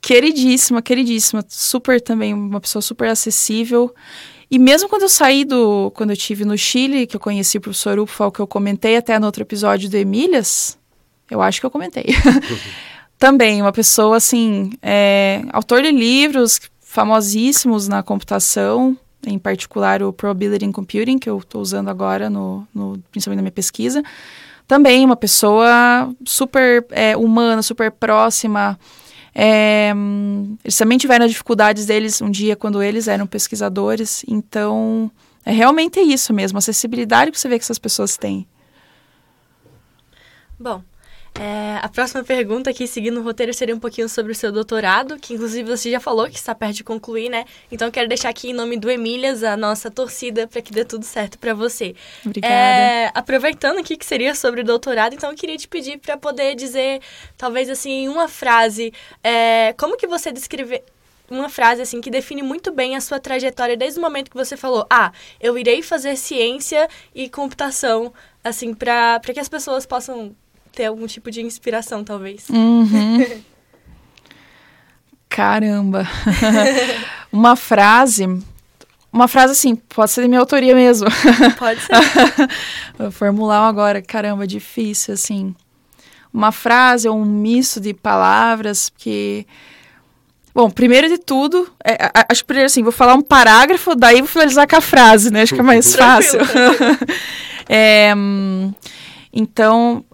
Queridíssima, 0.00 0.80
queridíssima, 0.80 1.44
super 1.48 2.00
também, 2.00 2.32
uma 2.32 2.60
pessoa 2.60 2.80
super 2.80 3.08
acessível. 3.08 3.94
E 4.50 4.58
mesmo 4.58 4.88
quando 4.88 5.02
eu 5.02 5.08
saí 5.08 5.44
do. 5.44 5.92
Quando 5.94 6.10
eu 6.10 6.16
tive 6.16 6.44
no 6.44 6.58
Chile, 6.58 7.06
que 7.06 7.14
eu 7.14 7.20
conheci 7.20 7.58
o 7.58 7.60
professor 7.60 7.98
Upfal, 7.98 8.32
que 8.32 8.40
eu 8.40 8.46
comentei 8.46 8.96
até 8.96 9.18
no 9.18 9.26
outro 9.26 9.42
episódio 9.42 9.88
do 9.88 9.96
Emílias, 9.96 10.76
eu 11.30 11.40
acho 11.40 11.60
que 11.60 11.66
eu 11.66 11.70
comentei. 11.70 12.06
Também, 13.16 13.60
uma 13.60 13.70
pessoa 13.70 14.16
assim, 14.16 14.72
é, 14.82 15.42
autor 15.52 15.82
de 15.82 15.90
livros 15.90 16.58
famosíssimos 16.80 17.86
na 17.86 18.02
computação, 18.02 18.96
em 19.24 19.38
particular 19.38 20.02
o 20.02 20.12
Probability 20.12 20.64
in 20.64 20.72
Computing, 20.72 21.18
que 21.18 21.30
eu 21.30 21.38
estou 21.38 21.60
usando 21.60 21.88
agora, 21.88 22.28
no, 22.28 22.66
no, 22.74 22.98
principalmente 23.12 23.36
na 23.36 23.42
minha 23.42 23.52
pesquisa. 23.52 24.02
Também 24.66 25.04
uma 25.04 25.16
pessoa 25.16 26.12
super 26.24 26.84
é, 26.90 27.16
humana, 27.16 27.62
super 27.62 27.90
próxima, 27.92 28.78
é, 29.34 29.92
eles 30.64 30.76
também 30.76 30.98
tiveram 30.98 31.24
as 31.24 31.30
dificuldades 31.30 31.86
deles 31.86 32.20
um 32.20 32.30
dia 32.30 32.56
quando 32.56 32.82
eles 32.82 33.08
eram 33.08 33.26
pesquisadores. 33.26 34.24
Então, 34.26 35.10
é 35.44 35.52
realmente 35.52 36.00
isso 36.00 36.32
mesmo, 36.32 36.58
a 36.58 36.60
acessibilidade 36.60 37.30
que 37.30 37.38
você 37.38 37.48
vê 37.48 37.58
que 37.58 37.64
essas 37.64 37.78
pessoas 37.78 38.16
têm. 38.16 38.46
Bom, 40.58 40.82
é, 41.38 41.78
a 41.80 41.88
próxima 41.88 42.24
pergunta 42.24 42.70
aqui, 42.70 42.86
seguindo 42.86 43.20
o 43.20 43.22
roteiro, 43.22 43.54
seria 43.54 43.74
um 43.74 43.78
pouquinho 43.78 44.08
sobre 44.08 44.32
o 44.32 44.34
seu 44.34 44.50
doutorado, 44.50 45.18
que 45.18 45.34
inclusive 45.34 45.68
você 45.68 45.90
já 45.90 46.00
falou 46.00 46.28
que 46.28 46.36
está 46.36 46.54
perto 46.54 46.74
de 46.76 46.84
concluir, 46.84 47.28
né? 47.28 47.44
Então 47.70 47.88
eu 47.88 47.92
quero 47.92 48.08
deixar 48.08 48.28
aqui 48.28 48.50
em 48.50 48.52
nome 48.52 48.76
do 48.76 48.90
Emílias 48.90 49.42
a 49.42 49.56
nossa 49.56 49.90
torcida 49.90 50.46
para 50.46 50.60
que 50.60 50.72
dê 50.72 50.84
tudo 50.84 51.04
certo 51.04 51.38
para 51.38 51.54
você. 51.54 51.94
Obrigada. 52.26 52.52
É, 52.52 53.10
aproveitando 53.14 53.78
aqui 53.78 53.96
que 53.96 54.04
seria 54.04 54.34
sobre 54.34 54.60
o 54.60 54.64
doutorado, 54.64 55.14
então 55.14 55.30
eu 55.30 55.36
queria 55.36 55.56
te 55.56 55.68
pedir 55.68 55.98
para 55.98 56.16
poder 56.16 56.54
dizer, 56.54 57.00
talvez 57.38 57.70
assim, 57.70 58.08
uma 58.08 58.28
frase, 58.28 58.92
é, 59.22 59.72
como 59.78 59.96
que 59.96 60.06
você 60.06 60.32
descreve 60.32 60.82
uma 61.30 61.48
frase 61.48 61.80
assim 61.80 62.00
que 62.00 62.10
define 62.10 62.42
muito 62.42 62.72
bem 62.72 62.96
a 62.96 63.00
sua 63.00 63.20
trajetória 63.20 63.76
desde 63.76 63.98
o 64.00 64.02
momento 64.02 64.30
que 64.30 64.36
você 64.36 64.56
falou: 64.56 64.84
"Ah, 64.90 65.12
eu 65.40 65.56
irei 65.56 65.80
fazer 65.80 66.16
ciência 66.16 66.88
e 67.14 67.30
computação", 67.30 68.12
assim, 68.42 68.74
para 68.74 69.20
que 69.32 69.38
as 69.38 69.48
pessoas 69.48 69.86
possam 69.86 70.34
ter 70.72 70.86
algum 70.86 71.06
tipo 71.06 71.30
de 71.30 71.42
inspiração, 71.42 72.04
talvez. 72.04 72.48
Uhum. 72.48 73.42
Caramba! 75.28 76.06
uma 77.32 77.54
frase. 77.54 78.26
Uma 79.12 79.26
frase 79.26 79.52
assim, 79.52 79.74
pode 79.74 80.10
ser 80.10 80.22
de 80.22 80.28
minha 80.28 80.40
autoria 80.40 80.74
mesmo. 80.74 81.08
Pode 81.58 81.80
ser. 81.80 81.92
Vou 82.98 83.10
formular 83.10 83.66
agora, 83.66 84.02
caramba, 84.02 84.46
difícil, 84.46 85.14
assim. 85.14 85.54
Uma 86.32 86.52
frase 86.52 87.08
ou 87.08 87.16
um 87.16 87.24
misto 87.24 87.80
de 87.80 87.94
palavras 87.94 88.90
que. 88.96 89.46
Bom, 90.52 90.68
primeiro 90.68 91.08
de 91.08 91.18
tudo, 91.18 91.72
é, 91.84 92.10
acho 92.28 92.42
que 92.42 92.48
primeiro 92.48 92.66
assim, 92.66 92.82
vou 92.82 92.90
falar 92.90 93.14
um 93.14 93.22
parágrafo, 93.22 93.94
daí 93.94 94.18
vou 94.18 94.26
finalizar 94.26 94.66
com 94.66 94.76
a 94.76 94.80
frase, 94.80 95.30
né? 95.32 95.42
Acho 95.42 95.54
que 95.54 95.60
é 95.60 95.62
mais 95.62 95.94
fácil. 95.94 96.40
é, 97.68 98.12
então, 99.32 100.04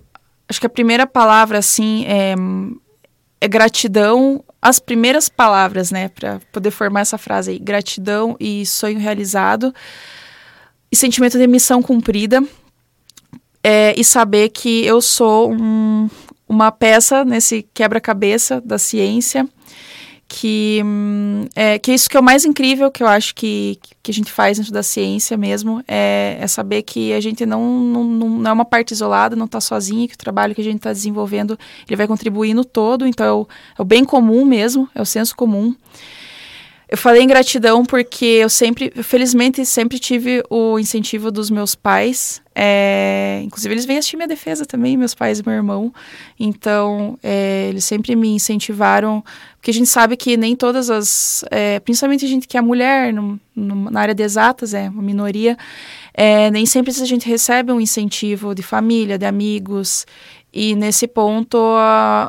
acho 0.49 0.61
que 0.61 0.67
a 0.67 0.71
primeira 0.71 1.07
palavra, 1.07 1.59
assim, 1.59 2.05
é, 2.07 2.35
é 3.41 3.49
gratidão. 3.49 4.45
As 4.61 4.79
primeiras 4.79 5.29
palavras, 5.29 5.91
né, 5.91 6.09
para 6.09 6.41
poder 6.53 6.71
formar 6.71 7.01
essa 7.01 7.19
frase 7.19 7.53
aí: 7.53 7.59
gratidão 7.59 8.37
e 8.39 8.65
sonho 8.67 8.99
realizado, 8.99 9.75
e 10.91 10.97
sentimento 10.97 11.39
de 11.39 11.47
missão 11.47 11.83
cumprida, 11.83 12.43
é, 13.63 13.95
e 13.97 14.05
saber 14.05 14.51
que 14.51 14.85
eu 14.85 15.01
sou 15.01 15.53
um, 15.53 16.09
uma 16.49 16.71
peça 16.71 17.25
nesse 17.25 17.63
quebra-cabeça 17.75 18.61
da 18.61 18.79
ciência 18.79 19.49
que 20.29 20.83
é, 21.55 21.79
que 21.79 21.91
é 21.91 21.95
isso 21.95 22.11
que 22.11 22.17
é 22.17 22.21
o 22.21 22.23
mais 22.23 22.45
incrível 22.45 22.91
que 22.91 23.03
eu 23.03 23.07
acho 23.07 23.35
que, 23.35 23.79
que 24.03 24.11
a 24.11 24.15
gente 24.15 24.31
faz 24.31 24.59
dentro 24.59 24.73
da 24.73 24.83
ciência 24.83 25.37
mesmo 25.37 25.83
é, 25.87 26.37
é 26.41 26.47
saber 26.47 26.83
que 26.83 27.13
a 27.13 27.21
gente 27.21 27.47
não, 27.47 27.81
não, 27.81 28.05
não 28.05 28.51
é 28.51 28.53
uma 28.53 28.65
parte 28.65 28.91
isolada, 28.91 29.37
não 29.37 29.47
está 29.47 29.61
sozinha, 29.61 30.09
que 30.09 30.15
o 30.15 30.19
trabalho 30.19 30.55
que 30.55 30.61
a 30.61 30.65
gente 30.65 30.79
está 30.79 30.93
desenvolvendo 30.93 31.59
ele 31.87 31.97
vai 31.97 32.09
contribuir 32.09 32.55
no 32.55 32.65
todo, 32.65 33.07
então 33.07 33.27
é 33.27 33.33
o, 33.33 33.49
é 33.79 33.83
o 33.83 33.85
bem 33.85 34.05
comum 34.05 34.45
mesmo, 34.45 34.89
é 34.95 35.01
o 35.01 35.07
senso 35.07 35.35
comum. 35.37 35.75
Eu 36.89 36.97
falei 36.97 37.21
em 37.21 37.27
gratidão 37.27 37.85
porque 37.85 38.25
eu 38.25 38.49
sempre, 38.49 38.93
felizmente, 39.03 39.67
sempre 39.67 39.99
tive 39.99 40.41
o 40.49 40.79
incentivo 40.79 41.33
dos 41.33 41.51
meus 41.51 41.75
pais. 41.75 42.41
É, 42.55 43.41
inclusive, 43.43 43.75
eles 43.75 43.85
vêm 43.85 43.99
assistir 43.99 44.17
minha 44.17 44.29
defesa 44.29 44.65
também, 44.65 44.97
meus 44.97 45.13
pais 45.13 45.41
e 45.41 45.43
meu 45.45 45.57
irmão. 45.57 45.93
Então, 46.39 47.19
é, 47.25 47.67
eles 47.71 47.85
sempre 47.85 48.15
me 48.15 48.29
incentivaram, 48.29 49.25
porque 49.67 49.73
a 49.73 49.75
gente 49.75 49.89
sabe 49.89 50.17
que 50.17 50.37
nem 50.37 50.55
todas 50.55 50.89
as. 50.89 51.45
É, 51.51 51.81
principalmente 51.81 52.25
a 52.25 52.29
gente 52.29 52.47
que 52.47 52.57
é 52.57 52.61
mulher, 52.61 53.13
no, 53.13 53.41
no, 53.53 53.91
na 53.91 54.01
área 54.01 54.15
de 54.15 54.23
exatas, 54.23 54.73
é 54.73 54.89
uma 54.89 55.03
minoria, 55.03 55.59
é, 56.15 56.49
nem 56.53 56.65
sempre 56.65 56.93
a 56.93 57.05
gente 57.05 57.29
recebe 57.29 57.73
um 57.73 57.81
incentivo 57.81 58.55
de 58.55 58.63
família, 58.63 59.19
de 59.19 59.27
amigos. 59.27 60.07
E 60.53 60.77
nesse 60.77 61.09
ponto, 61.09 61.59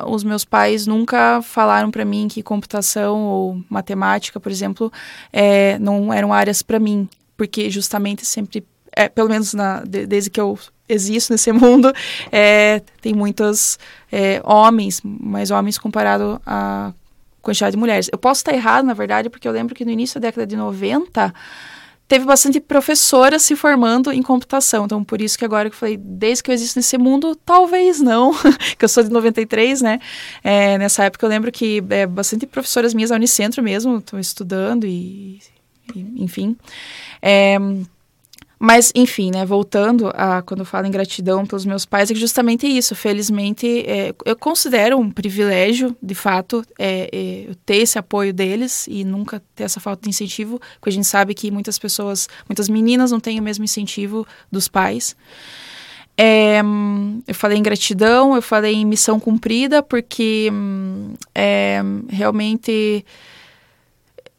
os 0.08 0.24
meus 0.24 0.44
pais 0.44 0.84
nunca 0.84 1.40
falaram 1.40 1.92
para 1.92 2.04
mim 2.04 2.26
que 2.26 2.42
computação 2.42 3.22
ou 3.26 3.62
matemática, 3.70 4.40
por 4.40 4.50
exemplo, 4.50 4.92
é, 5.32 5.78
não 5.78 6.12
eram 6.12 6.32
áreas 6.32 6.60
para 6.60 6.80
mim, 6.80 7.08
porque 7.36 7.70
justamente 7.70 8.26
sempre, 8.26 8.66
é, 8.90 9.08
pelo 9.08 9.28
menos 9.28 9.54
na, 9.54 9.84
de, 9.84 10.06
desde 10.08 10.28
que 10.28 10.40
eu 10.40 10.58
existo 10.88 11.32
nesse 11.32 11.52
mundo, 11.54 11.92
é, 12.32 12.82
tem 13.00 13.14
muitos 13.14 13.78
é, 14.10 14.42
homens, 14.44 15.00
mais 15.04 15.52
homens 15.52 15.78
comparado 15.78 16.42
à 16.44 16.92
quantidade 17.48 17.72
de 17.72 17.78
mulheres. 17.78 18.08
Eu 18.12 18.18
posso 18.18 18.40
estar 18.40 18.52
errado, 18.52 18.84
na 18.84 18.94
verdade, 18.94 19.30
porque 19.30 19.48
eu 19.48 19.52
lembro 19.52 19.74
que 19.74 19.84
no 19.84 19.90
início 19.90 20.20
da 20.20 20.28
década 20.28 20.46
de 20.46 20.56
90 20.56 21.32
teve 22.06 22.24
bastante 22.24 22.58
professoras 22.58 23.42
se 23.42 23.54
formando 23.54 24.10
em 24.10 24.22
computação. 24.22 24.86
Então, 24.86 25.04
por 25.04 25.20
isso 25.20 25.38
que 25.38 25.44
agora 25.44 25.68
que 25.68 25.74
eu 25.74 25.78
falei, 25.78 25.96
desde 25.96 26.42
que 26.42 26.50
eu 26.50 26.54
existo 26.54 26.78
nesse 26.78 26.96
mundo, 26.96 27.36
talvez 27.36 28.00
não, 28.00 28.32
que 28.78 28.84
eu 28.84 28.88
sou 28.88 29.02
de 29.02 29.10
93, 29.10 29.82
né? 29.82 30.00
É, 30.42 30.78
nessa 30.78 31.04
época 31.04 31.26
eu 31.26 31.30
lembro 31.30 31.52
que 31.52 31.84
é, 31.90 32.06
bastante 32.06 32.46
professoras 32.46 32.94
minhas 32.94 33.10
da 33.10 33.16
Unicentro 33.16 33.62
mesmo 33.62 33.98
estão 33.98 34.18
estudando 34.18 34.86
e, 34.86 35.40
e 35.94 36.22
enfim. 36.24 36.56
É, 37.20 37.58
mas, 38.58 38.90
enfim, 38.94 39.30
né, 39.30 39.46
voltando 39.46 40.10
a 40.14 40.42
quando 40.42 40.60
eu 40.60 40.66
falo 40.66 40.86
em 40.86 40.90
gratidão 40.90 41.46
pelos 41.46 41.64
meus 41.64 41.84
pais, 41.84 42.10
é 42.10 42.14
justamente 42.14 42.66
isso. 42.66 42.94
Felizmente, 42.94 43.84
é, 43.86 44.12
eu 44.24 44.36
considero 44.36 44.98
um 44.98 45.10
privilégio, 45.10 45.96
de 46.02 46.14
fato, 46.14 46.64
é, 46.76 47.08
é, 47.12 47.54
ter 47.64 47.76
esse 47.76 47.98
apoio 47.98 48.32
deles 48.32 48.86
e 48.88 49.04
nunca 49.04 49.40
ter 49.54 49.64
essa 49.64 49.78
falta 49.78 50.02
de 50.02 50.08
incentivo, 50.08 50.60
porque 50.80 50.88
a 50.88 50.92
gente 50.92 51.06
sabe 51.06 51.34
que 51.34 51.50
muitas 51.52 51.78
pessoas, 51.78 52.28
muitas 52.48 52.68
meninas 52.68 53.12
não 53.12 53.20
têm 53.20 53.38
o 53.38 53.42
mesmo 53.42 53.64
incentivo 53.64 54.26
dos 54.50 54.66
pais. 54.66 55.16
É, 56.20 56.60
eu 57.28 57.34
falei 57.36 57.58
em 57.58 57.62
gratidão, 57.62 58.34
eu 58.34 58.42
falei 58.42 58.74
em 58.74 58.84
missão 58.84 59.20
cumprida, 59.20 59.84
porque 59.84 60.50
é, 61.32 61.80
realmente 62.08 63.04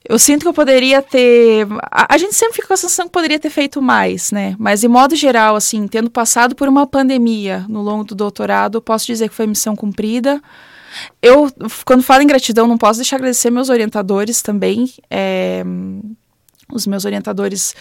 eu 0.07 0.17
sinto 0.17 0.43
que 0.43 0.47
eu 0.47 0.53
poderia 0.53 1.01
ter. 1.01 1.67
A, 1.91 2.13
a, 2.15 2.17
gente 2.17 2.33
sempre 2.33 2.55
fica 2.55 2.67
com 2.67 2.73
a 2.73 2.77
sensação 2.77 3.05
que 3.05 3.12
poderia 3.12 3.39
ter 3.39 3.49
feito 3.49 3.81
mais, 3.81 4.31
né? 4.31 4.55
Mas, 4.57 4.81
de 4.81 4.88
modo 4.88 5.15
geral, 5.15 5.55
assim, 5.55 5.88
tendo 5.88 6.09
passado 6.09 6.55
por 6.55 6.69
uma 6.69 6.88
pandemia 6.88 7.65
no 7.67 7.81
longo 7.81 8.05
do 8.05 8.15
doutorado, 8.15 8.81
posso 8.81 9.05
dizer 9.05 9.27
que 9.27 9.35
foi 9.35 9.45
missão 9.45 9.75
cumprida. 9.75 10.41
Eu, 11.21 11.51
quando 11.85 12.01
falo 12.01 12.23
em 12.23 12.27
gratidão, 12.27 12.65
não 12.65 12.77
posso 12.77 12.99
deixar 12.99 13.17
de 13.17 13.21
agradecer 13.21 13.49
meus 13.49 13.69
orientadores 13.69 14.41
também. 14.41 14.91
É, 15.09 15.63
os 16.71 16.88
meus 16.88 17.03
orientadores, 17.03 17.75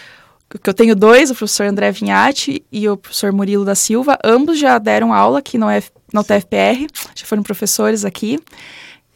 que 0.62 0.68
eu 0.68 0.74
tenho 0.74 0.96
dois, 0.96 1.30
o 1.30 1.34
professor 1.34 1.66
André 1.66 1.92
Vinhati 1.92 2.64
e 2.72 2.88
o 2.88 2.96
professor 2.96 3.32
Murilo 3.32 3.64
da 3.64 3.76
Silva. 3.76 4.18
Ambos 4.24 4.58
já 4.58 4.76
deram 4.78 5.14
aula 5.14 5.38
aqui 5.38 5.56
no, 5.56 5.70
F, 5.70 5.90
no 6.12 6.24
TFPR, 6.24 6.86
já 7.14 7.24
foram 7.24 7.44
professores 7.44 8.04
aqui 8.04 8.40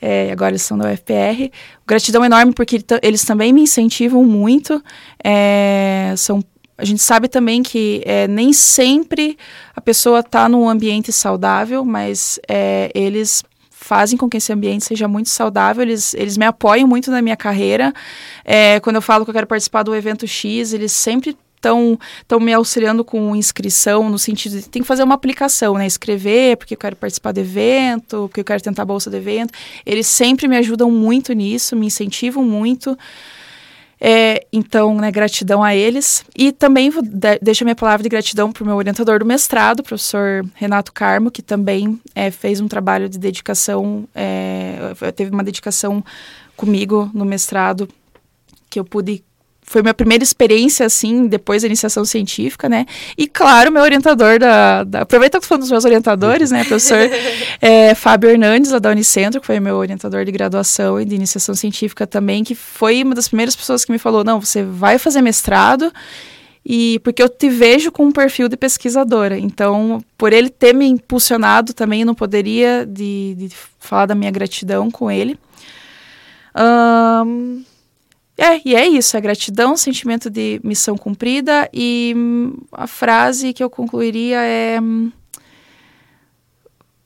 é, 0.02 0.32
agora 0.32 0.50
eles 0.50 0.62
são 0.62 0.76
da 0.76 0.90
UFPR. 0.90 1.48
Gratidão 1.86 2.24
enorme 2.24 2.52
porque 2.52 2.84
eles 3.00 3.24
também 3.24 3.52
me 3.52 3.62
incentivam 3.62 4.24
muito. 4.24 4.82
É, 5.22 6.12
são, 6.16 6.42
a 6.76 6.84
gente 6.84 7.00
sabe 7.00 7.28
também 7.28 7.62
que 7.62 8.02
é, 8.04 8.26
nem 8.26 8.52
sempre 8.52 9.38
a 9.76 9.80
pessoa 9.80 10.18
está 10.18 10.48
num 10.48 10.68
ambiente 10.68 11.12
saudável, 11.12 11.84
mas 11.84 12.40
é, 12.48 12.90
eles 12.94 13.44
fazem 13.70 14.18
com 14.18 14.28
que 14.28 14.36
esse 14.36 14.52
ambiente 14.52 14.84
seja 14.84 15.06
muito 15.06 15.28
saudável, 15.28 15.82
eles, 15.82 16.14
eles 16.14 16.36
me 16.36 16.44
apoiam 16.44 16.86
muito 16.86 17.10
na 17.10 17.22
minha 17.22 17.36
carreira. 17.36 17.92
É, 18.44 18.80
quando 18.80 18.96
eu 18.96 19.02
falo 19.02 19.24
que 19.24 19.30
eu 19.30 19.34
quero 19.34 19.46
participar 19.46 19.82
do 19.82 19.94
evento 19.94 20.26
X, 20.26 20.72
eles 20.72 20.92
sempre 20.92 21.36
estão 21.62 22.40
me 22.40 22.52
auxiliando 22.52 23.04
com 23.04 23.34
inscrição, 23.36 24.08
no 24.08 24.18
sentido 24.18 24.60
de 24.60 24.68
tem 24.68 24.82
que 24.82 24.88
fazer 24.88 25.02
uma 25.02 25.14
aplicação, 25.14 25.74
né? 25.74 25.86
Escrever, 25.86 26.56
porque 26.56 26.74
eu 26.74 26.78
quero 26.78 26.96
participar 26.96 27.32
do 27.32 27.40
evento, 27.40 28.28
porque 28.28 28.40
eu 28.40 28.44
quero 28.44 28.62
tentar 28.62 28.82
a 28.82 28.86
bolsa 28.86 29.08
do 29.08 29.16
evento. 29.16 29.52
Eles 29.86 30.06
sempre 30.06 30.48
me 30.48 30.56
ajudam 30.56 30.90
muito 30.90 31.32
nisso, 31.32 31.76
me 31.76 31.86
incentivam 31.86 32.44
muito. 32.44 32.96
É, 34.04 34.44
então, 34.52 34.96
né, 34.96 35.12
gratidão 35.12 35.62
a 35.62 35.76
eles. 35.76 36.24
E 36.36 36.50
também 36.50 36.90
vou 36.90 37.04
de, 37.04 37.38
deixo 37.40 37.62
a 37.62 37.66
minha 37.66 37.76
palavra 37.76 38.02
de 38.02 38.08
gratidão 38.08 38.50
para 38.50 38.64
o 38.64 38.66
meu 38.66 38.74
orientador 38.74 39.20
do 39.20 39.24
mestrado, 39.24 39.78
o 39.78 39.82
professor 39.84 40.44
Renato 40.56 40.92
Carmo, 40.92 41.30
que 41.30 41.40
também 41.40 42.00
é, 42.12 42.28
fez 42.28 42.60
um 42.60 42.66
trabalho 42.66 43.08
de 43.08 43.16
dedicação, 43.16 44.08
é, 44.12 44.92
teve 45.14 45.30
uma 45.30 45.44
dedicação 45.44 46.04
comigo 46.56 47.08
no 47.14 47.24
mestrado, 47.24 47.88
que 48.68 48.80
eu 48.80 48.84
pude 48.84 49.22
foi 49.72 49.80
minha 49.80 49.94
primeira 49.94 50.22
experiência, 50.22 50.84
assim, 50.84 51.26
depois 51.26 51.62
da 51.62 51.66
iniciação 51.66 52.04
científica, 52.04 52.68
né? 52.68 52.84
E, 53.16 53.26
claro, 53.26 53.72
meu 53.72 53.82
orientador 53.82 54.38
da... 54.38 54.84
da 54.84 55.00
aproveita 55.00 55.40
que 55.40 55.46
foi 55.46 55.56
um 55.56 55.60
dos 55.60 55.70
meus 55.70 55.86
orientadores, 55.86 56.50
né? 56.50 56.62
Professor 56.62 56.98
é, 57.58 57.94
Fábio 57.94 58.28
Hernandes, 58.28 58.70
lá 58.70 58.78
da 58.78 58.90
Unicentro, 58.90 59.40
que 59.40 59.46
foi 59.46 59.58
meu 59.58 59.76
orientador 59.76 60.26
de 60.26 60.30
graduação 60.30 61.00
e 61.00 61.06
de 61.06 61.14
iniciação 61.14 61.54
científica 61.54 62.06
também, 62.06 62.44
que 62.44 62.54
foi 62.54 63.02
uma 63.02 63.14
das 63.14 63.28
primeiras 63.28 63.56
pessoas 63.56 63.82
que 63.82 63.90
me 63.90 63.98
falou, 63.98 64.22
não, 64.22 64.38
você 64.38 64.62
vai 64.62 64.98
fazer 64.98 65.22
mestrado 65.22 65.90
e 66.64 67.00
porque 67.00 67.22
eu 67.22 67.28
te 67.28 67.48
vejo 67.48 67.90
com 67.90 68.04
um 68.04 68.12
perfil 68.12 68.48
de 68.48 68.56
pesquisadora. 68.56 69.38
Então, 69.38 70.04
por 70.18 70.34
ele 70.34 70.50
ter 70.50 70.74
me 70.74 70.86
impulsionado 70.86 71.72
também, 71.72 72.04
não 72.04 72.14
poderia 72.14 72.84
de, 72.86 73.34
de 73.38 73.48
falar 73.80 74.04
da 74.04 74.14
minha 74.14 74.30
gratidão 74.30 74.90
com 74.90 75.10
ele. 75.10 75.38
Um, 76.54 77.64
é, 78.36 78.60
e 78.64 78.74
é 78.74 78.86
isso, 78.86 79.16
é 79.16 79.20
gratidão, 79.20 79.76
sentimento 79.76 80.30
de 80.30 80.60
missão 80.64 80.96
cumprida 80.96 81.68
e 81.72 82.14
hum, 82.16 82.56
a 82.72 82.86
frase 82.86 83.52
que 83.52 83.62
eu 83.62 83.68
concluiria 83.68 84.40
é 84.40 84.80
hum, 84.80 85.12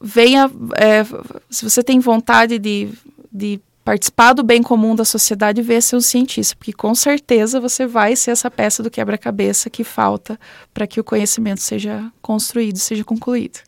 venha, 0.00 0.50
é, 0.76 1.04
se 1.50 1.64
você 1.64 1.82
tem 1.82 1.98
vontade 1.98 2.58
de, 2.58 2.88
de 3.32 3.60
participar 3.84 4.32
do 4.32 4.42
bem 4.42 4.62
comum 4.62 4.94
da 4.94 5.04
sociedade, 5.04 5.62
venha 5.62 5.80
ser 5.80 5.96
um 5.96 6.00
cientista, 6.00 6.56
porque 6.56 6.72
com 6.72 6.94
certeza 6.94 7.60
você 7.60 7.86
vai 7.86 8.14
ser 8.16 8.32
essa 8.32 8.50
peça 8.50 8.82
do 8.82 8.90
quebra-cabeça 8.90 9.68
que 9.68 9.84
falta 9.84 10.38
para 10.72 10.86
que 10.86 11.00
o 11.00 11.04
conhecimento 11.04 11.60
seja 11.60 12.10
construído, 12.22 12.78
seja 12.78 13.04
concluído. 13.04 13.60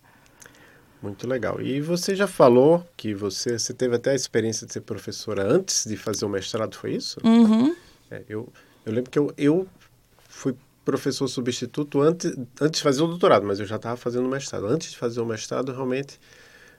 Muito 1.03 1.27
legal. 1.29 1.61
E 1.61 1.81
você 1.81 2.17
já 2.17 2.27
falou 2.27 2.85
que 2.97 3.15
você, 3.15 3.59
você 3.59 3.73
teve 3.73 3.97
até 3.97 4.11
a 4.11 4.15
experiência 4.15 4.67
de 4.67 4.73
ser 4.73 4.81
professora 4.81 5.45
antes 5.45 5.85
de 5.87 5.97
fazer 5.97 6.25
o 6.25 6.29
mestrado, 6.29 6.75
foi 6.75 6.95
isso? 6.95 7.21
Uhum. 7.25 7.75
É, 8.11 8.23
eu, 8.29 8.53
eu 8.85 8.93
lembro 8.93 9.11
que 9.11 9.19
eu, 9.19 9.33
eu 9.37 9.67
fui 10.29 10.57
professor 10.85 11.29
substituto 11.29 12.01
antes, 12.01 12.35
antes 12.61 12.79
de 12.79 12.83
fazer 12.83 13.03
o 13.03 13.07
doutorado, 13.07 13.47
mas 13.47 13.61
eu 13.61 13.67
já 13.67 13.77
estava 13.77 13.97
fazendo 13.97 14.27
o 14.27 14.31
mestrado. 14.31 14.67
Antes 14.67 14.91
de 14.91 14.97
fazer 14.97 15.21
o 15.21 15.27
mestrado, 15.27 15.73
realmente... 15.73 16.19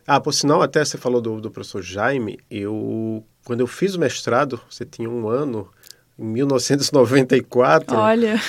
Ah, 0.05 0.19
por 0.19 0.33
sinal, 0.33 0.61
até 0.61 0.83
você 0.83 0.97
falou 0.97 1.21
do, 1.21 1.39
do 1.39 1.51
professor 1.51 1.83
Jaime, 1.83 2.39
eu, 2.49 3.23
quando 3.45 3.59
eu 3.59 3.67
fiz 3.67 3.93
o 3.93 3.99
mestrado, 3.99 4.59
você 4.69 4.83
tinha 4.83 5.09
um 5.09 5.29
ano, 5.29 5.69
em 6.17 6.25
1994... 6.25 7.95
Olha... 7.95 8.41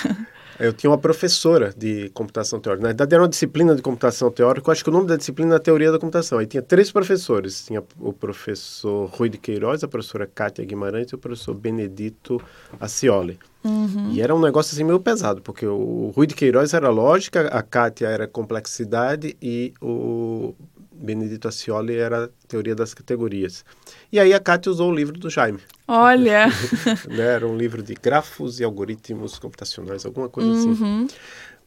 Eu 0.60 0.74
tinha 0.74 0.90
uma 0.90 0.98
professora 0.98 1.72
de 1.74 2.10
computação 2.10 2.60
teórica. 2.60 2.82
Na 2.82 2.88
verdade, 2.90 3.14
era 3.14 3.22
uma 3.22 3.28
disciplina 3.28 3.74
de 3.74 3.80
computação 3.80 4.30
teórica. 4.30 4.68
Eu 4.68 4.72
acho 4.72 4.84
que 4.84 4.90
o 4.90 4.92
nome 4.92 5.06
da 5.06 5.16
disciplina 5.16 5.56
é 5.56 5.58
Teoria 5.58 5.90
da 5.90 5.98
Computação. 5.98 6.38
Aí 6.38 6.46
tinha 6.46 6.62
três 6.62 6.92
professores. 6.92 7.64
Tinha 7.64 7.82
o 7.98 8.12
professor 8.12 9.06
Rui 9.06 9.30
de 9.30 9.38
Queiroz, 9.38 9.82
a 9.82 9.88
professora 9.88 10.26
Kátia 10.26 10.62
Guimarães 10.64 11.10
e 11.10 11.14
o 11.14 11.18
professor 11.18 11.54
Benedito 11.54 12.40
Acioli. 12.78 13.38
Uhum. 13.64 14.10
E 14.12 14.20
era 14.20 14.34
um 14.34 14.40
negócio 14.40 14.74
assim 14.74 14.84
meio 14.84 15.00
pesado, 15.00 15.40
porque 15.40 15.66
o 15.66 16.12
Rui 16.14 16.26
de 16.26 16.34
Queiroz 16.34 16.74
era 16.74 16.90
lógica, 16.90 17.48
a 17.48 17.62
Kátia 17.62 18.06
era 18.08 18.26
complexidade 18.26 19.36
e 19.40 19.72
o 19.80 20.54
Benedito 21.00 21.48
Acioli 21.48 21.96
era 21.96 22.30
teoria 22.46 22.74
das 22.74 22.92
categorias. 22.92 23.64
E 24.12 24.20
aí 24.20 24.34
a 24.34 24.38
Kátia 24.38 24.70
usou 24.70 24.90
o 24.90 24.94
livro 24.94 25.18
do 25.18 25.30
Jaime. 25.30 25.60
Olha! 25.88 26.46
né? 27.08 27.26
Era 27.26 27.46
um 27.46 27.56
livro 27.56 27.82
de 27.82 27.94
grafos 27.94 28.60
e 28.60 28.64
algoritmos 28.64 29.38
computacionais, 29.38 30.04
alguma 30.04 30.28
coisa 30.28 30.50
uhum. 30.50 31.04
assim. 31.04 31.16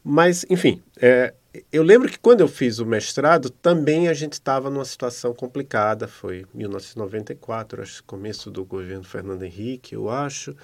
Mas, 0.04 0.44
enfim, 0.50 0.82
é, 1.00 1.32
eu 1.72 1.82
lembro 1.82 2.10
que 2.10 2.18
quando 2.18 2.42
eu 2.42 2.48
fiz 2.48 2.78
o 2.78 2.86
mestrado, 2.86 3.48
também 3.48 4.06
a 4.08 4.14
gente 4.14 4.34
estava 4.34 4.68
numa 4.68 4.84
situação 4.84 5.32
complicada. 5.32 6.06
Foi 6.06 6.44
1994, 6.52 7.82
acho 7.82 8.04
começo 8.04 8.50
do 8.50 8.64
governo 8.64 9.02
Fernando 9.02 9.42
Henrique, 9.42 9.94
eu 9.94 10.10
acho. 10.10 10.54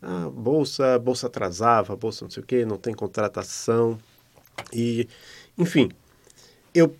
A 0.00 0.30
bolsa, 0.30 0.94
a 0.94 0.98
bolsa 0.98 1.26
atrasava, 1.26 1.92
a 1.92 1.96
bolsa 1.96 2.24
não 2.24 2.30
sei 2.30 2.42
o 2.42 2.46
quê, 2.46 2.64
não 2.64 2.76
tem 2.76 2.94
contratação. 2.94 3.98
E, 4.72 5.08
enfim, 5.58 5.90
eu 6.74 6.94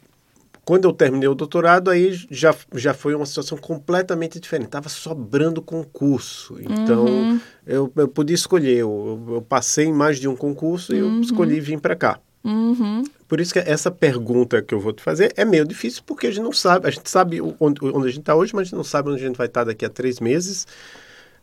quando 0.65 0.87
eu 0.87 0.93
terminei 0.93 1.29
o 1.29 1.35
doutorado, 1.35 1.91
aí 1.91 2.13
já, 2.31 2.55
já 2.75 2.95
foi 2.95 3.15
uma 3.15 3.27
situação 3.27 3.59
completamente 3.59 4.41
diferente. 4.41 4.67
Estava 4.67 4.89
sobrando 4.89 5.61
concurso. 5.61 6.57
Então, 6.61 7.05
uhum. 7.05 7.41
eu, 7.67 7.93
eu 7.95 8.09
podia 8.09 8.35
escolher. 8.35 8.79
Eu, 8.79 9.27
eu, 9.29 9.43
passei 9.43 9.87
em 9.87 9.93
mais 9.93 10.19
de 10.19 10.27
um 10.27 10.35
concurso 10.35 10.95
e 10.95 10.99
eu 10.99 11.07
Uhum. 11.07 11.21
escolhi 11.21 11.61
vir 11.61 11.81
para 11.81 11.95
cá. 11.95 12.19
Uhum. 12.43 13.05
Por 13.27 13.41
isso 13.41 13.53
que 13.53 13.59
essa 13.59 13.91
pergunta 13.91 14.61
que 14.61 14.75
eu 14.75 14.81
vou 14.81 14.93
te 14.93 15.03
fazer 15.03 15.33
é 15.37 15.45
meio 15.45 15.65
difícil, 15.65 16.03
porque 16.05 16.27
a 16.27 16.31
gente 16.31 16.45
não 16.45 16.53
sabe. 16.53 16.87
A 16.87 16.91
gente 16.91 17.09
sabe 17.09 17.41
onde, 17.59 17.85
onde 17.85 18.07
a 18.07 18.11
gente 18.11 18.21
está 18.21 18.35
hoje, 18.35 18.55
mas 18.55 18.63
a 18.63 18.65
gente 18.65 18.77
não 18.77 18.85
sabe 18.85 19.11
onde 19.11 19.23
a 19.23 19.27
gente 19.27 19.37
vai 19.37 19.47
estar 19.47 19.65
daqui 19.65 19.85
a 19.85 19.91
três 19.91 20.21
meses. 20.21 20.67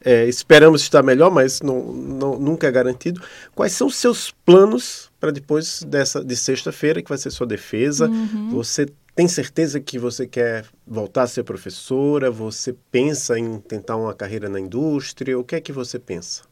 É, 0.04 0.26
esperamos 0.28 0.82
estar 0.82 1.04
melhor, 1.04 1.30
mas 1.30 1.62
não, 1.62 1.94
não, 1.94 2.40
nunca 2.40 2.68
é 2.68 2.72
garantido. 2.72 3.22
Quais 3.54 3.72
são 3.74 3.88
os 3.88 3.96
seus 3.96 4.32
planos 4.46 5.12
para 5.20 5.32
depois 5.32 5.84
dessa 5.84 6.24
de 6.26 6.36
sexta-feira, 6.36 7.02
que 7.02 7.10
vai 7.10 7.20
ser 7.20 7.30
sua 7.30 7.46
defesa? 7.46 8.08
Uhum. 8.08 8.50
Você 8.52 8.88
tem 9.16 9.28
certeza 9.28 9.80
que 9.80 10.00
você 10.00 10.26
quer 10.26 10.66
voltar 10.88 11.24
a 11.24 11.28
ser 11.28 11.44
professora? 11.44 12.32
Você 12.32 12.76
pensa 12.92 13.38
em 13.38 13.60
tentar 13.60 13.98
uma 13.98 14.14
carreira 14.14 14.48
na 14.48 14.60
indústria? 14.60 15.38
O 15.38 15.44
que 15.44 15.56
é 15.56 15.62
que 15.62 15.72
você 15.72 16.00
pensa? 16.00 16.44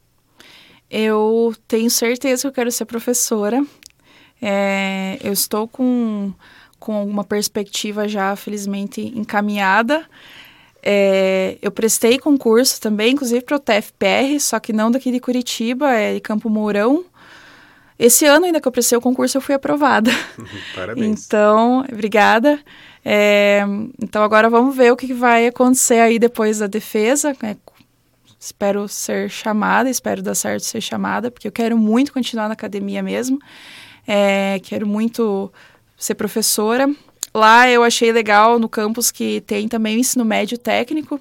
Eu 0.90 1.54
tenho 1.66 1.90
certeza 1.90 2.42
que 2.42 2.46
eu 2.48 2.52
quero 2.52 2.70
ser 2.70 2.84
professora. 2.84 3.64
É, 4.42 5.18
eu 5.22 5.32
estou 5.32 5.68
com, 5.68 6.32
com 6.78 7.04
uma 7.04 7.24
perspectiva 7.24 8.08
já, 8.08 8.34
felizmente, 8.36 9.00
encaminhada. 9.00 10.06
É, 10.82 11.58
eu 11.60 11.70
prestei 11.70 12.18
concurso 12.18 12.80
também, 12.80 13.12
inclusive 13.12 13.42
para 13.42 13.56
o 13.56 13.60
TFPR, 13.60 14.40
só 14.40 14.58
que 14.58 14.72
não 14.72 14.90
daqui 14.90 15.12
de 15.12 15.20
Curitiba, 15.20 15.92
é 15.92 16.14
de 16.14 16.20
Campo 16.20 16.48
Mourão. 16.48 17.04
Esse 18.00 18.24
ano, 18.24 18.46
ainda 18.46 18.62
que 18.62 18.66
eu 18.66 18.72
prestei 18.72 18.96
o 18.96 19.00
concurso, 19.00 19.36
eu 19.36 19.42
fui 19.42 19.54
aprovada. 19.54 20.10
Parabéns. 20.74 21.26
Então, 21.26 21.84
obrigada. 21.92 22.58
É, 23.04 23.60
então, 24.02 24.22
agora 24.22 24.48
vamos 24.48 24.74
ver 24.74 24.90
o 24.90 24.96
que 24.96 25.12
vai 25.12 25.46
acontecer 25.46 26.00
aí 26.00 26.18
depois 26.18 26.60
da 26.60 26.66
defesa. 26.66 27.36
É, 27.42 27.54
espero 28.38 28.88
ser 28.88 29.28
chamada, 29.28 29.90
espero 29.90 30.22
dar 30.22 30.34
certo 30.34 30.64
ser 30.64 30.80
chamada, 30.80 31.30
porque 31.30 31.46
eu 31.46 31.52
quero 31.52 31.76
muito 31.76 32.10
continuar 32.10 32.48
na 32.48 32.54
academia 32.54 33.02
mesmo. 33.02 33.38
É, 34.08 34.58
quero 34.62 34.86
muito 34.86 35.52
ser 35.94 36.14
professora. 36.14 36.88
Lá 37.34 37.68
eu 37.68 37.82
achei 37.82 38.10
legal 38.12 38.58
no 38.58 38.68
campus 38.68 39.10
que 39.10 39.42
tem 39.42 39.68
também 39.68 39.98
o 39.98 40.00
ensino 40.00 40.24
médio 40.24 40.56
técnico. 40.56 41.20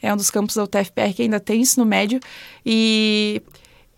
É 0.00 0.14
um 0.14 0.16
dos 0.16 0.30
campos 0.30 0.54
da 0.54 0.62
UTFPR 0.62 1.12
que 1.16 1.22
ainda 1.22 1.40
tem 1.40 1.62
ensino 1.62 1.84
médio. 1.84 2.20
E 2.64 3.42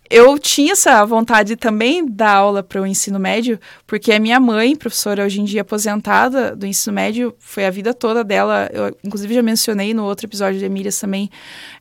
eu 0.09 0.37
tinha 0.37 0.73
essa 0.73 1.03
vontade 1.05 1.55
também 1.55 2.05
dar 2.05 2.35
aula 2.35 2.61
para 2.61 2.81
o 2.81 2.85
ensino 2.85 3.19
médio, 3.19 3.59
porque 3.87 4.11
a 4.11 4.19
minha 4.19 4.39
mãe, 4.39 4.75
professora 4.75 5.25
hoje 5.25 5.41
em 5.41 5.45
dia 5.45 5.61
aposentada 5.61 6.55
do 6.55 6.65
ensino 6.65 6.93
médio, 6.93 7.35
foi 7.39 7.65
a 7.65 7.71
vida 7.71 7.93
toda 7.93 8.23
dela. 8.23 8.69
Eu, 8.71 8.95
inclusive, 9.03 9.33
já 9.33 9.41
mencionei 9.41 9.93
no 9.93 10.03
outro 10.03 10.27
episódio 10.27 10.59
de 10.59 10.65
Emílias 10.65 10.99
também, 10.99 11.29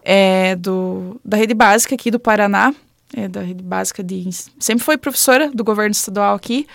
é, 0.02 0.56
do, 0.56 1.20
da 1.24 1.36
rede 1.36 1.54
básica 1.54 1.94
aqui 1.94 2.10
do 2.10 2.18
Paraná, 2.18 2.74
é, 3.14 3.28
da 3.28 3.42
rede 3.42 3.62
básica 3.62 4.02
de. 4.02 4.28
Sempre 4.58 4.84
foi 4.84 4.96
professora 4.96 5.50
do 5.52 5.62
governo 5.62 5.92
estadual 5.92 6.34
aqui. 6.34 6.66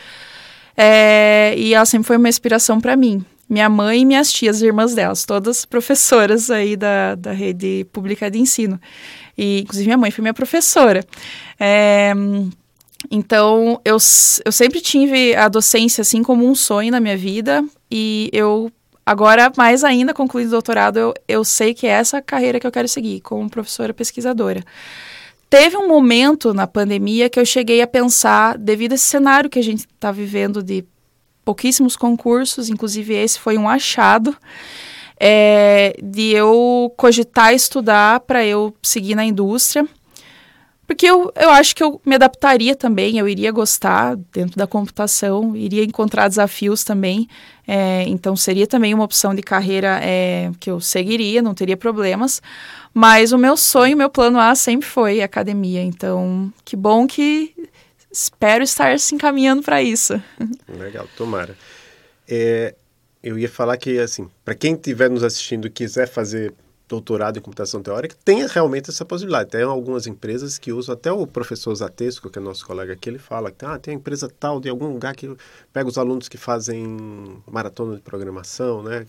É, 0.77 1.53
e 1.57 1.73
ela 1.73 1.85
sempre 1.85 2.07
foi 2.07 2.17
uma 2.17 2.29
inspiração 2.29 2.79
para 2.79 2.95
mim. 2.95 3.25
Minha 3.49 3.67
mãe 3.67 4.01
e 4.01 4.05
minhas 4.05 4.31
tias, 4.31 4.61
irmãs 4.61 4.93
delas, 4.93 5.25
todas 5.25 5.65
professoras 5.65 6.51
aí 6.51 6.77
da, 6.77 7.15
da 7.15 7.31
rede 7.31 7.85
pública 7.91 8.29
de 8.29 8.37
ensino. 8.37 8.79
E, 9.39 9.61
inclusive, 9.61 9.87
minha 9.87 9.97
mãe 9.97 10.11
foi 10.11 10.21
minha 10.21 10.33
professora. 10.33 11.01
É, 11.57 12.13
então, 13.09 13.79
eu, 13.85 13.95
eu 14.43 14.51
sempre 14.51 14.81
tive 14.81 15.33
a 15.33 15.47
docência, 15.47 16.01
assim, 16.01 16.21
como 16.21 16.45
um 16.45 16.53
sonho 16.53 16.91
na 16.91 16.99
minha 16.99 17.15
vida. 17.15 17.63
E 17.89 18.29
eu, 18.33 18.69
agora, 19.05 19.49
mais 19.55 19.85
ainda, 19.85 20.13
concluindo 20.13 20.49
o 20.49 20.51
doutorado, 20.51 20.99
eu, 20.99 21.13
eu 21.25 21.45
sei 21.45 21.73
que 21.73 21.87
é 21.87 21.91
essa 21.91 22.21
carreira 22.21 22.59
que 22.59 22.67
eu 22.67 22.71
quero 22.71 22.89
seguir, 22.89 23.21
como 23.21 23.49
professora 23.49 23.93
pesquisadora. 23.93 24.61
Teve 25.49 25.77
um 25.77 25.87
momento 25.87 26.53
na 26.53 26.67
pandemia 26.67 27.29
que 27.29 27.39
eu 27.39 27.45
cheguei 27.45 27.81
a 27.81 27.87
pensar, 27.87 28.57
devido 28.57 28.91
a 28.91 28.95
esse 28.95 29.05
cenário 29.05 29.49
que 29.49 29.57
a 29.57 29.63
gente 29.63 29.87
está 29.87 30.11
vivendo 30.11 30.61
de 30.61 30.83
pouquíssimos 31.45 31.95
concursos, 31.95 32.69
inclusive 32.69 33.13
esse 33.13 33.39
foi 33.39 33.57
um 33.57 33.69
achado, 33.69 34.35
é, 35.19 35.95
de 36.01 36.31
eu 36.31 36.93
cogitar 36.95 37.53
estudar 37.53 38.21
para 38.21 38.45
eu 38.45 38.73
seguir 38.81 39.15
na 39.15 39.25
indústria, 39.25 39.87
porque 40.89 41.05
eu, 41.05 41.31
eu 41.35 41.51
acho 41.51 41.75
que 41.75 41.83
eu 41.83 42.01
me 42.03 42.15
adaptaria 42.15 42.75
também, 42.75 43.19
eu 43.19 43.29
iria 43.29 43.51
gostar 43.51 44.15
dentro 44.33 44.57
da 44.57 44.65
computação, 44.65 45.55
iria 45.55 45.83
encontrar 45.83 46.27
desafios 46.27 46.83
também. 46.83 47.27
É, 47.67 48.05
então, 48.07 48.35
seria 48.35 48.65
também 48.65 48.91
uma 48.95 49.03
opção 49.03 49.35
de 49.35 49.43
carreira 49.43 49.99
é, 50.01 50.49
que 50.59 50.71
eu 50.71 50.79
seguiria, 50.79 51.43
não 51.43 51.53
teria 51.53 51.77
problemas. 51.77 52.41
Mas 52.91 53.31
o 53.31 53.37
meu 53.37 53.55
sonho, 53.55 53.95
meu 53.95 54.09
plano 54.09 54.39
A 54.39 54.55
sempre 54.55 54.87
foi 54.87 55.21
academia. 55.21 55.83
Então, 55.83 56.51
que 56.65 56.75
bom 56.75 57.05
que 57.05 57.53
espero 58.11 58.63
estar 58.63 58.99
se 58.99 59.13
encaminhando 59.13 59.61
para 59.61 59.83
isso. 59.83 60.19
Legal, 60.67 61.07
tomara. 61.15 61.55
É, 62.27 62.73
eu 63.23 63.37
ia 63.37 63.49
falar 63.49 63.77
que, 63.77 63.99
assim, 63.99 64.29
para 64.43 64.55
quem 64.55 64.73
estiver 64.73 65.09
nos 65.09 65.23
assistindo 65.23 65.67
e 65.67 65.69
quiser 65.69 66.07
fazer 66.07 66.53
doutorado 66.89 67.37
em 67.37 67.41
computação 67.41 67.83
teórica, 67.83 68.15
tem 68.25 68.45
realmente 68.47 68.89
essa 68.89 69.05
possibilidade. 69.05 69.51
Tem 69.51 69.61
algumas 69.61 70.07
empresas 70.07 70.57
que 70.57 70.73
usam, 70.73 70.93
até 70.93 71.11
o 71.11 71.27
professor 71.27 71.73
Zatesco, 71.75 72.29
que 72.31 72.39
é 72.39 72.41
nosso 72.41 72.65
colega 72.65 72.93
aqui, 72.93 73.09
ele 73.09 73.19
fala 73.19 73.51
que 73.51 73.63
ah, 73.63 73.77
tem 73.77 73.93
uma 73.93 73.99
empresa 73.99 74.27
tal 74.39 74.59
de 74.59 74.67
algum 74.67 74.91
lugar 74.91 75.15
que 75.15 75.31
pega 75.71 75.87
os 75.87 75.99
alunos 75.99 76.27
que 76.27 76.37
fazem 76.37 76.97
maratona 77.45 77.95
de 77.95 78.01
programação, 78.01 78.81
né? 78.81 79.05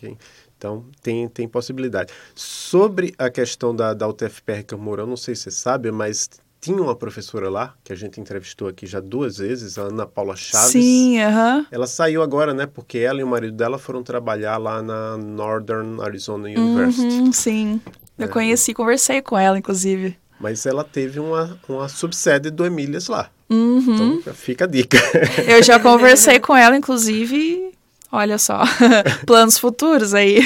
Então, 0.59 0.85
tem, 1.03 1.27
tem 1.27 1.49
possibilidade. 1.49 2.13
Sobre 2.35 3.15
a 3.17 3.31
questão 3.31 3.75
da, 3.75 3.95
da 3.95 4.07
UTFPR 4.07 4.63
Camorão, 4.67 5.07
não 5.07 5.17
sei 5.17 5.35
se 5.35 5.45
você 5.45 5.51
sabe, 5.51 5.91
mas 5.91 6.29
tinha 6.61 6.81
uma 6.81 6.95
professora 6.95 7.49
lá, 7.49 7.75
que 7.83 7.93
a 7.93 7.97
gente 7.97 8.21
entrevistou 8.21 8.69
aqui 8.69 8.87
já 8.87 9.01
duas 9.01 9.39
vezes, 9.39 9.79
a 9.79 9.83
Ana 9.83 10.07
Paula 10.07 10.37
Chaves. 10.37 10.73
Sim, 10.73 11.19
aham. 11.21 11.59
Uh 11.59 11.63
-huh. 11.63 11.67
Ela 11.71 11.87
saiu 11.87 12.23
agora, 12.23 12.53
né? 12.53 12.67
Porque 12.67 12.99
ela 12.99 13.21
e 13.21 13.25
o 13.25 13.27
marido 13.27 13.57
dela 13.57 13.79
foram 13.79 14.03
trabalhar 14.03 14.59
lá 14.59 14.83
na 14.83 15.17
Northern 15.17 16.03
Arizona 16.03 16.49
University. 16.49 17.07
Uhum, 17.07 17.33
sim. 17.33 17.81
Eu 18.19 18.27
é. 18.27 18.29
conheci, 18.29 18.75
conversei 18.75 19.23
com 19.23 19.39
ela, 19.39 19.59
inclusive. 19.59 20.17
Mas 20.39 20.67
ela 20.67 20.85
teve 20.85 21.19
uma, 21.19 21.59
uma 21.67 21.89
subsede 21.89 22.51
do 22.51 22.65
Emílias 22.65 23.09
lá. 23.09 23.31
Uhum. 23.49 24.19
Então, 24.21 24.35
fica 24.35 24.65
a 24.65 24.69
dica. 24.69 24.99
Eu 25.47 25.63
já 25.63 25.81
conversei 25.81 26.39
com 26.39 26.55
ela, 26.55 26.77
inclusive, 26.77 27.73
olha 28.13 28.39
só, 28.39 28.63
planos 29.27 29.59
futuros 29.59 30.15
aí. 30.15 30.41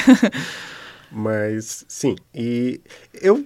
Mas, 1.10 1.84
sim, 1.86 2.16
e 2.34 2.80
eu 3.14 3.44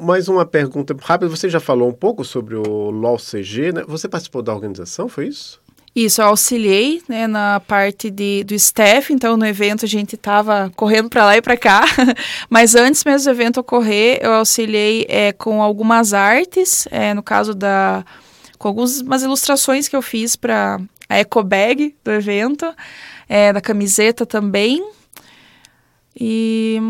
mais 0.00 0.28
uma 0.28 0.44
pergunta 0.44 0.96
rápida. 1.00 1.28
Você 1.28 1.48
já 1.48 1.60
falou 1.60 1.88
um 1.88 1.92
pouco 1.92 2.24
sobre 2.24 2.56
o 2.56 2.90
LOL 2.90 3.18
CG, 3.18 3.72
né? 3.72 3.84
Você 3.86 4.08
participou 4.08 4.42
da 4.42 4.54
organização, 4.54 5.08
foi 5.08 5.28
isso? 5.28 5.60
Isso, 5.94 6.22
eu 6.22 6.26
auxiliei 6.26 7.02
né, 7.08 7.26
na 7.26 7.58
parte 7.58 8.10
de, 8.10 8.44
do 8.44 8.54
staff, 8.54 9.12
então 9.12 9.36
no 9.36 9.44
evento 9.44 9.84
a 9.84 9.88
gente 9.88 10.14
estava 10.14 10.70
correndo 10.76 11.10
para 11.10 11.24
lá 11.24 11.36
e 11.36 11.42
para 11.42 11.56
cá, 11.56 11.84
mas 12.48 12.76
antes 12.76 13.04
mesmo 13.04 13.24
do 13.24 13.36
evento 13.36 13.58
ocorrer, 13.58 14.20
eu 14.22 14.32
auxiliei 14.34 15.04
é, 15.08 15.32
com 15.32 15.60
algumas 15.60 16.14
artes, 16.14 16.86
é, 16.92 17.12
no 17.12 17.24
caso 17.24 17.54
da. 17.54 18.04
com 18.56 18.68
algumas 18.68 19.22
ilustrações 19.22 19.88
que 19.88 19.96
eu 19.96 20.02
fiz 20.02 20.36
para 20.36 20.80
a 21.08 21.18
eco 21.18 21.42
bag 21.42 21.96
do 22.04 22.12
evento, 22.12 22.72
é, 23.28 23.52
da 23.52 23.60
camiseta 23.60 24.24
também. 24.24 24.84
E 26.14 26.80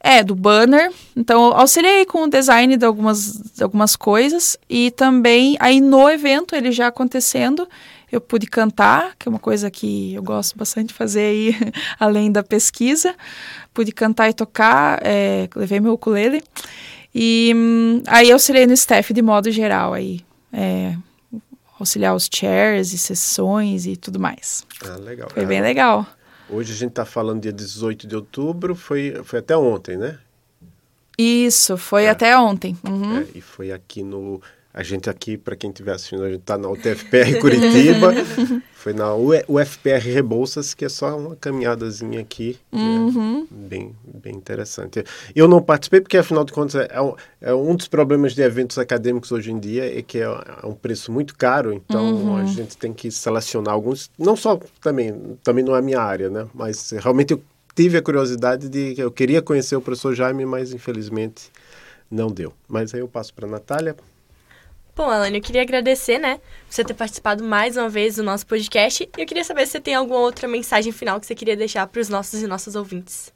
é, 0.00 0.24
do 0.24 0.34
banner. 0.34 0.90
Então, 1.14 1.52
auxiliei 1.52 2.06
com 2.06 2.24
o 2.24 2.28
design 2.28 2.76
de 2.76 2.84
algumas, 2.84 3.34
de 3.54 3.62
algumas 3.62 3.94
coisas. 3.94 4.56
E 4.68 4.90
também, 4.90 5.56
aí 5.60 5.80
no 5.80 6.08
evento, 6.08 6.56
ele 6.56 6.72
já 6.72 6.86
acontecendo, 6.86 7.68
eu 8.10 8.20
pude 8.20 8.46
cantar, 8.46 9.14
que 9.18 9.28
é 9.28 9.30
uma 9.30 9.38
coisa 9.38 9.70
que 9.70 10.14
eu 10.14 10.22
gosto 10.22 10.56
bastante 10.56 10.88
de 10.88 10.94
fazer 10.94 11.20
aí, 11.20 11.72
além 12.00 12.32
da 12.32 12.42
pesquisa. 12.42 13.14
Pude 13.74 13.92
cantar 13.92 14.30
e 14.30 14.32
tocar, 14.32 15.00
é, 15.04 15.48
levei 15.54 15.78
meu 15.78 15.92
ukulele. 15.92 16.42
E 17.14 17.52
hum, 17.54 18.02
aí 18.06 18.32
auxiliei 18.32 18.66
no 18.66 18.72
staff 18.72 19.12
de 19.12 19.22
modo 19.22 19.50
geral 19.50 19.92
aí. 19.92 20.20
É, 20.52 20.96
auxiliar 21.78 22.14
os 22.14 22.28
chairs 22.32 22.92
e 22.92 22.98
sessões 22.98 23.86
e 23.86 23.96
tudo 23.96 24.18
mais. 24.18 24.64
Ah, 24.84 24.96
legal. 24.96 25.28
Foi 25.30 25.46
bem 25.46 25.60
legal. 25.60 26.06
Hoje 26.52 26.72
a 26.72 26.76
gente 26.76 26.90
está 26.90 27.04
falando 27.04 27.42
dia 27.42 27.52
18 27.52 28.06
de 28.06 28.16
outubro, 28.16 28.74
foi, 28.74 29.20
foi 29.22 29.38
até 29.38 29.56
ontem, 29.56 29.96
né? 29.96 30.18
Isso, 31.16 31.76
foi 31.76 32.04
é. 32.04 32.10
até 32.10 32.36
ontem. 32.36 32.76
Uhum. 32.82 33.18
É, 33.18 33.26
e 33.34 33.40
foi 33.40 33.70
aqui 33.70 34.02
no 34.02 34.40
a 34.72 34.82
gente 34.82 35.10
aqui, 35.10 35.36
para 35.36 35.56
quem 35.56 35.70
estiver 35.70 35.92
assistindo, 35.92 36.22
a 36.22 36.30
gente 36.30 36.40
está 36.40 36.56
na 36.56 36.68
UTFPR 36.70 37.38
Curitiba, 37.40 38.12
foi 38.72 38.92
na 38.92 39.14
UFPR 39.14 39.98
Rebouças, 40.00 40.74
que 40.74 40.84
é 40.84 40.88
só 40.88 41.18
uma 41.18 41.34
caminhadazinha 41.34 42.20
aqui, 42.20 42.56
é 42.72 42.76
uhum. 42.76 43.48
é 43.50 43.54
bem, 43.54 43.96
bem 44.04 44.34
interessante. 44.34 45.04
Eu 45.34 45.48
não 45.48 45.60
participei 45.60 46.00
porque, 46.00 46.16
afinal 46.16 46.44
de 46.44 46.52
contas, 46.52 46.86
é 46.88 47.00
um, 47.00 47.14
é 47.40 47.52
um 47.52 47.74
dos 47.74 47.88
problemas 47.88 48.32
de 48.32 48.42
eventos 48.42 48.78
acadêmicos 48.78 49.32
hoje 49.32 49.50
em 49.50 49.58
dia, 49.58 49.98
é 49.98 50.02
que 50.02 50.18
é, 50.18 50.22
é 50.22 50.66
um 50.66 50.74
preço 50.74 51.10
muito 51.10 51.36
caro, 51.36 51.72
então 51.72 52.14
uhum. 52.14 52.36
a 52.36 52.44
gente 52.44 52.76
tem 52.76 52.92
que 52.92 53.10
selecionar 53.10 53.74
alguns, 53.74 54.10
não 54.16 54.36
só 54.36 54.58
também, 54.80 55.36
também 55.42 55.64
não 55.64 55.74
é 55.74 55.80
a 55.80 55.82
minha 55.82 56.00
área, 56.00 56.30
né, 56.30 56.46
mas 56.54 56.90
realmente 56.92 57.32
eu 57.32 57.42
tive 57.74 57.98
a 57.98 58.02
curiosidade 58.02 58.68
de, 58.68 58.94
eu 58.98 59.10
queria 59.10 59.42
conhecer 59.42 59.74
o 59.74 59.80
professor 59.80 60.14
Jaime, 60.14 60.44
mas 60.44 60.72
infelizmente 60.72 61.50
não 62.10 62.28
deu. 62.28 62.52
Mas 62.68 62.92
aí 62.92 63.00
eu 63.00 63.08
passo 63.08 63.32
para 63.32 63.46
a 63.46 63.50
Natália. 63.50 63.96
Bom, 65.00 65.08
Alane, 65.08 65.38
eu 65.38 65.42
queria 65.42 65.62
agradecer, 65.62 66.18
né, 66.18 66.34
por 66.34 66.74
você 66.74 66.84
ter 66.84 66.92
participado 66.92 67.42
mais 67.42 67.74
uma 67.74 67.88
vez 67.88 68.16
do 68.16 68.22
nosso 68.22 68.46
podcast. 68.46 69.02
E 69.16 69.22
eu 69.22 69.26
queria 69.26 69.42
saber 69.42 69.64
se 69.64 69.72
você 69.72 69.80
tem 69.80 69.94
alguma 69.94 70.20
outra 70.20 70.46
mensagem 70.46 70.92
final 70.92 71.18
que 71.18 71.24
você 71.24 71.34
queria 71.34 71.56
deixar 71.56 71.86
para 71.86 72.02
os 72.02 72.10
nossos 72.10 72.42
e 72.42 72.46
nossas 72.46 72.76
ouvintes. 72.76 73.32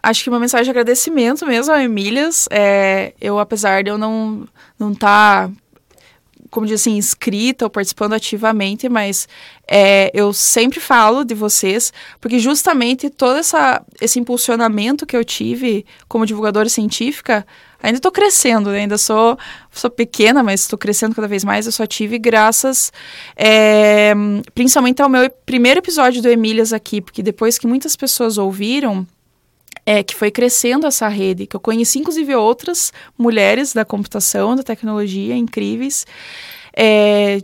Acho 0.00 0.22
que 0.22 0.30
uma 0.30 0.38
mensagem 0.38 0.66
de 0.66 0.70
agradecimento 0.70 1.44
mesmo 1.44 1.74
a 1.74 1.82
Emílias. 1.82 2.46
É, 2.48 3.12
eu, 3.20 3.40
apesar 3.40 3.82
de 3.82 3.90
eu 3.90 3.98
não 3.98 4.46
não 4.78 4.92
estar, 4.92 5.48
tá, 5.48 5.54
como 6.48 6.64
diz 6.64 6.80
assim, 6.80 6.96
inscrita 6.96 7.64
ou 7.64 7.70
participando 7.70 8.12
ativamente, 8.12 8.88
mas 8.88 9.28
é, 9.66 10.12
eu 10.14 10.32
sempre 10.32 10.78
falo 10.78 11.24
de 11.24 11.34
vocês, 11.34 11.92
porque 12.20 12.38
justamente 12.38 13.10
todo 13.10 13.36
essa, 13.36 13.84
esse 14.00 14.20
impulsionamento 14.20 15.04
que 15.04 15.16
eu 15.16 15.24
tive 15.24 15.84
como 16.06 16.24
divulgadora 16.24 16.68
científica 16.68 17.44
ainda 17.82 17.98
estou 17.98 18.12
crescendo, 18.12 18.70
né? 18.70 18.80
ainda 18.80 18.98
sou, 18.98 19.38
sou 19.70 19.90
pequena, 19.90 20.42
mas 20.42 20.60
estou 20.60 20.78
crescendo 20.78 21.14
cada 21.14 21.28
vez 21.28 21.44
mais. 21.44 21.66
Eu 21.66 21.72
só 21.72 21.86
tive 21.86 22.18
graças, 22.18 22.92
é, 23.36 24.12
principalmente 24.54 25.00
ao 25.02 25.08
meu 25.08 25.28
primeiro 25.46 25.80
episódio 25.80 26.22
do 26.22 26.28
Emílias 26.28 26.72
aqui, 26.72 27.00
porque 27.00 27.22
depois 27.22 27.58
que 27.58 27.66
muitas 27.66 27.96
pessoas 27.96 28.38
ouviram, 28.38 29.06
é 29.86 30.02
que 30.02 30.14
foi 30.14 30.30
crescendo 30.30 30.86
essa 30.86 31.08
rede, 31.08 31.46
que 31.46 31.56
eu 31.56 31.60
conheci 31.60 31.98
inclusive 31.98 32.34
outras 32.34 32.92
mulheres 33.18 33.72
da 33.72 33.84
computação, 33.84 34.54
da 34.54 34.62
tecnologia, 34.62 35.34
incríveis. 35.34 36.06
É, 36.76 37.40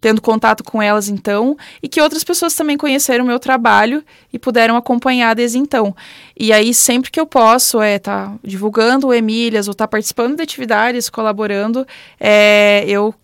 tendo 0.00 0.20
contato 0.20 0.64
com 0.64 0.80
elas 0.80 1.08
então, 1.08 1.56
e 1.82 1.88
que 1.88 2.00
outras 2.00 2.24
pessoas 2.24 2.54
também 2.54 2.76
conheceram 2.76 3.24
o 3.24 3.26
meu 3.26 3.38
trabalho 3.38 4.02
e 4.32 4.38
puderam 4.38 4.76
acompanhar 4.76 5.34
desde 5.34 5.58
então. 5.58 5.94
E 6.38 6.52
aí, 6.52 6.72
sempre 6.72 7.10
que 7.10 7.20
eu 7.20 7.26
posso, 7.26 7.80
é 7.80 7.98
tá 7.98 8.34
divulgando 8.42 9.08
o 9.08 9.14
Emílias 9.14 9.68
ou 9.68 9.74
tá 9.74 9.86
participando 9.86 10.36
de 10.36 10.42
atividades, 10.42 11.10
colaborando, 11.10 11.86
é, 12.18 12.84
eu 12.86 13.14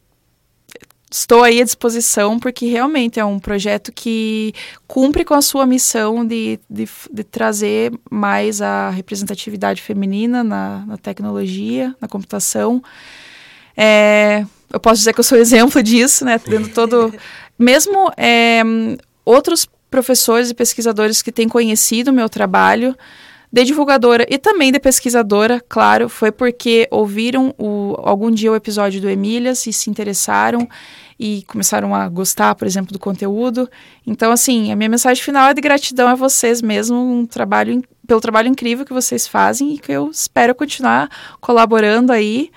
estou 1.10 1.42
aí 1.42 1.60
à 1.60 1.64
disposição, 1.64 2.38
porque 2.38 2.66
realmente 2.66 3.18
é 3.18 3.24
um 3.24 3.38
projeto 3.38 3.92
que 3.92 4.52
cumpre 4.86 5.24
com 5.24 5.34
a 5.34 5.42
sua 5.42 5.64
missão 5.64 6.26
de, 6.26 6.58
de, 6.68 6.88
de 7.10 7.24
trazer 7.24 7.92
mais 8.10 8.60
a 8.60 8.90
representatividade 8.90 9.80
feminina 9.80 10.44
na, 10.44 10.84
na 10.86 10.96
tecnologia, 10.96 11.94
na 12.00 12.08
computação. 12.08 12.82
É, 13.76 14.44
eu 14.72 14.80
posso 14.80 14.98
dizer 14.98 15.12
que 15.12 15.20
eu 15.20 15.24
sou 15.24 15.36
exemplo 15.38 15.82
disso, 15.82 16.24
né? 16.24 16.38
Tendo 16.38 16.68
todo. 16.68 17.12
Mesmo 17.58 18.12
é, 18.16 18.62
outros 19.24 19.66
professores 19.90 20.50
e 20.50 20.54
pesquisadores 20.54 21.22
que 21.22 21.32
têm 21.32 21.48
conhecido 21.48 22.10
o 22.10 22.14
meu 22.14 22.28
trabalho 22.28 22.94
de 23.52 23.64
divulgadora 23.64 24.26
e 24.28 24.36
também 24.38 24.72
de 24.72 24.78
pesquisadora, 24.78 25.62
claro, 25.68 26.08
foi 26.08 26.30
porque 26.30 26.86
ouviram 26.90 27.54
o, 27.56 27.94
algum 27.98 28.30
dia 28.30 28.52
o 28.52 28.56
episódio 28.56 29.00
do 29.00 29.08
Emílias 29.08 29.66
e 29.66 29.72
se 29.72 29.88
interessaram 29.88 30.68
e 31.18 31.42
começaram 31.46 31.94
a 31.94 32.08
gostar, 32.08 32.54
por 32.54 32.66
exemplo, 32.66 32.92
do 32.92 32.98
conteúdo. 32.98 33.68
Então, 34.06 34.30
assim, 34.30 34.70
a 34.70 34.76
minha 34.76 34.88
mensagem 34.88 35.22
final 35.22 35.48
é 35.48 35.54
de 35.54 35.60
gratidão 35.60 36.08
a 36.08 36.14
vocês 36.14 36.60
mesmo, 36.60 36.96
um 36.96 37.24
trabalho, 37.24 37.82
pelo 38.06 38.20
trabalho 38.20 38.48
incrível 38.48 38.84
que 38.84 38.92
vocês 38.92 39.26
fazem 39.26 39.74
e 39.74 39.78
que 39.78 39.92
eu 39.92 40.10
espero 40.10 40.54
continuar 40.54 41.08
colaborando 41.40 42.12
aí. 42.12 42.50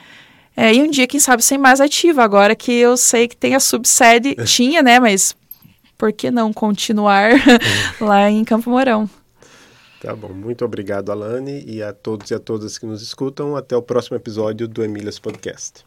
É, 0.61 0.75
e 0.75 0.81
um 0.81 0.89
dia, 0.89 1.07
quem 1.07 1.21
sabe, 1.21 1.41
ser 1.41 1.57
mais 1.57 1.79
ativa. 1.79 2.21
Agora 2.21 2.53
que 2.53 2.69
eu 2.69 2.97
sei 2.97 3.29
que 3.29 3.37
tem 3.37 3.55
a 3.55 3.61
subsede, 3.61 4.35
tinha, 4.43 4.83
né? 4.83 4.99
Mas 4.99 5.33
por 5.97 6.11
que 6.11 6.29
não 6.29 6.51
continuar 6.51 7.31
lá 8.01 8.29
em 8.29 8.43
Campo 8.43 8.69
Mourão? 8.69 9.09
Tá 10.01 10.13
bom. 10.13 10.33
Muito 10.33 10.65
obrigado, 10.65 11.13
Alane, 11.13 11.63
e 11.65 11.81
a 11.81 11.93
todos 11.93 12.29
e 12.29 12.33
a 12.33 12.39
todas 12.39 12.77
que 12.77 12.85
nos 12.85 13.01
escutam. 13.01 13.55
Até 13.55 13.73
o 13.77 13.81
próximo 13.81 14.17
episódio 14.17 14.67
do 14.67 14.83
Emílias 14.83 15.17
Podcast. 15.17 15.85